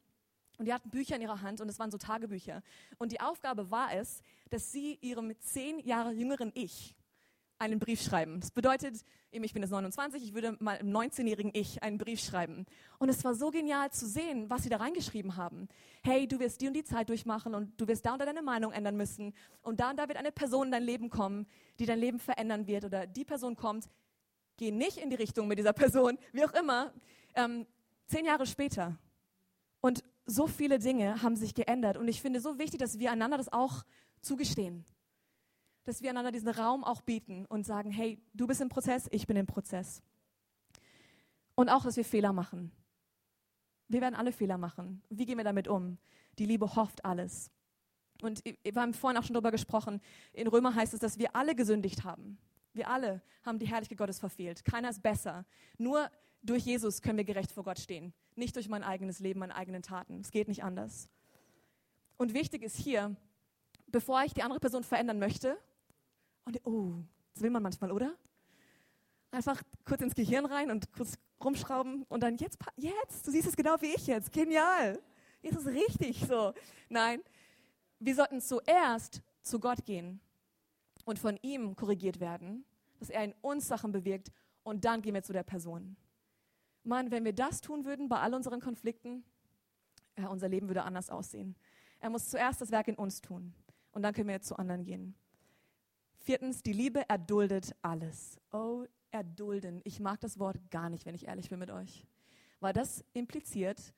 und 0.58 0.64
die 0.64 0.72
hatten 0.72 0.90
Bücher 0.90 1.14
in 1.14 1.22
ihrer 1.22 1.40
Hand 1.40 1.60
und 1.60 1.68
es 1.68 1.78
waren 1.78 1.92
so 1.92 1.98
Tagebücher. 1.98 2.62
Und 2.98 3.12
die 3.12 3.20
Aufgabe 3.20 3.70
war 3.70 3.94
es, 3.94 4.22
dass 4.50 4.72
sie 4.72 4.98
ihrem 5.02 5.38
zehn 5.38 5.78
Jahre 5.78 6.10
jüngeren 6.10 6.50
Ich 6.54 6.95
einen 7.58 7.78
Brief 7.78 8.02
schreiben. 8.02 8.40
Das 8.40 8.50
bedeutet, 8.50 9.04
ich 9.30 9.52
bin 9.52 9.62
jetzt 9.62 9.70
29, 9.70 10.22
ich 10.22 10.34
würde 10.34 10.56
mal 10.60 10.76
im 10.76 10.90
19-jährigen 10.90 11.50
Ich 11.54 11.82
einen 11.82 11.98
Brief 11.98 12.20
schreiben. 12.20 12.66
Und 12.98 13.08
es 13.08 13.24
war 13.24 13.34
so 13.34 13.50
genial 13.50 13.90
zu 13.90 14.06
sehen, 14.06 14.48
was 14.50 14.62
sie 14.62 14.68
da 14.68 14.76
reingeschrieben 14.76 15.36
haben. 15.36 15.68
Hey, 16.02 16.26
du 16.26 16.38
wirst 16.38 16.60
die 16.60 16.68
und 16.68 16.74
die 16.74 16.84
Zeit 16.84 17.08
durchmachen 17.08 17.54
und 17.54 17.78
du 17.80 17.88
wirst 17.88 18.04
da 18.06 18.12
und 18.12 18.20
da 18.20 18.26
deine 18.26 18.42
Meinung 18.42 18.72
ändern 18.72 18.96
müssen. 18.96 19.34
Und 19.62 19.80
da 19.80 19.90
und 19.90 19.98
da 19.98 20.08
wird 20.08 20.18
eine 20.18 20.32
Person 20.32 20.66
in 20.66 20.72
dein 20.72 20.82
Leben 20.82 21.10
kommen, 21.10 21.46
die 21.78 21.86
dein 21.86 21.98
Leben 21.98 22.18
verändern 22.18 22.66
wird. 22.66 22.84
Oder 22.84 23.06
die 23.06 23.24
Person 23.24 23.56
kommt, 23.56 23.88
geh 24.56 24.70
nicht 24.70 24.98
in 24.98 25.10
die 25.10 25.16
Richtung 25.16 25.48
mit 25.48 25.58
dieser 25.58 25.72
Person, 25.72 26.18
wie 26.32 26.44
auch 26.44 26.54
immer. 26.54 26.92
Ähm, 27.34 27.66
zehn 28.06 28.24
Jahre 28.24 28.46
später. 28.46 28.98
Und 29.80 30.02
so 30.26 30.46
viele 30.46 30.78
Dinge 30.78 31.22
haben 31.22 31.36
sich 31.36 31.54
geändert. 31.54 31.96
Und 31.96 32.08
ich 32.08 32.20
finde 32.20 32.40
so 32.40 32.58
wichtig, 32.58 32.80
dass 32.80 32.98
wir 32.98 33.12
einander 33.12 33.38
das 33.38 33.52
auch 33.52 33.84
zugestehen 34.20 34.84
dass 35.86 36.02
wir 36.02 36.10
einander 36.10 36.32
diesen 36.32 36.48
Raum 36.48 36.84
auch 36.84 37.00
bieten 37.00 37.46
und 37.46 37.64
sagen, 37.64 37.90
hey, 37.90 38.20
du 38.34 38.46
bist 38.46 38.60
im 38.60 38.68
Prozess, 38.68 39.08
ich 39.12 39.26
bin 39.26 39.36
im 39.36 39.46
Prozess. 39.46 40.02
Und 41.54 41.68
auch, 41.68 41.84
dass 41.84 41.96
wir 41.96 42.04
Fehler 42.04 42.32
machen. 42.32 42.72
Wir 43.88 44.00
werden 44.00 44.16
alle 44.16 44.32
Fehler 44.32 44.58
machen. 44.58 45.02
Wie 45.08 45.24
gehen 45.24 45.38
wir 45.38 45.44
damit 45.44 45.68
um? 45.68 45.96
Die 46.38 46.44
Liebe 46.44 46.74
hofft 46.74 47.04
alles. 47.04 47.52
Und 48.20 48.42
wir 48.44 48.74
haben 48.74 48.94
vorhin 48.94 49.16
auch 49.16 49.22
schon 49.22 49.34
darüber 49.34 49.52
gesprochen. 49.52 50.00
In 50.32 50.48
Römer 50.48 50.74
heißt 50.74 50.92
es, 50.92 51.00
dass 51.00 51.18
wir 51.18 51.36
alle 51.36 51.54
gesündigt 51.54 52.02
haben. 52.02 52.36
Wir 52.72 52.90
alle 52.90 53.22
haben 53.44 53.60
die 53.60 53.66
Herrlichkeit 53.66 53.98
Gottes 53.98 54.18
verfehlt. 54.18 54.64
Keiner 54.64 54.90
ist 54.90 55.02
besser. 55.02 55.46
Nur 55.78 56.10
durch 56.42 56.64
Jesus 56.64 57.00
können 57.00 57.16
wir 57.16 57.24
gerecht 57.24 57.52
vor 57.52 57.62
Gott 57.62 57.78
stehen. 57.78 58.12
Nicht 58.34 58.56
durch 58.56 58.68
mein 58.68 58.82
eigenes 58.82 59.20
Leben, 59.20 59.38
meine 59.40 59.54
eigenen 59.54 59.82
Taten. 59.82 60.20
Es 60.20 60.32
geht 60.32 60.48
nicht 60.48 60.64
anders. 60.64 61.08
Und 62.16 62.34
wichtig 62.34 62.62
ist 62.62 62.76
hier, 62.76 63.14
bevor 63.86 64.22
ich 64.24 64.34
die 64.34 64.42
andere 64.42 64.60
Person 64.60 64.82
verändern 64.82 65.18
möchte, 65.18 65.56
und 66.46 66.64
oh, 66.64 66.94
das 67.34 67.42
will 67.42 67.50
man 67.50 67.62
manchmal, 67.62 67.92
oder? 67.92 68.16
Einfach 69.30 69.62
kurz 69.84 70.00
ins 70.00 70.14
Gehirn 70.14 70.46
rein 70.46 70.70
und 70.70 70.90
kurz 70.92 71.18
rumschrauben 71.44 72.04
und 72.08 72.22
dann 72.22 72.36
jetzt, 72.36 72.58
jetzt, 72.76 73.26
du 73.26 73.30
siehst 73.30 73.48
es 73.48 73.56
genau 73.56 73.76
wie 73.80 73.94
ich 73.94 74.06
jetzt, 74.06 74.32
genial. 74.32 75.02
Jetzt 75.42 75.58
ist 75.58 75.66
es 75.66 75.74
richtig 75.74 76.24
so. 76.26 76.54
Nein, 76.88 77.20
wir 77.98 78.14
sollten 78.14 78.40
zuerst 78.40 79.20
zu 79.42 79.60
Gott 79.60 79.84
gehen 79.84 80.20
und 81.04 81.18
von 81.18 81.38
ihm 81.42 81.76
korrigiert 81.76 82.20
werden, 82.20 82.64
dass 82.98 83.10
er 83.10 83.24
in 83.24 83.34
uns 83.42 83.68
Sachen 83.68 83.92
bewirkt 83.92 84.32
und 84.62 84.84
dann 84.84 85.02
gehen 85.02 85.14
wir 85.14 85.22
zu 85.22 85.32
der 85.32 85.42
Person. 85.42 85.96
Mann, 86.84 87.10
wenn 87.10 87.24
wir 87.24 87.32
das 87.32 87.60
tun 87.60 87.84
würden 87.84 88.08
bei 88.08 88.20
all 88.20 88.32
unseren 88.34 88.60
Konflikten, 88.60 89.24
ja, 90.16 90.28
unser 90.28 90.48
Leben 90.48 90.68
würde 90.68 90.84
anders 90.84 91.10
aussehen. 91.10 91.56
Er 92.00 92.10
muss 92.10 92.28
zuerst 92.28 92.60
das 92.60 92.70
Werk 92.70 92.88
in 92.88 92.94
uns 92.94 93.20
tun 93.20 93.52
und 93.90 94.02
dann 94.02 94.14
können 94.14 94.28
wir 94.28 94.40
zu 94.40 94.56
anderen 94.56 94.84
gehen. 94.84 95.14
Viertens, 96.26 96.60
die 96.60 96.72
Liebe 96.72 97.08
erduldet 97.08 97.76
alles. 97.82 98.40
Oh, 98.50 98.84
erdulden. 99.12 99.80
Ich 99.84 100.00
mag 100.00 100.18
das 100.18 100.40
Wort 100.40 100.56
gar 100.72 100.90
nicht, 100.90 101.06
wenn 101.06 101.14
ich 101.14 101.28
ehrlich 101.28 101.50
bin 101.50 101.60
mit 101.60 101.70
euch. 101.70 102.04
Weil 102.58 102.72
das 102.72 103.04
impliziert, 103.12 103.94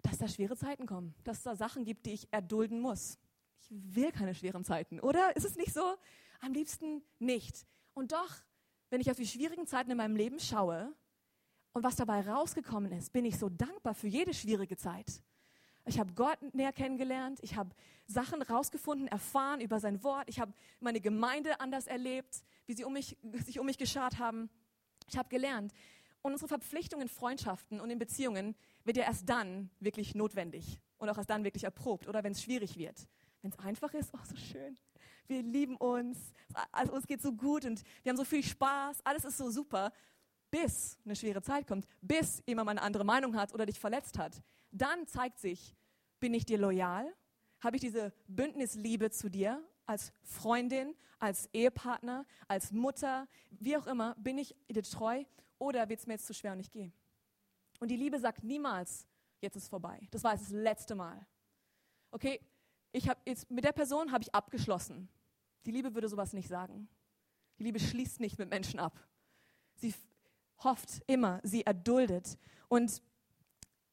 dass 0.00 0.18
da 0.18 0.28
schwere 0.28 0.56
Zeiten 0.56 0.86
kommen, 0.86 1.12
dass 1.24 1.42
da 1.42 1.56
Sachen 1.56 1.84
gibt, 1.84 2.06
die 2.06 2.12
ich 2.12 2.28
erdulden 2.32 2.78
muss. 2.78 3.18
Ich 3.58 3.68
will 3.72 4.12
keine 4.12 4.32
schweren 4.36 4.62
Zeiten, 4.62 5.00
oder? 5.00 5.34
Ist 5.34 5.44
es 5.44 5.56
nicht 5.56 5.74
so? 5.74 5.96
Am 6.38 6.52
liebsten 6.52 7.02
nicht. 7.18 7.66
Und 7.94 8.12
doch, 8.12 8.30
wenn 8.90 9.00
ich 9.00 9.10
auf 9.10 9.16
die 9.16 9.26
schwierigen 9.26 9.66
Zeiten 9.66 9.90
in 9.90 9.96
meinem 9.96 10.14
Leben 10.14 10.38
schaue 10.38 10.94
und 11.72 11.82
was 11.82 11.96
dabei 11.96 12.20
rausgekommen 12.20 12.92
ist, 12.92 13.12
bin 13.12 13.24
ich 13.24 13.40
so 13.40 13.48
dankbar 13.48 13.94
für 13.94 14.06
jede 14.06 14.34
schwierige 14.34 14.76
Zeit. 14.76 15.20
Ich 15.88 16.00
habe 16.00 16.12
Gott 16.14 16.38
näher 16.52 16.72
kennengelernt. 16.72 17.38
Ich 17.42 17.54
habe 17.54 17.70
Sachen 18.06 18.42
rausgefunden, 18.42 19.06
erfahren 19.06 19.60
über 19.60 19.78
sein 19.78 20.02
Wort. 20.02 20.28
Ich 20.28 20.40
habe 20.40 20.52
meine 20.80 21.00
Gemeinde 21.00 21.60
anders 21.60 21.86
erlebt, 21.86 22.42
wie 22.66 22.74
sie 22.74 22.84
um 22.84 22.92
mich, 22.92 23.16
sich 23.44 23.60
um 23.60 23.66
mich 23.66 23.78
geschart 23.78 24.18
haben. 24.18 24.50
Ich 25.08 25.16
habe 25.16 25.28
gelernt. 25.28 25.72
Und 26.22 26.32
unsere 26.32 26.48
Verpflichtung 26.48 27.00
in 27.00 27.08
Freundschaften 27.08 27.80
und 27.80 27.88
in 27.90 28.00
Beziehungen 28.00 28.56
wird 28.82 28.96
ja 28.96 29.04
erst 29.04 29.28
dann 29.28 29.70
wirklich 29.78 30.16
notwendig 30.16 30.80
und 30.98 31.08
auch 31.08 31.18
erst 31.18 31.30
dann 31.30 31.44
wirklich 31.44 31.62
erprobt 31.62 32.08
oder 32.08 32.24
wenn 32.24 32.32
es 32.32 32.42
schwierig 32.42 32.76
wird. 32.76 33.06
Wenn 33.42 33.52
es 33.52 33.58
einfach 33.60 33.94
ist, 33.94 34.12
oh, 34.12 34.24
so 34.24 34.36
schön. 34.36 34.76
Wir 35.28 35.42
lieben 35.42 35.76
uns, 35.76 36.18
also 36.72 36.92
uns 36.92 37.06
geht 37.06 37.22
so 37.22 37.32
gut 37.32 37.64
und 37.64 37.82
wir 38.02 38.10
haben 38.10 38.16
so 38.16 38.24
viel 38.24 38.42
Spaß, 38.42 38.98
alles 39.04 39.24
ist 39.24 39.36
so 39.36 39.50
super, 39.50 39.92
bis 40.64 40.98
eine 41.04 41.16
schwere 41.16 41.42
Zeit 41.42 41.66
kommt, 41.66 41.86
bis 42.00 42.42
jemand 42.46 42.68
eine 42.68 42.82
andere 42.82 43.04
Meinung 43.04 43.36
hat 43.36 43.52
oder 43.52 43.66
dich 43.66 43.78
verletzt 43.78 44.18
hat 44.18 44.42
dann 44.76 45.06
zeigt 45.06 45.38
sich, 45.38 45.74
bin 46.20 46.34
ich 46.34 46.44
dir 46.44 46.58
loyal 46.58 47.12
Habe 47.60 47.76
ich 47.76 47.80
diese 47.80 48.12
Bündnisliebe 48.28 49.10
zu 49.10 49.30
dir 49.30 49.66
als 49.86 50.12
Freundin, 50.22 50.94
als 51.18 51.48
Ehepartner, 51.52 52.26
als 52.48 52.70
Mutter, 52.72 53.28
wie 53.50 53.76
auch 53.76 53.86
immer? 53.86 54.14
Bin 54.16 54.36
ich 54.36 54.54
dir 54.68 54.82
treu 54.82 55.24
oder 55.58 55.88
wird 55.88 56.00
es 56.00 56.06
mir 56.06 56.14
jetzt 56.14 56.26
zu 56.26 56.34
schwer 56.34 56.52
und 56.52 56.60
ich 56.60 56.70
gehe? 56.70 56.92
Und 57.80 57.88
die 57.88 57.96
Liebe 57.96 58.18
sagt 58.20 58.44
niemals, 58.44 59.06
jetzt 59.40 59.56
ist 59.56 59.68
vorbei. 59.68 60.06
Das 60.10 60.22
war 60.22 60.32
jetzt 60.32 60.44
das 60.44 60.52
letzte 60.52 60.94
Mal. 60.94 61.26
Okay, 62.10 62.40
ich 62.92 63.08
habe 63.08 63.20
jetzt 63.24 63.50
mit 63.50 63.64
der 63.64 63.72
Person 63.72 64.12
habe 64.12 64.22
ich 64.22 64.34
abgeschlossen. 64.34 65.08
Die 65.64 65.70
Liebe 65.70 65.94
würde 65.94 66.08
sowas 66.08 66.32
nicht 66.32 66.48
sagen. 66.48 66.88
Die 67.58 67.64
Liebe 67.64 67.80
schließt 67.80 68.20
nicht 68.20 68.38
mit 68.38 68.50
Menschen 68.50 68.78
ab. 68.78 68.98
Sie 69.76 69.94
hofft 70.62 71.02
immer, 71.06 71.40
sie 71.42 71.64
erduldet 71.64 72.38
und 72.68 73.02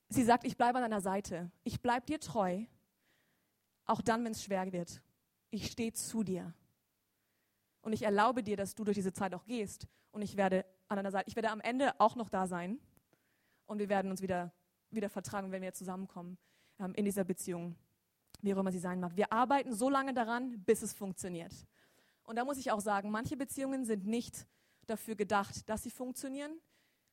sie 0.10 0.24
sagt, 0.24 0.46
ich 0.46 0.58
bleibe 0.58 0.78
an 0.78 0.84
deiner 0.84 1.02
Seite. 1.02 1.52
Ich 1.64 1.82
bleibe 1.82 2.06
dir 2.06 2.20
treu, 2.20 2.64
auch 3.86 4.02
dann, 4.02 4.24
wenn 4.24 4.32
es 4.32 4.44
schwer 4.44 4.72
wird. 4.72 5.02
Ich 5.50 5.68
stehe 5.72 5.94
zu 5.94 6.24
dir. 6.24 6.54
Und 7.82 7.94
ich 7.94 8.04
erlaube 8.04 8.44
dir, 8.44 8.56
dass 8.56 8.76
du 8.76 8.84
durch 8.84 8.96
diese 8.96 9.14
Zeit 9.14 9.34
auch 9.34 9.46
gehst. 9.46 9.88
Und 10.12 10.22
ich 10.22 10.38
werde 10.38 10.66
an 10.88 10.98
deiner 10.98 11.12
Seite, 11.12 11.28
ich 11.28 11.36
werde 11.36 11.50
am 11.50 11.60
Ende 11.60 12.00
auch 12.00 12.16
noch 12.16 12.30
da 12.30 12.48
sein. 12.48 12.80
Und 13.66 13.80
wir 13.80 13.90
werden 13.90 14.10
uns 14.10 14.22
wieder, 14.22 14.54
wieder 14.90 15.10
vertragen, 15.10 15.52
wenn 15.52 15.62
wir 15.62 15.74
zusammenkommen 15.74 16.38
ähm, 16.80 16.94
in 16.96 17.06
dieser 17.06 17.24
Beziehung, 17.24 17.76
wie 18.42 18.54
auch 18.54 18.60
immer 18.60 18.72
sie 18.72 18.80
sein 18.80 19.00
mag. 19.00 19.16
Wir 19.16 19.32
arbeiten 19.34 19.74
so 19.74 19.90
lange 19.90 20.14
daran, 20.14 20.64
bis 20.64 20.82
es 20.82 20.94
funktioniert. 20.94 21.54
Und 22.24 22.38
da 22.38 22.46
muss 22.46 22.58
ich 22.58 22.72
auch 22.72 22.80
sagen, 22.80 23.12
manche 23.12 23.36
Beziehungen 23.36 23.86
sind 23.86 24.06
nicht 24.06 24.48
dafür 24.88 25.16
gedacht, 25.16 25.70
dass 25.70 25.84
sie 25.84 25.92
funktionieren. 25.92 26.60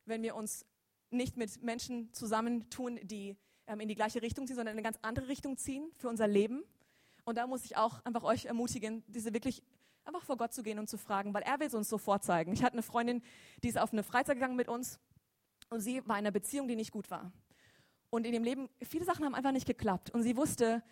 Wenn 0.05 0.23
wir 0.23 0.35
uns 0.35 0.67
nicht 1.11 1.37
mit 1.37 1.63
Menschen 1.63 2.13
zusammentun, 2.13 2.99
die 3.03 3.37
ähm, 3.67 3.81
in 3.81 3.89
die 3.89 3.95
gleiche 3.95 4.23
Richtung 4.23 4.47
ziehen, 4.47 4.57
sondern 4.57 4.73
in 4.73 4.79
eine 4.79 4.85
ganz 4.85 4.99
andere 5.03 5.29
Richtung 5.29 5.57
ziehen 5.57 5.91
für 5.97 6.09
unser 6.09 6.27
Leben. 6.27 6.65
Und 7.25 7.37
da 7.37 7.47
muss 7.47 7.65
ich 7.65 7.77
auch 7.77 8.05
einfach 8.05 8.25
euch 8.25 8.47
ermutigen, 8.47 9.05
diese 9.07 9.33
wirklich 9.33 9.63
einfach 10.05 10.25
vor 10.25 10.37
Gott 10.37 10.53
zu 10.53 10.63
gehen 10.63 10.79
und 10.79 10.89
zu 10.89 10.99
fragen, 10.99 11.35
weil 11.35 11.43
er 11.43 11.61
will 11.61 11.67
es 11.67 11.75
uns 11.75 11.89
so 11.89 11.99
vorzeigen. 11.99 12.53
Ich 12.53 12.63
hatte 12.63 12.75
eine 12.75 12.83
Freundin, 12.83 13.23
die 13.63 13.69
ist 13.69 13.79
auf 13.79 13.93
eine 13.93 14.03
Freizeit 14.03 14.37
gegangen 14.37 14.57
mit 14.57 14.69
uns 14.69 14.99
und 15.69 15.81
sie 15.81 15.99
war 16.07 16.17
in 16.17 16.21
einer 16.21 16.31
Beziehung, 16.31 16.69
die 16.69 16.77
nicht 16.77 16.91
gut 16.91 17.11
war. 17.11 17.33
Und 18.11 18.27
in 18.27 18.35
ihrem 18.35 18.45
Leben, 18.45 18.69
viele 18.83 19.05
Sachen 19.05 19.25
haben 19.25 19.37
einfach 19.37 19.53
nicht 19.53 19.67
geklappt. 19.67 20.11
Und 20.11 20.23
sie 20.23 20.37
wusste, 20.37 20.83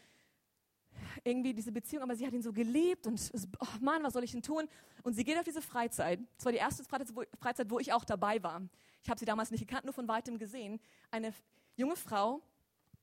irgendwie 1.25 1.55
diese 1.55 1.73
Beziehung, 1.73 2.03
aber 2.03 2.17
sie 2.17 2.27
hat 2.27 2.33
ihn 2.33 2.43
so 2.43 2.53
geliebt 2.53 3.07
und 3.07 3.31
oh 3.61 3.67
Mann, 3.81 4.03
was 4.03 4.13
soll 4.13 4.25
ich 4.25 4.33
denn 4.33 4.43
tun? 4.43 4.69
Und 5.03 5.15
sie 5.15 5.25
geht 5.25 5.39
auf 5.39 5.45
diese 5.45 5.63
Freizeit. 5.63 6.21
Das 6.37 6.45
war 6.45 6.53
die 6.53 6.59
erste 6.59 6.85
Freizeit, 6.85 7.71
wo 7.71 7.79
ich 7.79 7.93
auch 7.93 8.05
dabei 8.05 8.43
war. 8.43 8.63
Ich 9.03 9.11
habe 9.11 9.19
sie 9.19 9.27
damals 9.27 9.51
nicht 9.51 9.67
gekannt, 9.67 9.85
nur 9.85 9.95
von 9.95 10.09
weitem 10.09 10.39
gesehen. 10.39 10.81
Eine 11.11 11.33
junge 11.77 11.97
Frau 11.97 12.43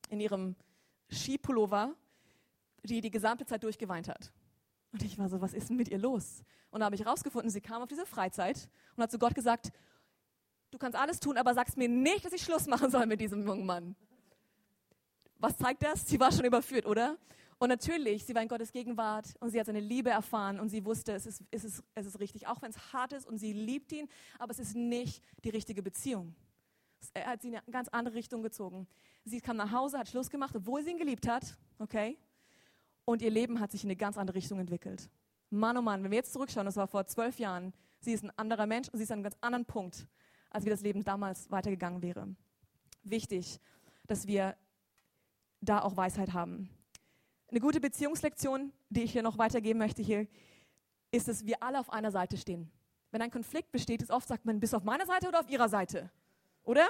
in 0.09 0.19
ihrem 0.19 0.55
Skipullover, 1.11 1.93
die 2.83 3.01
die 3.01 3.11
gesamte 3.11 3.45
Zeit 3.45 3.63
durchgeweint 3.63 4.07
hat. 4.07 4.31
Und 4.91 5.03
ich 5.03 5.17
war 5.17 5.29
so, 5.29 5.41
was 5.41 5.53
ist 5.53 5.69
denn 5.69 5.77
mit 5.77 5.89
ihr 5.89 5.97
los? 5.97 6.43
Und 6.71 6.79
da 6.79 6.85
habe 6.85 6.95
ich 6.95 7.05
rausgefunden, 7.05 7.49
sie 7.49 7.61
kam 7.61 7.81
auf 7.81 7.89
diese 7.89 8.05
Freizeit 8.05 8.69
und 8.95 9.03
hat 9.03 9.11
zu 9.11 9.19
Gott 9.19 9.35
gesagt, 9.35 9.71
du 10.71 10.77
kannst 10.77 10.97
alles 10.97 11.19
tun, 11.19 11.37
aber 11.37 11.53
sagst 11.53 11.77
mir 11.77 11.89
nicht, 11.89 12.25
dass 12.25 12.33
ich 12.33 12.43
Schluss 12.43 12.67
machen 12.67 12.91
soll 12.91 13.05
mit 13.05 13.19
diesem 13.19 13.45
jungen 13.45 13.65
Mann. 13.65 13.95
Was 15.37 15.57
zeigt 15.57 15.83
das? 15.83 16.07
Sie 16.07 16.19
war 16.19 16.31
schon 16.31 16.45
überführt, 16.45 16.85
oder? 16.85 17.17
Und 17.57 17.69
natürlich, 17.69 18.25
sie 18.25 18.35
war 18.35 18.41
in 18.41 18.47
Gottes 18.49 18.71
Gegenwart 18.71 19.33
und 19.39 19.49
sie 19.49 19.59
hat 19.59 19.65
seine 19.67 19.79
Liebe 19.79 20.09
erfahren 20.09 20.59
und 20.59 20.69
sie 20.69 20.83
wusste, 20.83 21.13
es 21.13 21.25
ist, 21.25 21.41
es 21.51 21.63
ist, 21.63 21.83
es 21.95 22.05
ist 22.05 22.19
richtig, 22.19 22.47
auch 22.47 22.61
wenn 22.61 22.71
es 22.71 22.93
hart 22.93 23.13
ist 23.13 23.25
und 23.25 23.37
sie 23.37 23.53
liebt 23.53 23.91
ihn, 23.93 24.09
aber 24.39 24.51
es 24.51 24.59
ist 24.59 24.75
nicht 24.75 25.23
die 25.43 25.49
richtige 25.49 25.81
Beziehung. 25.81 26.35
Er 27.13 27.27
hat 27.27 27.41
sie 27.41 27.49
in 27.49 27.55
eine 27.55 27.71
ganz 27.71 27.87
andere 27.89 28.15
Richtung 28.15 28.43
gezogen. 28.43 28.87
Sie 29.23 29.39
kam 29.39 29.57
nach 29.57 29.71
Hause, 29.71 29.97
hat 29.97 30.09
Schluss 30.09 30.29
gemacht, 30.29 30.55
obwohl 30.55 30.83
sie 30.83 30.91
ihn 30.91 30.97
geliebt 30.97 31.27
hat, 31.27 31.57
okay? 31.79 32.17
Und 33.05 33.21
ihr 33.21 33.31
Leben 33.31 33.59
hat 33.59 33.71
sich 33.71 33.83
in 33.83 33.89
eine 33.89 33.95
ganz 33.95 34.17
andere 34.17 34.35
Richtung 34.35 34.59
entwickelt. 34.59 35.09
Mann, 35.49 35.77
oh 35.77 35.81
Mann, 35.81 36.03
wenn 36.03 36.11
wir 36.11 36.17
jetzt 36.17 36.33
zurückschauen, 36.33 36.65
das 36.65 36.75
war 36.75 36.87
vor 36.87 37.05
zwölf 37.05 37.39
Jahren, 37.39 37.73
sie 38.01 38.13
ist 38.13 38.23
ein 38.23 38.31
anderer 38.37 38.65
Mensch 38.65 38.89
und 38.89 38.97
sie 38.97 39.03
ist 39.03 39.11
an 39.11 39.19
einem 39.19 39.23
ganz 39.23 39.37
anderen 39.41 39.65
Punkt, 39.65 40.07
als 40.49 40.65
wie 40.65 40.69
das 40.69 40.81
Leben 40.81 41.03
damals 41.03 41.49
weitergegangen 41.51 42.01
wäre. 42.01 42.35
Wichtig, 43.03 43.59
dass 44.07 44.27
wir 44.27 44.55
da 45.61 45.81
auch 45.81 45.95
Weisheit 45.95 46.33
haben. 46.33 46.69
Eine 47.49 47.59
gute 47.59 47.79
Beziehungslektion, 47.79 48.71
die 48.89 49.03
ich 49.03 49.11
hier 49.11 49.23
noch 49.23 49.37
weitergeben 49.37 49.79
möchte, 49.79 50.01
hier, 50.01 50.27
ist, 51.11 51.27
dass 51.27 51.45
wir 51.45 51.61
alle 51.61 51.79
auf 51.79 51.91
einer 51.91 52.11
Seite 52.11 52.37
stehen. 52.37 52.71
Wenn 53.11 53.21
ein 53.21 53.31
Konflikt 53.31 53.71
besteht, 53.71 54.01
ist 54.01 54.11
oft 54.11 54.27
sagt 54.27 54.45
man, 54.45 54.59
bist 54.59 54.73
du 54.73 54.77
auf 54.77 54.83
meiner 54.83 55.05
Seite 55.05 55.27
oder 55.27 55.39
auf 55.39 55.49
ihrer 55.49 55.69
Seite? 55.69 56.09
Oder? 56.63 56.87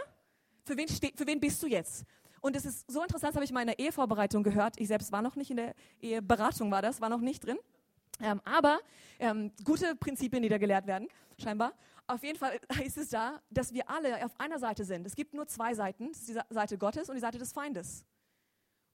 Für 0.63 0.75
wen, 0.77 0.87
ste 0.87 1.11
für 1.15 1.27
wen 1.27 1.39
bist 1.39 1.61
du 1.61 1.67
jetzt? 1.67 2.05
Und 2.41 2.55
es 2.55 2.65
ist 2.65 2.89
so 2.89 3.01
interessant, 3.01 3.31
das 3.31 3.35
habe 3.35 3.43
ich 3.43 3.51
in 3.51 3.55
meiner 3.55 3.77
Ehevorbereitung 3.77 4.43
gehört. 4.43 4.79
Ich 4.79 4.87
selbst 4.87 5.11
war 5.11 5.21
noch 5.21 5.35
nicht 5.35 5.51
in 5.51 5.57
der 5.57 5.75
Eheberatung, 6.01 6.71
war 6.71 6.81
das, 6.81 7.01
war 7.01 7.09
noch 7.09 7.19
nicht 7.19 7.45
drin. 7.45 7.57
Ähm, 8.21 8.41
aber 8.45 8.79
ähm, 9.19 9.51
gute 9.63 9.95
Prinzipien, 9.95 10.41
die 10.41 10.49
da 10.49 10.57
gelehrt 10.57 10.87
werden, 10.87 11.07
scheinbar. 11.37 11.73
Auf 12.07 12.23
jeden 12.23 12.37
Fall 12.37 12.59
ist 12.85 12.97
es 12.97 13.09
da, 13.09 13.41
dass 13.49 13.73
wir 13.73 13.89
alle 13.89 14.23
auf 14.25 14.39
einer 14.39 14.59
Seite 14.59 14.85
sind. 14.85 15.05
Es 15.05 15.15
gibt 15.15 15.33
nur 15.33 15.47
zwei 15.47 15.73
Seiten, 15.73 16.11
die 16.11 16.39
Seite 16.49 16.77
Gottes 16.77 17.09
und 17.09 17.15
die 17.15 17.21
Seite 17.21 17.37
des 17.37 17.51
Feindes. 17.51 18.05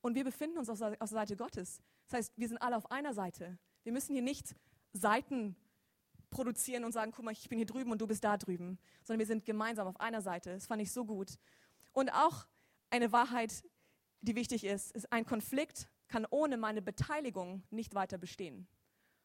Und 0.01 0.15
wir 0.15 0.23
befinden 0.23 0.57
uns 0.57 0.69
auf, 0.69 0.79
der 0.79 1.07
Seite 1.07 1.35
Gottes. 1.35 1.81
Das 2.07 2.17
heißt, 2.17 2.33
wir 2.35 2.47
sind 2.47 2.57
alle 2.57 2.75
auf 2.75 2.89
einer 2.91 3.13
Seite. 3.13 3.57
Wir 3.83 3.91
müssen 3.91 4.13
hier 4.13 4.21
nicht 4.21 4.55
Seiten 4.93 5.55
produzieren 6.29 6.83
und 6.83 6.91
sagen, 6.91 7.11
guck 7.11 7.25
mal, 7.25 7.31
ich 7.31 7.49
bin 7.49 7.57
hier 7.57 7.65
drüben 7.65 7.91
und 7.91 8.01
du 8.01 8.07
bist 8.07 8.23
da 8.23 8.37
drüben, 8.37 8.79
sondern 9.03 9.19
wir 9.19 9.27
sind 9.27 9.45
gemeinsam 9.45 9.87
auf 9.87 9.99
einer 9.99 10.21
Seite. 10.21 10.53
Das 10.53 10.65
fand 10.65 10.81
ich 10.81 10.91
so 10.91 11.05
gut. 11.05 11.37
Und 11.93 12.09
auch 12.09 12.47
eine 12.89 13.11
Wahrheit, 13.11 13.63
die 14.21 14.35
wichtig 14.35 14.63
ist, 14.63 14.91
ist, 14.91 15.11
ein 15.11 15.25
Konflikt 15.25 15.89
kann 16.07 16.25
ohne 16.29 16.57
meine 16.57 16.81
Beteiligung 16.81 17.63
nicht 17.69 17.93
weiter 17.95 18.17
bestehen. 18.17 18.67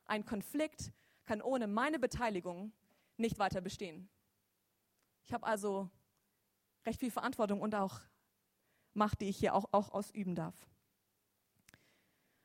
Ein 0.04 0.24
Konflikt 0.24 0.92
kann 1.24 1.42
ohne 1.42 1.66
meine 1.66 1.98
Beteiligung 1.98 2.72
nicht 3.16 3.38
weiter 3.38 3.60
bestehen. 3.60 4.08
Ich 5.24 5.32
habe 5.32 5.46
also 5.46 5.90
recht 6.84 7.00
viel 7.00 7.10
Verantwortung 7.10 7.60
und 7.60 7.74
auch 7.74 8.00
Macht, 8.96 9.20
die 9.20 9.28
ich 9.28 9.36
hier 9.36 9.54
auch, 9.54 9.66
auch 9.72 9.92
ausüben 9.92 10.34
darf. 10.34 10.54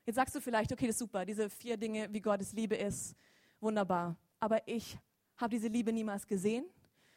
Jetzt 0.06 0.16
sagst 0.16 0.36
du 0.36 0.42
vielleicht, 0.42 0.72
okay, 0.72 0.88
das 0.88 0.96
ist 0.96 1.00
super, 1.00 1.26
diese 1.26 1.50
vier 1.50 1.78
Dinge, 1.78 2.12
wie 2.12 2.22
Gottes 2.22 2.54
Liebe 2.54 2.76
ist, 2.76 3.16
wunderbar. 3.60 4.18
Aber 4.40 4.68
ich 4.68 4.98
habe 5.38 5.52
diese 5.52 5.68
Liebe 5.68 5.94
niemals 5.94 6.28
gesehen, 6.28 6.66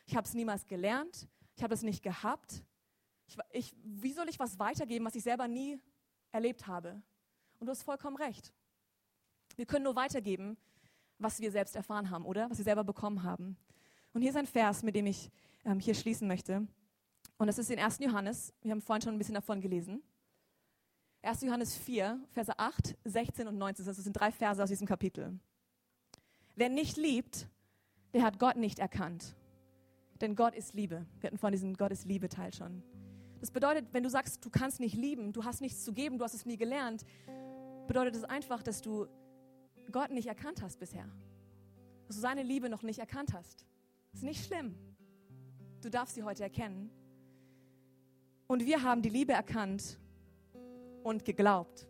ich 0.07 0.15
habe 0.17 0.27
es 0.27 0.35
niemals 0.35 0.67
gelernt, 0.67 1.29
ich 1.57 1.63
habe 1.63 1.75
es 1.75 1.83
nicht 1.83 2.03
gehabt. 2.03 2.63
Ich, 3.27 3.37
ich, 3.53 3.75
wie 3.83 4.13
soll 4.13 4.29
ich 4.29 4.39
was 4.39 4.59
weitergeben, 4.59 5.05
was 5.05 5.15
ich 5.15 5.23
selber 5.23 5.49
nie 5.49 5.81
erlebt 6.31 6.67
habe? 6.67 7.03
Und 7.59 7.67
du 7.67 7.71
hast 7.71 7.83
vollkommen 7.83 8.17
recht. 8.17 8.53
Wir 9.57 9.67
können 9.67 9.85
nur 9.85 9.97
weitergeben, 9.97 10.57
was 11.19 11.41
wir 11.41 11.51
selbst 11.51 11.77
erfahren 11.77 12.11
haben, 12.11 12.25
oder? 12.27 12.51
Was 12.51 12.59
wir 12.59 12.65
selber 12.65 12.85
bekommen 12.85 13.23
haben. 13.23 13.57
Und 14.13 14.23
hier 14.23 14.31
ist 14.31 14.37
ein 14.37 14.47
Vers, 14.47 14.83
mit 14.83 14.95
dem 14.95 15.07
ich 15.07 15.31
ähm, 15.65 15.81
hier 15.81 15.95
schließen 15.95 16.29
möchte. 16.29 16.67
Und 17.45 17.49
das 17.49 17.59
ist 17.59 17.71
in 17.71 17.79
1. 17.79 17.99
Johannes. 17.99 18.55
Wir 18.63 18.71
haben 18.71 18.81
vorhin 18.81 19.03
schon 19.03 19.15
ein 19.15 19.19
bisschen 19.19 19.35
davon 19.35 19.61
gelesen. 19.61 20.03
1. 21.21 21.43
Johannes 21.43 21.77
4, 21.77 22.19
Verse 22.33 22.59
8, 22.59 22.97
16 23.05 23.47
und 23.47 23.59
19. 23.59 23.85
Das 23.85 23.99
sind 23.99 24.15
drei 24.15 24.33
Verse 24.33 24.63
aus 24.63 24.71
diesem 24.71 24.87
Kapitel. 24.87 25.39
Wer 26.57 26.71
nicht 26.71 26.97
liebt, 26.97 27.47
der 28.15 28.23
hat 28.23 28.39
Gott 28.39 28.57
nicht 28.57 28.79
erkannt. 28.79 29.37
Denn 30.23 30.37
Gott 30.37 30.55
ist 30.55 30.73
Liebe. 30.73 31.05
Wir 31.21 31.27
hatten 31.27 31.37
vorhin 31.37 31.53
diesen 31.53 31.77
Gott 31.77 31.93
ist 31.93 32.07
Liebe-Teil 32.07 32.55
schon. 32.55 32.83
Das 33.41 33.51
bedeutet, 33.51 33.93
wenn 33.93 34.05
du 34.05 34.09
sagst, 34.09 34.43
du 34.43 34.49
kannst 34.49 34.81
nicht 34.81 34.97
lieben, 34.97 35.35
du 35.35 35.45
hast 35.45 35.61
nichts 35.61 35.85
zu 35.85 35.93
geben, 35.93 36.17
du 36.17 36.25
hast 36.25 36.33
es 36.33 36.47
nie 36.47 36.57
gelernt, 36.57 37.05
bedeutet 37.87 38.17
es 38.17 38.25
einfach, 38.25 38.63
dass 38.63 38.81
du 38.81 39.07
Gott 39.93 40.11
nicht 40.13 40.29
erkannt 40.29 40.63
hast 40.63 40.79
bisher. 40.81 41.05
Dass 42.07 42.17
du 42.17 42.23
seine 42.23 42.43
Liebe 42.43 42.71
noch 42.71 42.83
nicht 42.83 43.01
erkannt 43.01 43.35
hast. 43.35 43.67
Das 44.13 44.23
ist 44.23 44.25
nicht 44.25 44.47
schlimm. 44.47 44.75
Du 45.83 45.91
darfst 45.91 46.15
sie 46.15 46.23
heute 46.23 46.43
erkennen. 46.43 46.91
Und 48.47 48.67
wir 48.67 48.83
haben 48.83 49.03
die 49.03 49.09
Liebe 49.09 49.33
erkannt 49.33 49.99
und 51.03 51.25
geglaubt. 51.25 51.89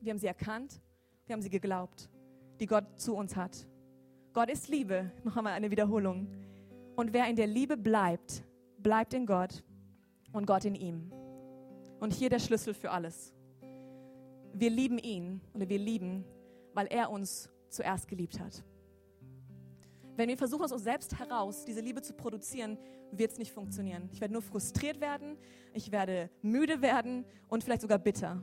Wir 0.00 0.12
haben 0.12 0.18
sie 0.18 0.26
erkannt, 0.26 0.80
wir 1.26 1.34
haben 1.34 1.42
sie 1.42 1.50
geglaubt, 1.50 2.10
die 2.60 2.66
Gott 2.66 2.84
zu 3.00 3.14
uns 3.14 3.36
hat. 3.36 3.66
Gott 4.34 4.50
ist 4.50 4.68
Liebe. 4.68 5.10
Noch 5.22 5.36
einmal 5.36 5.54
eine 5.54 5.70
Wiederholung. 5.70 6.28
Und 6.96 7.12
wer 7.12 7.28
in 7.28 7.36
der 7.36 7.46
Liebe 7.46 7.76
bleibt, 7.76 8.44
bleibt 8.78 9.14
in 9.14 9.26
Gott 9.26 9.64
und 10.32 10.46
Gott 10.46 10.64
in 10.64 10.74
ihm. 10.74 11.12
Und 12.00 12.12
hier 12.12 12.28
der 12.28 12.38
Schlüssel 12.38 12.74
für 12.74 12.90
alles. 12.90 13.32
Wir 14.52 14.70
lieben 14.70 14.98
ihn 14.98 15.40
oder 15.54 15.68
wir 15.68 15.78
lieben, 15.78 16.24
weil 16.74 16.86
er 16.88 17.10
uns 17.10 17.48
zuerst 17.68 18.08
geliebt 18.08 18.38
hat. 18.38 18.62
Wenn 20.16 20.28
wir 20.28 20.36
versuchen, 20.36 20.64
aus 20.64 20.72
uns 20.72 20.84
selbst 20.84 21.18
heraus 21.18 21.64
diese 21.64 21.80
Liebe 21.80 22.00
zu 22.02 22.14
produzieren, 22.14 22.78
wird 23.10 23.32
es 23.32 23.38
nicht 23.38 23.52
funktionieren. 23.52 24.08
Ich 24.12 24.20
werde 24.20 24.32
nur 24.32 24.42
frustriert 24.42 25.00
werden, 25.00 25.36
ich 25.72 25.90
werde 25.90 26.30
müde 26.42 26.82
werden 26.82 27.24
und 27.48 27.64
vielleicht 27.64 27.82
sogar 27.82 27.98
bitter. 27.98 28.42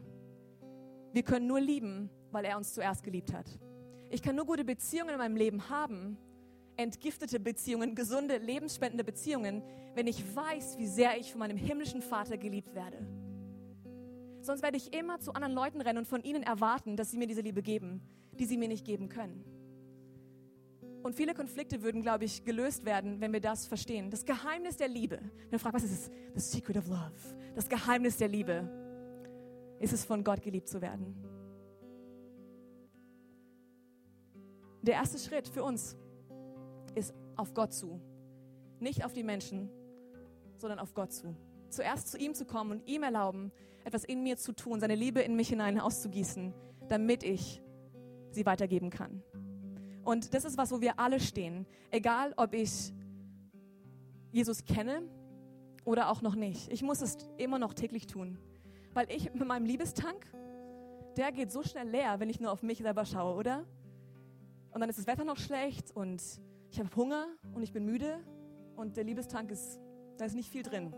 Wir 1.13 1.23
können 1.23 1.47
nur 1.47 1.59
lieben, 1.59 2.09
weil 2.31 2.45
er 2.45 2.57
uns 2.57 2.73
zuerst 2.73 3.03
geliebt 3.03 3.33
hat. 3.33 3.45
Ich 4.09 4.21
kann 4.21 4.35
nur 4.35 4.45
gute 4.45 4.65
Beziehungen 4.65 5.11
in 5.11 5.17
meinem 5.17 5.37
Leben 5.37 5.69
haben, 5.69 6.17
entgiftete 6.75 7.39
Beziehungen, 7.39 7.95
gesunde, 7.95 8.37
lebensspendende 8.37 9.03
Beziehungen, 9.03 9.63
wenn 9.95 10.07
ich 10.07 10.35
weiß, 10.35 10.77
wie 10.77 10.87
sehr 10.87 11.17
ich 11.17 11.31
von 11.31 11.39
meinem 11.39 11.57
himmlischen 11.57 12.01
Vater 12.01 12.37
geliebt 12.37 12.73
werde. 12.75 12.97
Sonst 14.41 14.63
werde 14.63 14.77
ich 14.77 14.93
immer 14.93 15.19
zu 15.19 15.33
anderen 15.33 15.53
Leuten 15.53 15.81
rennen 15.81 15.99
und 15.99 16.07
von 16.07 16.23
ihnen 16.23 16.43
erwarten, 16.43 16.97
dass 16.97 17.11
sie 17.11 17.17
mir 17.17 17.27
diese 17.27 17.41
Liebe 17.41 17.61
geben, 17.61 18.01
die 18.33 18.45
sie 18.45 18.57
mir 18.57 18.67
nicht 18.67 18.85
geben 18.85 19.07
können. 19.07 19.45
Und 21.03 21.15
viele 21.15 21.33
Konflikte 21.33 21.81
würden, 21.81 22.01
glaube 22.01 22.25
ich, 22.25 22.43
gelöst 22.43 22.85
werden, 22.85 23.21
wenn 23.21 23.33
wir 23.33 23.41
das 23.41 23.65
verstehen. 23.65 24.11
Das 24.11 24.25
Geheimnis 24.25 24.77
der 24.77 24.87
Liebe. 24.87 25.19
Wenn 25.19 25.51
du 25.51 25.59
fragst, 25.59 25.75
was 25.75 25.83
ist 25.83 25.91
es? 25.91 26.11
The 26.35 26.57
secret 26.57 26.77
of 26.77 26.87
love. 26.87 27.11
Das 27.55 27.67
Geheimnis 27.67 28.17
der 28.17 28.27
Liebe 28.27 28.69
ist 29.79 29.93
es, 29.93 30.05
von 30.05 30.23
Gott 30.23 30.41
geliebt 30.41 30.67
zu 30.67 30.81
werden. 30.81 31.15
Der 34.83 34.95
erste 34.95 35.17
Schritt 35.17 35.47
für 35.47 35.63
uns 35.63 35.95
ist 36.95 37.13
auf 37.35 37.53
Gott 37.53 37.73
zu. 37.73 37.99
Nicht 38.79 39.05
auf 39.05 39.13
die 39.13 39.23
Menschen, 39.23 39.69
sondern 40.57 40.79
auf 40.79 40.93
Gott 40.93 41.11
zu. 41.11 41.35
Zuerst 41.69 42.09
zu 42.09 42.17
ihm 42.17 42.33
zu 42.33 42.45
kommen 42.45 42.71
und 42.71 42.87
ihm 42.87 43.03
erlauben, 43.03 43.51
etwas 43.83 44.03
in 44.03 44.23
mir 44.23 44.37
zu 44.37 44.53
tun, 44.53 44.79
seine 44.79 44.95
Liebe 44.95 45.21
in 45.21 45.35
mich 45.35 45.49
hinein 45.49 45.79
auszugießen, 45.79 46.53
damit 46.87 47.23
ich 47.23 47.61
sie 48.31 48.45
weitergeben 48.45 48.89
kann. 48.89 49.23
Und 50.03 50.33
das 50.33 50.45
ist 50.45 50.57
was, 50.57 50.71
wo 50.71 50.81
wir 50.81 50.99
alle 50.99 51.19
stehen. 51.19 51.65
Egal, 51.91 52.33
ob 52.37 52.53
ich 52.53 52.93
Jesus 54.31 54.63
kenne 54.65 55.03
oder 55.85 56.09
auch 56.09 56.21
noch 56.21 56.35
nicht. 56.35 56.71
Ich 56.71 56.81
muss 56.81 57.01
es 57.01 57.17
immer 57.37 57.59
noch 57.59 57.73
täglich 57.73 58.07
tun. 58.07 58.37
Weil 58.93 59.11
ich 59.11 59.33
mit 59.33 59.47
meinem 59.47 59.65
Liebestank, 59.65 60.25
der 61.17 61.31
geht 61.31 61.51
so 61.51 61.63
schnell 61.63 61.89
leer, 61.89 62.19
wenn 62.19 62.29
ich 62.29 62.39
nur 62.39 62.51
auf 62.51 62.63
mich 62.63 62.79
selber 62.79 63.05
schaue, 63.05 63.35
oder? 63.35 63.65
Und 64.71 64.79
dann 64.79 64.89
ist 64.89 64.99
das 64.99 65.07
Wetter 65.07 65.25
noch 65.25 65.37
schlecht 65.37 65.91
und 65.95 66.21
ich 66.69 66.79
habe 66.79 66.89
Hunger 66.95 67.27
und 67.53 67.61
ich 67.61 67.73
bin 67.73 67.85
müde 67.85 68.19
und 68.75 68.95
der 68.95 69.03
Liebestank 69.03 69.51
ist, 69.51 69.79
da 70.17 70.25
ist 70.25 70.35
nicht 70.35 70.49
viel 70.49 70.63
drin. 70.63 70.93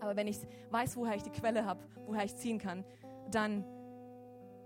Aber 0.00 0.16
wenn 0.16 0.26
ich 0.26 0.38
weiß, 0.70 0.96
woher 0.96 1.14
ich 1.14 1.22
die 1.22 1.30
Quelle 1.30 1.64
habe, 1.64 1.84
woher 2.06 2.24
ich 2.24 2.34
ziehen 2.36 2.58
kann, 2.58 2.84
dann 3.30 3.64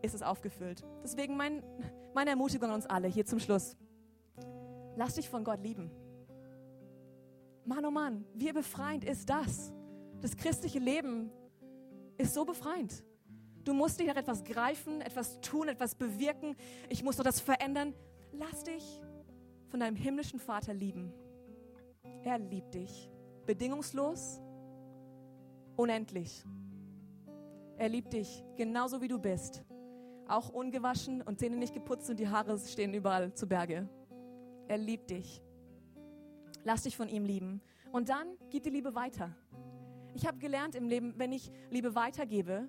ist 0.02 0.14
es 0.14 0.22
aufgefüllt. 0.22 0.84
Deswegen 1.02 1.36
mein, 1.36 1.62
meine 2.14 2.30
Ermutigung 2.30 2.68
an 2.70 2.74
uns 2.74 2.86
alle 2.86 3.08
hier 3.08 3.26
zum 3.26 3.38
Schluss. 3.38 3.76
Lass 4.96 5.14
dich 5.14 5.28
von 5.28 5.44
Gott 5.44 5.62
lieben. 5.62 5.90
Mann, 7.64 7.84
oh 7.84 7.90
Mann, 7.90 8.24
wie 8.34 8.52
befreiend 8.52 9.04
ist 9.04 9.28
das? 9.30 9.72
Das 10.20 10.36
christliche 10.36 10.78
Leben 10.78 11.30
ist 12.18 12.34
so 12.34 12.44
befreiend. 12.44 13.04
Du 13.64 13.74
musst 13.74 13.98
nicht 13.98 14.08
nach 14.08 14.16
etwas 14.16 14.42
greifen, 14.44 15.00
etwas 15.00 15.40
tun, 15.40 15.68
etwas 15.68 15.94
bewirken. 15.94 16.56
Ich 16.88 17.02
muss 17.02 17.16
doch 17.16 17.24
das 17.24 17.40
verändern. 17.40 17.94
Lass 18.32 18.64
dich 18.64 19.00
von 19.68 19.80
deinem 19.80 19.96
himmlischen 19.96 20.40
Vater 20.40 20.74
lieben. 20.74 21.12
Er 22.22 22.38
liebt 22.38 22.74
dich. 22.74 23.10
Bedingungslos, 23.46 24.40
unendlich. 25.76 26.44
Er 27.76 27.88
liebt 27.88 28.12
dich 28.12 28.44
genauso 28.56 29.00
wie 29.00 29.08
du 29.08 29.18
bist. 29.18 29.64
Auch 30.30 30.48
ungewaschen 30.48 31.22
und 31.22 31.38
Zähne 31.38 31.56
nicht 31.56 31.74
geputzt 31.74 32.08
und 32.08 32.20
die 32.20 32.28
Haare 32.28 32.58
stehen 32.58 32.94
überall 32.94 33.34
zu 33.34 33.46
Berge. 33.46 33.88
Er 34.68 34.78
liebt 34.78 35.10
dich. 35.10 35.42
Lass 36.62 36.84
dich 36.84 36.96
von 36.96 37.08
ihm 37.08 37.24
lieben. 37.24 37.60
Und 37.90 38.08
dann 38.08 38.28
gib 38.50 38.62
die 38.62 38.70
Liebe 38.70 38.94
weiter. 38.94 39.34
Ich 40.14 40.26
habe 40.26 40.38
gelernt 40.38 40.74
im 40.74 40.86
Leben, 40.86 41.14
wenn 41.16 41.32
ich 41.32 41.50
Liebe 41.70 41.94
weitergebe, 41.94 42.68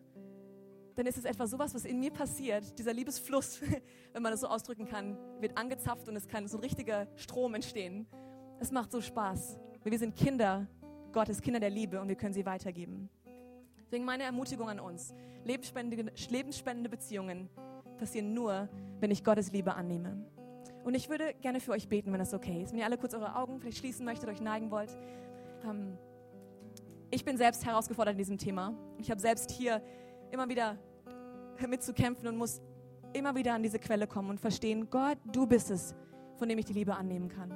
dann 0.95 1.05
ist 1.05 1.18
es 1.18 1.26
etwa 1.26 1.47
sowas, 1.47 1.74
was 1.76 1.86
in 1.86 1.99
mir 1.99 2.12
passiert. 2.12 2.78
Dieser 2.80 2.93
Liebesfluss, 2.93 3.62
wenn 4.14 4.24
man 4.24 4.32
das 4.32 4.41
so 4.41 4.47
ausdrücken 4.47 4.88
kann, 4.88 5.18
wird 5.39 5.57
angezapft 5.57 6.07
und 6.09 6.16
es 6.16 6.28
kann 6.28 6.47
so 6.47 6.57
ein 6.57 6.62
richtiger 6.62 7.07
Strom 7.16 7.53
entstehen. 7.53 8.07
Es 8.59 8.72
macht 8.72 8.91
so 8.91 9.01
Spaß. 9.01 9.59
Wir 9.84 9.99
sind 9.99 10.16
Kinder 10.16 10.68
Gottes, 11.12 11.41
Kinder 11.41 11.59
der 11.59 11.70
Liebe 11.70 11.99
und 12.01 12.07
wir 12.07 12.16
können 12.16 12.34
sie 12.34 12.45
weitergeben. 12.45 13.09
Deswegen 13.92 14.06
meine 14.06 14.24
Ermutigung 14.24 14.70
an 14.70 14.80
uns. 14.80 15.14
Lebensspendende, 15.44 16.14
lebensspendende 16.30 16.89
Beziehungen 16.89 17.50
passieren 17.98 18.34
nur, 18.34 18.70
wenn 19.02 19.12
ich 19.12 19.22
Gottes 19.22 19.52
Liebe 19.52 19.76
annehme. 19.76 20.16
Und 20.86 20.96
ich 20.96 21.10
würde 21.10 21.34
gerne 21.42 21.60
für 21.60 21.74
euch 21.74 21.89
beten, 21.89 22.14
wenn 22.14 22.20
das 22.20 22.34
okay 22.34 22.64
ist. 22.64 22.72
Wenn 22.72 22.80
ihr 22.80 22.86
alle 22.86 22.98
kurz 22.98 23.14
eure 23.14 23.36
Augen 23.36 23.60
vielleicht 23.60 23.80
schließen 23.80 24.06
möchtet, 24.06 24.30
euch 24.30 24.39
neigen 24.39 24.72
wollt. 24.72 24.98
Ähm, 25.66 25.98
ich 27.10 27.26
bin 27.26 27.36
selbst 27.36 27.66
herausgefordert 27.66 28.14
in 28.14 28.20
diesem 28.20 28.38
Thema. 28.38 28.74
Ich 28.98 29.12
habe 29.12 29.20
selbst 29.20 29.52
hier 29.52 29.82
immer 30.32 30.48
wieder 30.48 30.78
mitzukämpfen 31.68 32.30
und 32.30 32.38
muss 32.38 32.62
immer 33.12 33.36
wieder 33.36 33.56
an 33.56 33.62
diese 33.62 33.78
Quelle 33.78 34.08
kommen 34.08 34.30
und 34.30 34.39
verstehen, 34.39 34.89
Gott, 34.89 35.18
du 35.34 35.46
bist 35.46 35.70
es, 35.70 35.96
von 36.38 36.48
dem 36.48 36.58
ich 36.58 36.64
die 36.64 36.74
Liebe 36.74 36.96
annehmen 36.96 37.28
kann. 37.28 37.52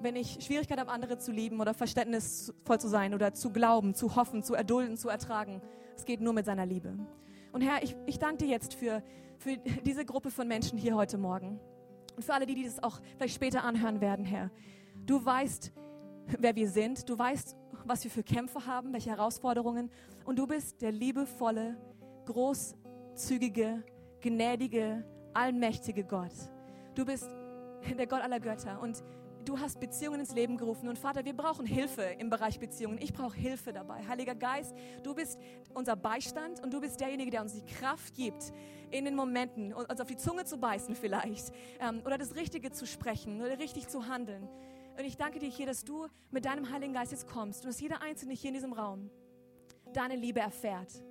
Wenn 0.00 0.16
ich 0.16 0.38
Schwierigkeit 0.40 0.78
habe, 0.78 0.90
andere 0.90 1.18
zu 1.18 1.30
lieben 1.30 1.60
oder 1.60 1.74
verständnisvoll 1.74 2.80
zu 2.80 2.88
sein 2.88 3.14
oder 3.14 3.34
zu 3.34 3.50
glauben, 3.50 3.94
zu 3.94 4.16
hoffen, 4.16 4.42
zu 4.42 4.54
erdulden, 4.54 4.96
zu 4.96 5.08
ertragen, 5.08 5.60
es 5.94 6.04
geht 6.06 6.20
nur 6.20 6.32
mit 6.32 6.46
seiner 6.46 6.64
Liebe. 6.64 6.94
Und 7.52 7.60
Herr, 7.60 7.82
ich, 7.82 7.94
ich 8.06 8.18
danke 8.18 8.44
dir 8.44 8.48
jetzt 8.48 8.74
für, 8.74 9.02
für 9.38 9.56
diese 9.84 10.04
Gruppe 10.04 10.30
von 10.30 10.48
Menschen 10.48 10.78
hier 10.78 10.94
heute 10.94 11.18
Morgen 11.18 11.60
und 12.16 12.24
für 12.24 12.32
alle, 12.32 12.46
die, 12.46 12.54
die 12.54 12.64
das 12.64 12.82
auch 12.82 13.00
vielleicht 13.16 13.34
später 13.34 13.64
anhören 13.64 14.00
werden, 14.00 14.24
Herr. 14.24 14.50
Du 15.06 15.24
weißt, 15.24 15.72
wer 16.38 16.56
wir 16.56 16.68
sind, 16.68 17.08
du 17.08 17.18
weißt, 17.18 17.56
was 17.84 18.04
wir 18.04 18.10
für 18.10 18.22
Kämpfe 18.22 18.66
haben, 18.66 18.92
welche 18.92 19.10
Herausforderungen. 19.10 19.90
Und 20.24 20.38
du 20.38 20.46
bist 20.46 20.80
der 20.82 20.92
liebevolle, 20.92 21.76
großzügige, 22.26 23.82
gnädige, 24.20 25.04
allmächtige 25.34 26.04
Gott. 26.04 26.32
Du 26.94 27.04
bist 27.04 27.28
der 27.96 28.06
Gott 28.06 28.20
aller 28.20 28.40
Götter. 28.40 28.80
Und 28.80 29.02
du 29.44 29.58
hast 29.58 29.80
Beziehungen 29.80 30.20
ins 30.20 30.34
Leben 30.34 30.56
gerufen. 30.56 30.88
Und 30.88 30.98
Vater, 30.98 31.24
wir 31.24 31.34
brauchen 31.34 31.66
Hilfe 31.66 32.02
im 32.18 32.30
Bereich 32.30 32.58
Beziehungen. 32.58 32.98
Ich 33.00 33.12
brauche 33.12 33.36
Hilfe 33.36 33.72
dabei. 33.72 34.06
Heiliger 34.06 34.34
Geist, 34.34 34.74
du 35.02 35.14
bist 35.14 35.38
unser 35.74 35.96
Beistand 35.96 36.62
und 36.62 36.72
du 36.72 36.80
bist 36.80 37.00
derjenige, 37.00 37.30
der 37.30 37.42
uns 37.42 37.54
die 37.54 37.64
Kraft 37.64 38.14
gibt, 38.14 38.52
in 38.90 39.04
den 39.04 39.14
Momenten 39.14 39.72
uns 39.72 40.00
auf 40.00 40.08
die 40.08 40.16
Zunge 40.16 40.44
zu 40.44 40.58
beißen 40.58 40.94
vielleicht 40.94 41.52
ähm, 41.80 42.02
oder 42.04 42.18
das 42.18 42.34
Richtige 42.34 42.70
zu 42.70 42.86
sprechen 42.86 43.40
oder 43.40 43.58
richtig 43.58 43.88
zu 43.88 44.08
handeln. 44.08 44.48
Und 44.98 45.04
ich 45.04 45.16
danke 45.16 45.38
dir 45.38 45.48
hier, 45.48 45.66
dass 45.66 45.84
du 45.84 46.08
mit 46.30 46.44
deinem 46.44 46.70
Heiligen 46.70 46.92
Geist 46.92 47.12
jetzt 47.12 47.28
kommst 47.28 47.64
und 47.64 47.68
dass 47.68 47.80
jeder 47.80 48.02
Einzelne 48.02 48.34
hier 48.34 48.48
in 48.48 48.54
diesem 48.54 48.72
Raum 48.72 49.10
deine 49.92 50.16
Liebe 50.16 50.40
erfährt. 50.40 51.02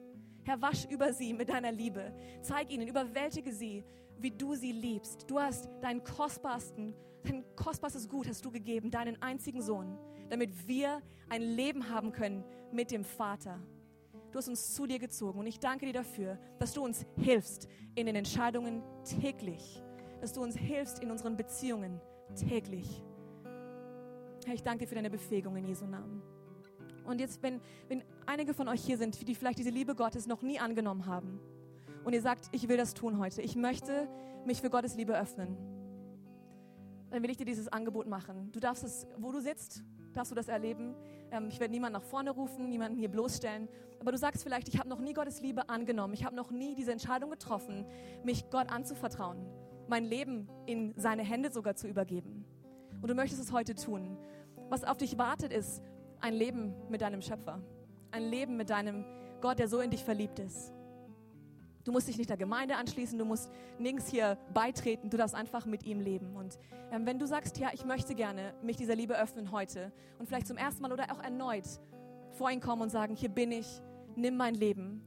Herr, 0.44 0.62
wasch 0.62 0.86
über 0.86 1.14
sie 1.14 1.34
mit 1.34 1.50
deiner 1.50 1.72
Liebe. 1.72 2.14
Zeig 2.42 2.72
ihnen, 2.72 2.88
überwältige 2.88 3.52
sie, 3.54 3.84
wie 4.18 4.32
du 4.32 4.56
sie 4.56 4.72
liebst. 4.72 5.30
Du 5.30 5.40
hast 5.40 5.70
deinen 5.82 6.04
kostbarsten, 6.04 6.94
dein 7.24 7.44
kostbarstes 7.56 8.10
Gut 8.10 8.28
hast 8.28 8.44
du 8.46 8.52
gegeben, 8.52 8.92
deinen 8.92 9.22
einzigen 9.22 9.62
Sohn, 9.62 9.98
damit 10.30 10.68
wir 10.68 11.02
ein 11.30 11.42
Leben 11.42 11.90
haben 11.90 12.12
können 12.12 12.44
mit 12.72 12.92
dem 12.92 13.04
Vater. 13.04 13.60
Du 14.32 14.38
hast 14.38 14.48
uns 14.48 14.74
zu 14.74 14.86
dir 14.86 15.00
gezogen 15.00 15.40
und 15.40 15.48
ich 15.48 15.60
danke 15.60 15.86
dir 15.86 15.94
dafür, 15.94 16.38
dass 16.60 16.74
du 16.74 16.84
uns 16.84 17.06
hilfst 17.18 17.68
in 17.96 18.06
den 18.06 18.16
Entscheidungen 18.16 18.84
täglich, 19.04 19.82
dass 20.22 20.34
du 20.34 20.42
uns 20.42 20.56
hilfst 20.56 21.00
in 21.00 21.10
unseren 21.10 21.36
Beziehungen 21.36 22.00
täglich. 22.36 23.04
Herr, 24.46 24.54
ich 24.54 24.64
danke 24.64 24.86
dir 24.86 24.88
für 24.88 24.96
deine 24.96 25.10
Befähigung 25.10 25.56
in 25.58 25.66
Jesu 25.66 25.86
Namen. 25.86 26.22
Und 27.06 27.20
jetzt, 27.20 27.42
wenn, 27.42 27.60
wenn 27.88 28.04
einige 28.28 28.54
von 28.54 28.68
euch 28.68 28.84
hier 28.84 28.98
sind, 28.98 29.28
die 29.28 29.34
vielleicht 29.34 29.58
diese 29.58 29.72
Liebe 29.72 29.96
Gottes 29.96 30.28
noch 30.28 30.44
nie 30.44 30.60
angenommen 30.60 31.08
haben 31.08 31.40
und 32.04 32.14
ihr 32.14 32.22
sagt, 32.22 32.50
ich 32.52 32.70
will 32.70 32.78
das 32.78 32.94
tun 32.94 33.18
heute, 33.18 33.42
ich 33.42 33.56
möchte 33.56 34.08
mich 34.46 34.62
für 34.62 34.70
Gottes 34.70 34.96
Liebe 34.96 35.20
öffnen, 35.20 35.58
dann 37.10 37.24
will 37.24 37.30
ich 37.30 37.38
dir 37.38 37.46
dieses 37.46 37.68
Angebot 37.68 38.08
machen. 38.08 38.52
Du 38.52 38.60
darfst 38.60 38.84
es, 38.84 39.08
wo 39.18 39.32
du 39.32 39.40
sitzt, 39.40 39.84
darfst 40.14 40.32
du 40.32 40.36
das 40.36 40.48
erleben. 40.48 40.96
Ähm, 41.32 41.48
ich 41.50 41.60
werde 41.60 41.72
niemanden 41.72 42.00
nach 42.00 42.04
vorne 42.04 42.32
rufen, 42.32 42.70
niemanden 42.70 42.98
hier 42.98 43.10
bloßstellen. 43.10 43.68
Aber 44.00 44.12
du 44.12 44.18
sagst 44.18 44.44
vielleicht, 44.44 44.68
ich 44.70 44.80
habe 44.80 44.90
noch 44.90 45.00
nie 45.00 45.14
Gottes 45.14 45.42
Liebe 45.42 45.70
angenommen. 45.70 46.14
Ich 46.14 46.24
habe 46.24 46.36
noch 46.36 46.52
nie 46.52 46.76
diese 46.76 46.92
Entscheidung 46.92 47.30
getroffen, 47.30 47.86
mich 48.24 48.50
Gott 48.50 48.72
anzuvertrauen, 48.72 49.46
mein 49.88 50.06
Leben 50.06 50.48
in 50.66 50.94
seine 50.96 51.24
Hände 51.24 51.52
sogar 51.52 51.76
zu 51.76 51.88
übergeben. 51.88 52.46
Und 53.02 53.08
du 53.10 53.16
möchtest 53.16 53.42
es 53.42 53.52
heute 53.52 53.76
tun. 53.76 54.18
Was 54.70 54.84
auf 54.84 54.98
dich 54.98 55.18
wartet, 55.18 55.52
ist 55.52 55.82
ein 56.22 56.34
Leben 56.34 56.74
mit 56.90 57.02
deinem 57.02 57.22
Schöpfer. 57.22 57.62
Ein 58.12 58.24
Leben 58.24 58.58
mit 58.58 58.70
deinem 58.70 59.06
Gott, 59.42 59.60
der 59.60 59.68
so 59.68 59.80
in 59.80 59.90
dich 59.90 60.04
verliebt 60.04 60.40
ist. 60.40 60.74
Du 61.84 61.92
musst 61.92 62.08
dich 62.08 62.18
nicht 62.18 62.30
der 62.30 62.38
Gemeinde 62.38 62.76
anschließen, 62.76 63.18
du 63.18 63.26
musst 63.26 63.50
nirgends 63.78 64.10
hier 64.10 64.38
beitreten, 64.54 65.10
du 65.10 65.18
darfst 65.18 65.36
einfach 65.36 65.66
mit 65.66 65.84
ihm 65.86 66.00
leben. 66.00 66.36
Und 66.36 66.60
ähm, 66.92 67.06
wenn 67.06 67.20
du 67.20 67.26
sagst, 67.26 67.58
ja, 67.58 67.70
ich 67.74 67.86
möchte 67.86 68.16
gerne 68.16 68.54
mich 68.62 68.76
dieser 68.76 68.96
Liebe 68.96 69.18
öffnen 69.18 69.52
heute 69.52 69.92
und 70.18 70.28
vielleicht 70.28 70.48
zum 70.48 70.58
ersten 70.58 70.82
Mal 70.82 70.92
oder 70.92 71.06
auch 71.12 71.24
erneut 71.24 71.66
vor 72.32 72.52
ihn 72.52 72.60
kommen 72.60 72.82
und 72.82 72.90
sagen, 72.90 73.16
hier 73.16 73.30
bin 73.30 73.52
ich, 73.52 73.82
nimm 74.16 74.38
mein 74.38 74.56
Leben 74.56 75.02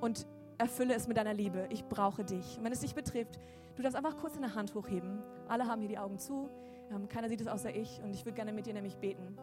und 0.00 0.26
erfülle 0.58 0.94
es 0.94 1.08
mit 1.08 1.16
deiner 1.16 1.34
Liebe, 1.34 1.66
ich 1.70 1.84
brauche 1.84 2.24
dich. 2.24 2.58
Und 2.58 2.64
wenn 2.64 2.72
es 2.72 2.80
dich 2.80 2.94
betrifft, 2.94 3.38
du 3.76 3.82
darfst 3.82 3.96
einfach 3.96 4.16
kurz 4.16 4.34
deine 4.34 4.54
Hand 4.54 4.74
hochheben. 4.74 5.22
Alle 5.48 5.66
haben 5.66 5.80
hier 5.80 5.88
die 5.88 5.98
Augen 5.98 6.18
zu. 6.18 6.48
Ähm, 6.90 7.08
keiner 7.08 7.28
sieht 7.28 7.40
es 7.40 7.46
außer 7.46 7.74
ich 7.74 8.00
und 8.02 8.14
ich 8.14 8.24
würde 8.24 8.36
gerne 8.36 8.52
mit 8.52 8.66
dir 8.66 8.74
nämlich 8.74 8.96
beten. 8.96 9.36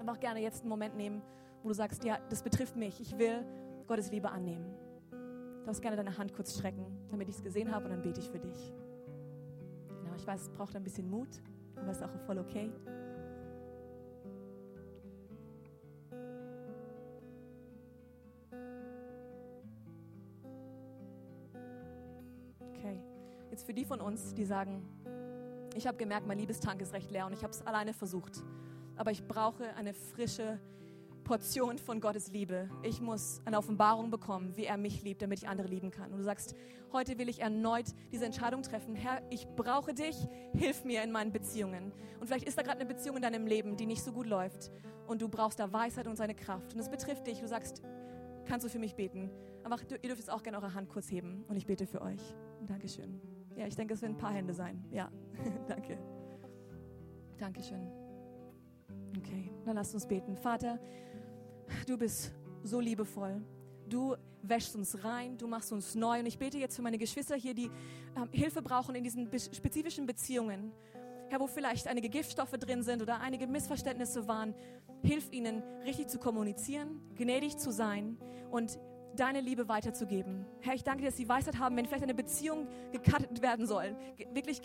Einfach 0.00 0.20
gerne 0.20 0.40
jetzt 0.40 0.60
einen 0.60 0.70
Moment 0.70 0.96
nehmen, 0.96 1.22
wo 1.62 1.68
du 1.68 1.74
sagst, 1.74 2.04
ja, 2.04 2.18
das 2.28 2.42
betrifft 2.42 2.76
mich. 2.76 3.00
Ich 3.00 3.18
will 3.18 3.44
Gottes 3.86 4.10
Liebe 4.10 4.30
annehmen. 4.30 4.83
Du 5.64 5.68
darfst 5.68 5.80
gerne 5.80 5.96
deine 5.96 6.18
Hand 6.18 6.34
kurz 6.34 6.58
strecken, 6.58 6.84
damit 7.10 7.26
ich 7.26 7.36
es 7.36 7.42
gesehen 7.42 7.72
habe 7.74 7.86
und 7.86 7.92
dann 7.92 8.02
bete 8.02 8.20
ich 8.20 8.28
für 8.28 8.38
dich. 8.38 8.74
Genau, 9.88 10.14
ich 10.14 10.26
weiß, 10.26 10.42
es 10.42 10.48
braucht 10.50 10.76
ein 10.76 10.84
bisschen 10.84 11.08
Mut, 11.08 11.40
aber 11.76 11.90
es 11.90 11.96
ist 11.96 12.02
auch 12.02 12.10
voll 12.26 12.38
okay. 12.38 12.70
Okay, 22.74 23.00
jetzt 23.50 23.64
für 23.64 23.72
die 23.72 23.86
von 23.86 24.02
uns, 24.02 24.34
die 24.34 24.44
sagen, 24.44 24.86
ich 25.74 25.86
habe 25.86 25.96
gemerkt, 25.96 26.26
mein 26.26 26.36
Liebestank 26.36 26.82
ist 26.82 26.92
recht 26.92 27.10
leer 27.10 27.24
und 27.24 27.32
ich 27.32 27.42
habe 27.42 27.54
es 27.54 27.66
alleine 27.66 27.94
versucht, 27.94 28.44
aber 28.96 29.12
ich 29.12 29.26
brauche 29.26 29.74
eine 29.76 29.94
frische 29.94 30.60
Portion 31.24 31.78
von 31.78 32.00
Gottes 32.00 32.30
Liebe. 32.30 32.68
Ich 32.82 33.00
muss 33.00 33.40
eine 33.46 33.58
Offenbarung 33.58 34.10
bekommen, 34.10 34.56
wie 34.56 34.66
er 34.66 34.76
mich 34.76 35.02
liebt, 35.02 35.22
damit 35.22 35.38
ich 35.38 35.48
andere 35.48 35.66
lieben 35.66 35.90
kann. 35.90 36.12
Und 36.12 36.18
du 36.18 36.22
sagst, 36.22 36.54
heute 36.92 37.18
will 37.18 37.28
ich 37.28 37.40
erneut 37.40 37.86
diese 38.12 38.26
Entscheidung 38.26 38.62
treffen. 38.62 38.94
Herr, 38.94 39.22
ich 39.30 39.46
brauche 39.56 39.94
dich, 39.94 40.16
hilf 40.52 40.84
mir 40.84 41.02
in 41.02 41.10
meinen 41.10 41.32
Beziehungen. 41.32 41.92
Und 42.20 42.26
vielleicht 42.26 42.46
ist 42.46 42.58
da 42.58 42.62
gerade 42.62 42.80
eine 42.80 42.86
Beziehung 42.86 43.16
in 43.16 43.22
deinem 43.22 43.46
Leben, 43.46 43.76
die 43.76 43.86
nicht 43.86 44.04
so 44.04 44.12
gut 44.12 44.26
läuft. 44.26 44.70
Und 45.06 45.22
du 45.22 45.28
brauchst 45.28 45.58
da 45.58 45.72
Weisheit 45.72 46.06
und 46.06 46.16
seine 46.16 46.34
Kraft. 46.34 46.74
Und 46.74 46.80
es 46.80 46.90
betrifft 46.90 47.26
dich. 47.26 47.40
Du 47.40 47.48
sagst, 47.48 47.82
kannst 48.44 48.66
du 48.66 48.70
für 48.70 48.78
mich 48.78 48.94
beten? 48.94 49.30
Aber 49.64 49.76
ihr 49.90 49.98
dürft 49.98 50.18
jetzt 50.18 50.30
auch 50.30 50.42
gerne 50.42 50.58
eure 50.58 50.74
Hand 50.74 50.90
kurz 50.90 51.10
heben. 51.10 51.44
Und 51.48 51.56
ich 51.56 51.66
bete 51.66 51.86
für 51.86 52.02
euch. 52.02 52.20
Dankeschön. 52.66 53.18
Ja, 53.56 53.66
ich 53.66 53.76
denke, 53.76 53.94
es 53.94 54.02
werden 54.02 54.14
ein 54.14 54.18
paar 54.18 54.32
Hände 54.32 54.52
sein. 54.52 54.84
Ja, 54.90 55.10
danke. 55.68 55.98
Dankeschön. 57.38 58.04
Okay, 59.18 59.50
dann 59.64 59.76
lasst 59.76 59.94
uns 59.94 60.06
beten. 60.06 60.36
Vater, 60.36 60.78
du 61.86 61.96
bist 61.96 62.32
so 62.62 62.80
liebevoll. 62.80 63.42
Du 63.88 64.16
wäschst 64.42 64.74
uns 64.76 65.04
rein, 65.04 65.36
du 65.38 65.46
machst 65.46 65.72
uns 65.72 65.94
neu. 65.94 66.20
Und 66.20 66.26
ich 66.26 66.38
bete 66.38 66.58
jetzt 66.58 66.76
für 66.76 66.82
meine 66.82 66.98
Geschwister 66.98 67.36
hier, 67.36 67.54
die 67.54 67.70
ähm, 68.16 68.28
Hilfe 68.32 68.62
brauchen 68.62 68.94
in 68.94 69.04
diesen 69.04 69.30
be 69.30 69.38
spezifischen 69.38 70.06
Beziehungen. 70.06 70.72
Herr, 71.28 71.40
wo 71.40 71.46
vielleicht 71.46 71.88
einige 71.88 72.08
Giftstoffe 72.08 72.52
drin 72.52 72.82
sind 72.82 73.02
oder 73.02 73.20
einige 73.20 73.46
Missverständnisse 73.46 74.28
waren. 74.28 74.54
Hilf 75.02 75.32
ihnen, 75.32 75.62
richtig 75.84 76.08
zu 76.08 76.18
kommunizieren, 76.18 77.00
gnädig 77.16 77.56
zu 77.58 77.72
sein 77.72 78.18
und 78.50 78.78
deine 79.16 79.40
Liebe 79.40 79.68
weiterzugeben. 79.68 80.46
Herr, 80.60 80.74
ich 80.74 80.84
danke 80.84 81.02
dir, 81.02 81.08
dass 81.08 81.16
sie 81.16 81.28
Weisheit 81.28 81.58
haben, 81.58 81.76
wenn 81.76 81.86
vielleicht 81.86 82.02
eine 82.02 82.14
Beziehung 82.14 82.68
gekattet 82.92 83.42
werden 83.42 83.66
soll, 83.66 83.96
wirklich 84.32 84.60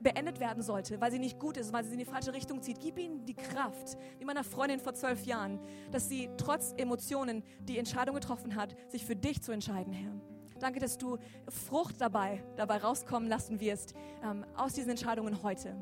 beendet 0.00 0.40
werden 0.40 0.62
sollte, 0.62 1.00
weil 1.00 1.10
sie 1.10 1.18
nicht 1.18 1.38
gut 1.38 1.56
ist, 1.56 1.72
weil 1.72 1.84
sie 1.84 1.92
in 1.92 1.98
die 1.98 2.04
falsche 2.04 2.32
Richtung 2.32 2.62
zieht. 2.62 2.80
Gib 2.80 2.98
ihnen 2.98 3.24
die 3.24 3.34
Kraft, 3.34 3.96
wie 4.18 4.24
meiner 4.24 4.44
Freundin 4.44 4.80
vor 4.80 4.94
zwölf 4.94 5.24
Jahren, 5.24 5.58
dass 5.90 6.08
sie 6.08 6.28
trotz 6.36 6.74
Emotionen 6.76 7.42
die 7.60 7.78
Entscheidung 7.78 8.14
getroffen 8.14 8.54
hat, 8.54 8.76
sich 8.90 9.04
für 9.04 9.16
dich 9.16 9.42
zu 9.42 9.52
entscheiden, 9.52 9.92
Herr. 9.92 10.12
Danke, 10.58 10.80
dass 10.80 10.98
du 10.98 11.18
Frucht 11.48 12.00
dabei, 12.00 12.42
dabei 12.56 12.78
rauskommen 12.78 13.28
lassen 13.28 13.60
wirst 13.60 13.94
ähm, 14.24 14.44
aus 14.56 14.74
diesen 14.74 14.90
Entscheidungen 14.90 15.42
heute. 15.42 15.76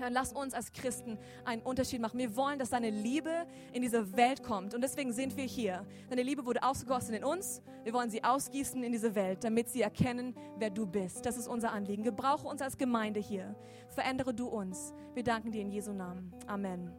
Herr, 0.00 0.10
lass 0.10 0.32
uns 0.32 0.54
als 0.54 0.72
Christen 0.72 1.18
einen 1.44 1.62
Unterschied 1.62 2.00
machen. 2.00 2.18
Wir 2.18 2.34
wollen, 2.36 2.58
dass 2.58 2.70
deine 2.70 2.90
Liebe 2.90 3.46
in 3.72 3.82
diese 3.82 4.16
Welt 4.16 4.42
kommt. 4.42 4.74
Und 4.74 4.82
deswegen 4.82 5.12
sind 5.12 5.36
wir 5.36 5.44
hier. 5.44 5.86
Deine 6.08 6.22
Liebe 6.22 6.46
wurde 6.46 6.62
ausgegossen 6.62 7.14
in 7.14 7.22
uns. 7.22 7.62
Wir 7.84 7.92
wollen 7.92 8.10
sie 8.10 8.24
ausgießen 8.24 8.82
in 8.82 8.92
diese 8.92 9.14
Welt, 9.14 9.44
damit 9.44 9.68
sie 9.68 9.82
erkennen, 9.82 10.34
wer 10.58 10.70
du 10.70 10.86
bist. 10.86 11.26
Das 11.26 11.36
ist 11.36 11.48
unser 11.48 11.72
Anliegen. 11.72 12.02
Gebrauche 12.02 12.48
uns 12.48 12.62
als 12.62 12.78
Gemeinde 12.78 13.20
hier. 13.20 13.54
Verändere 13.88 14.34
du 14.34 14.48
uns. 14.48 14.94
Wir 15.14 15.22
danken 15.22 15.52
dir 15.52 15.60
in 15.60 15.70
Jesu 15.70 15.92
Namen. 15.92 16.32
Amen. 16.46 16.90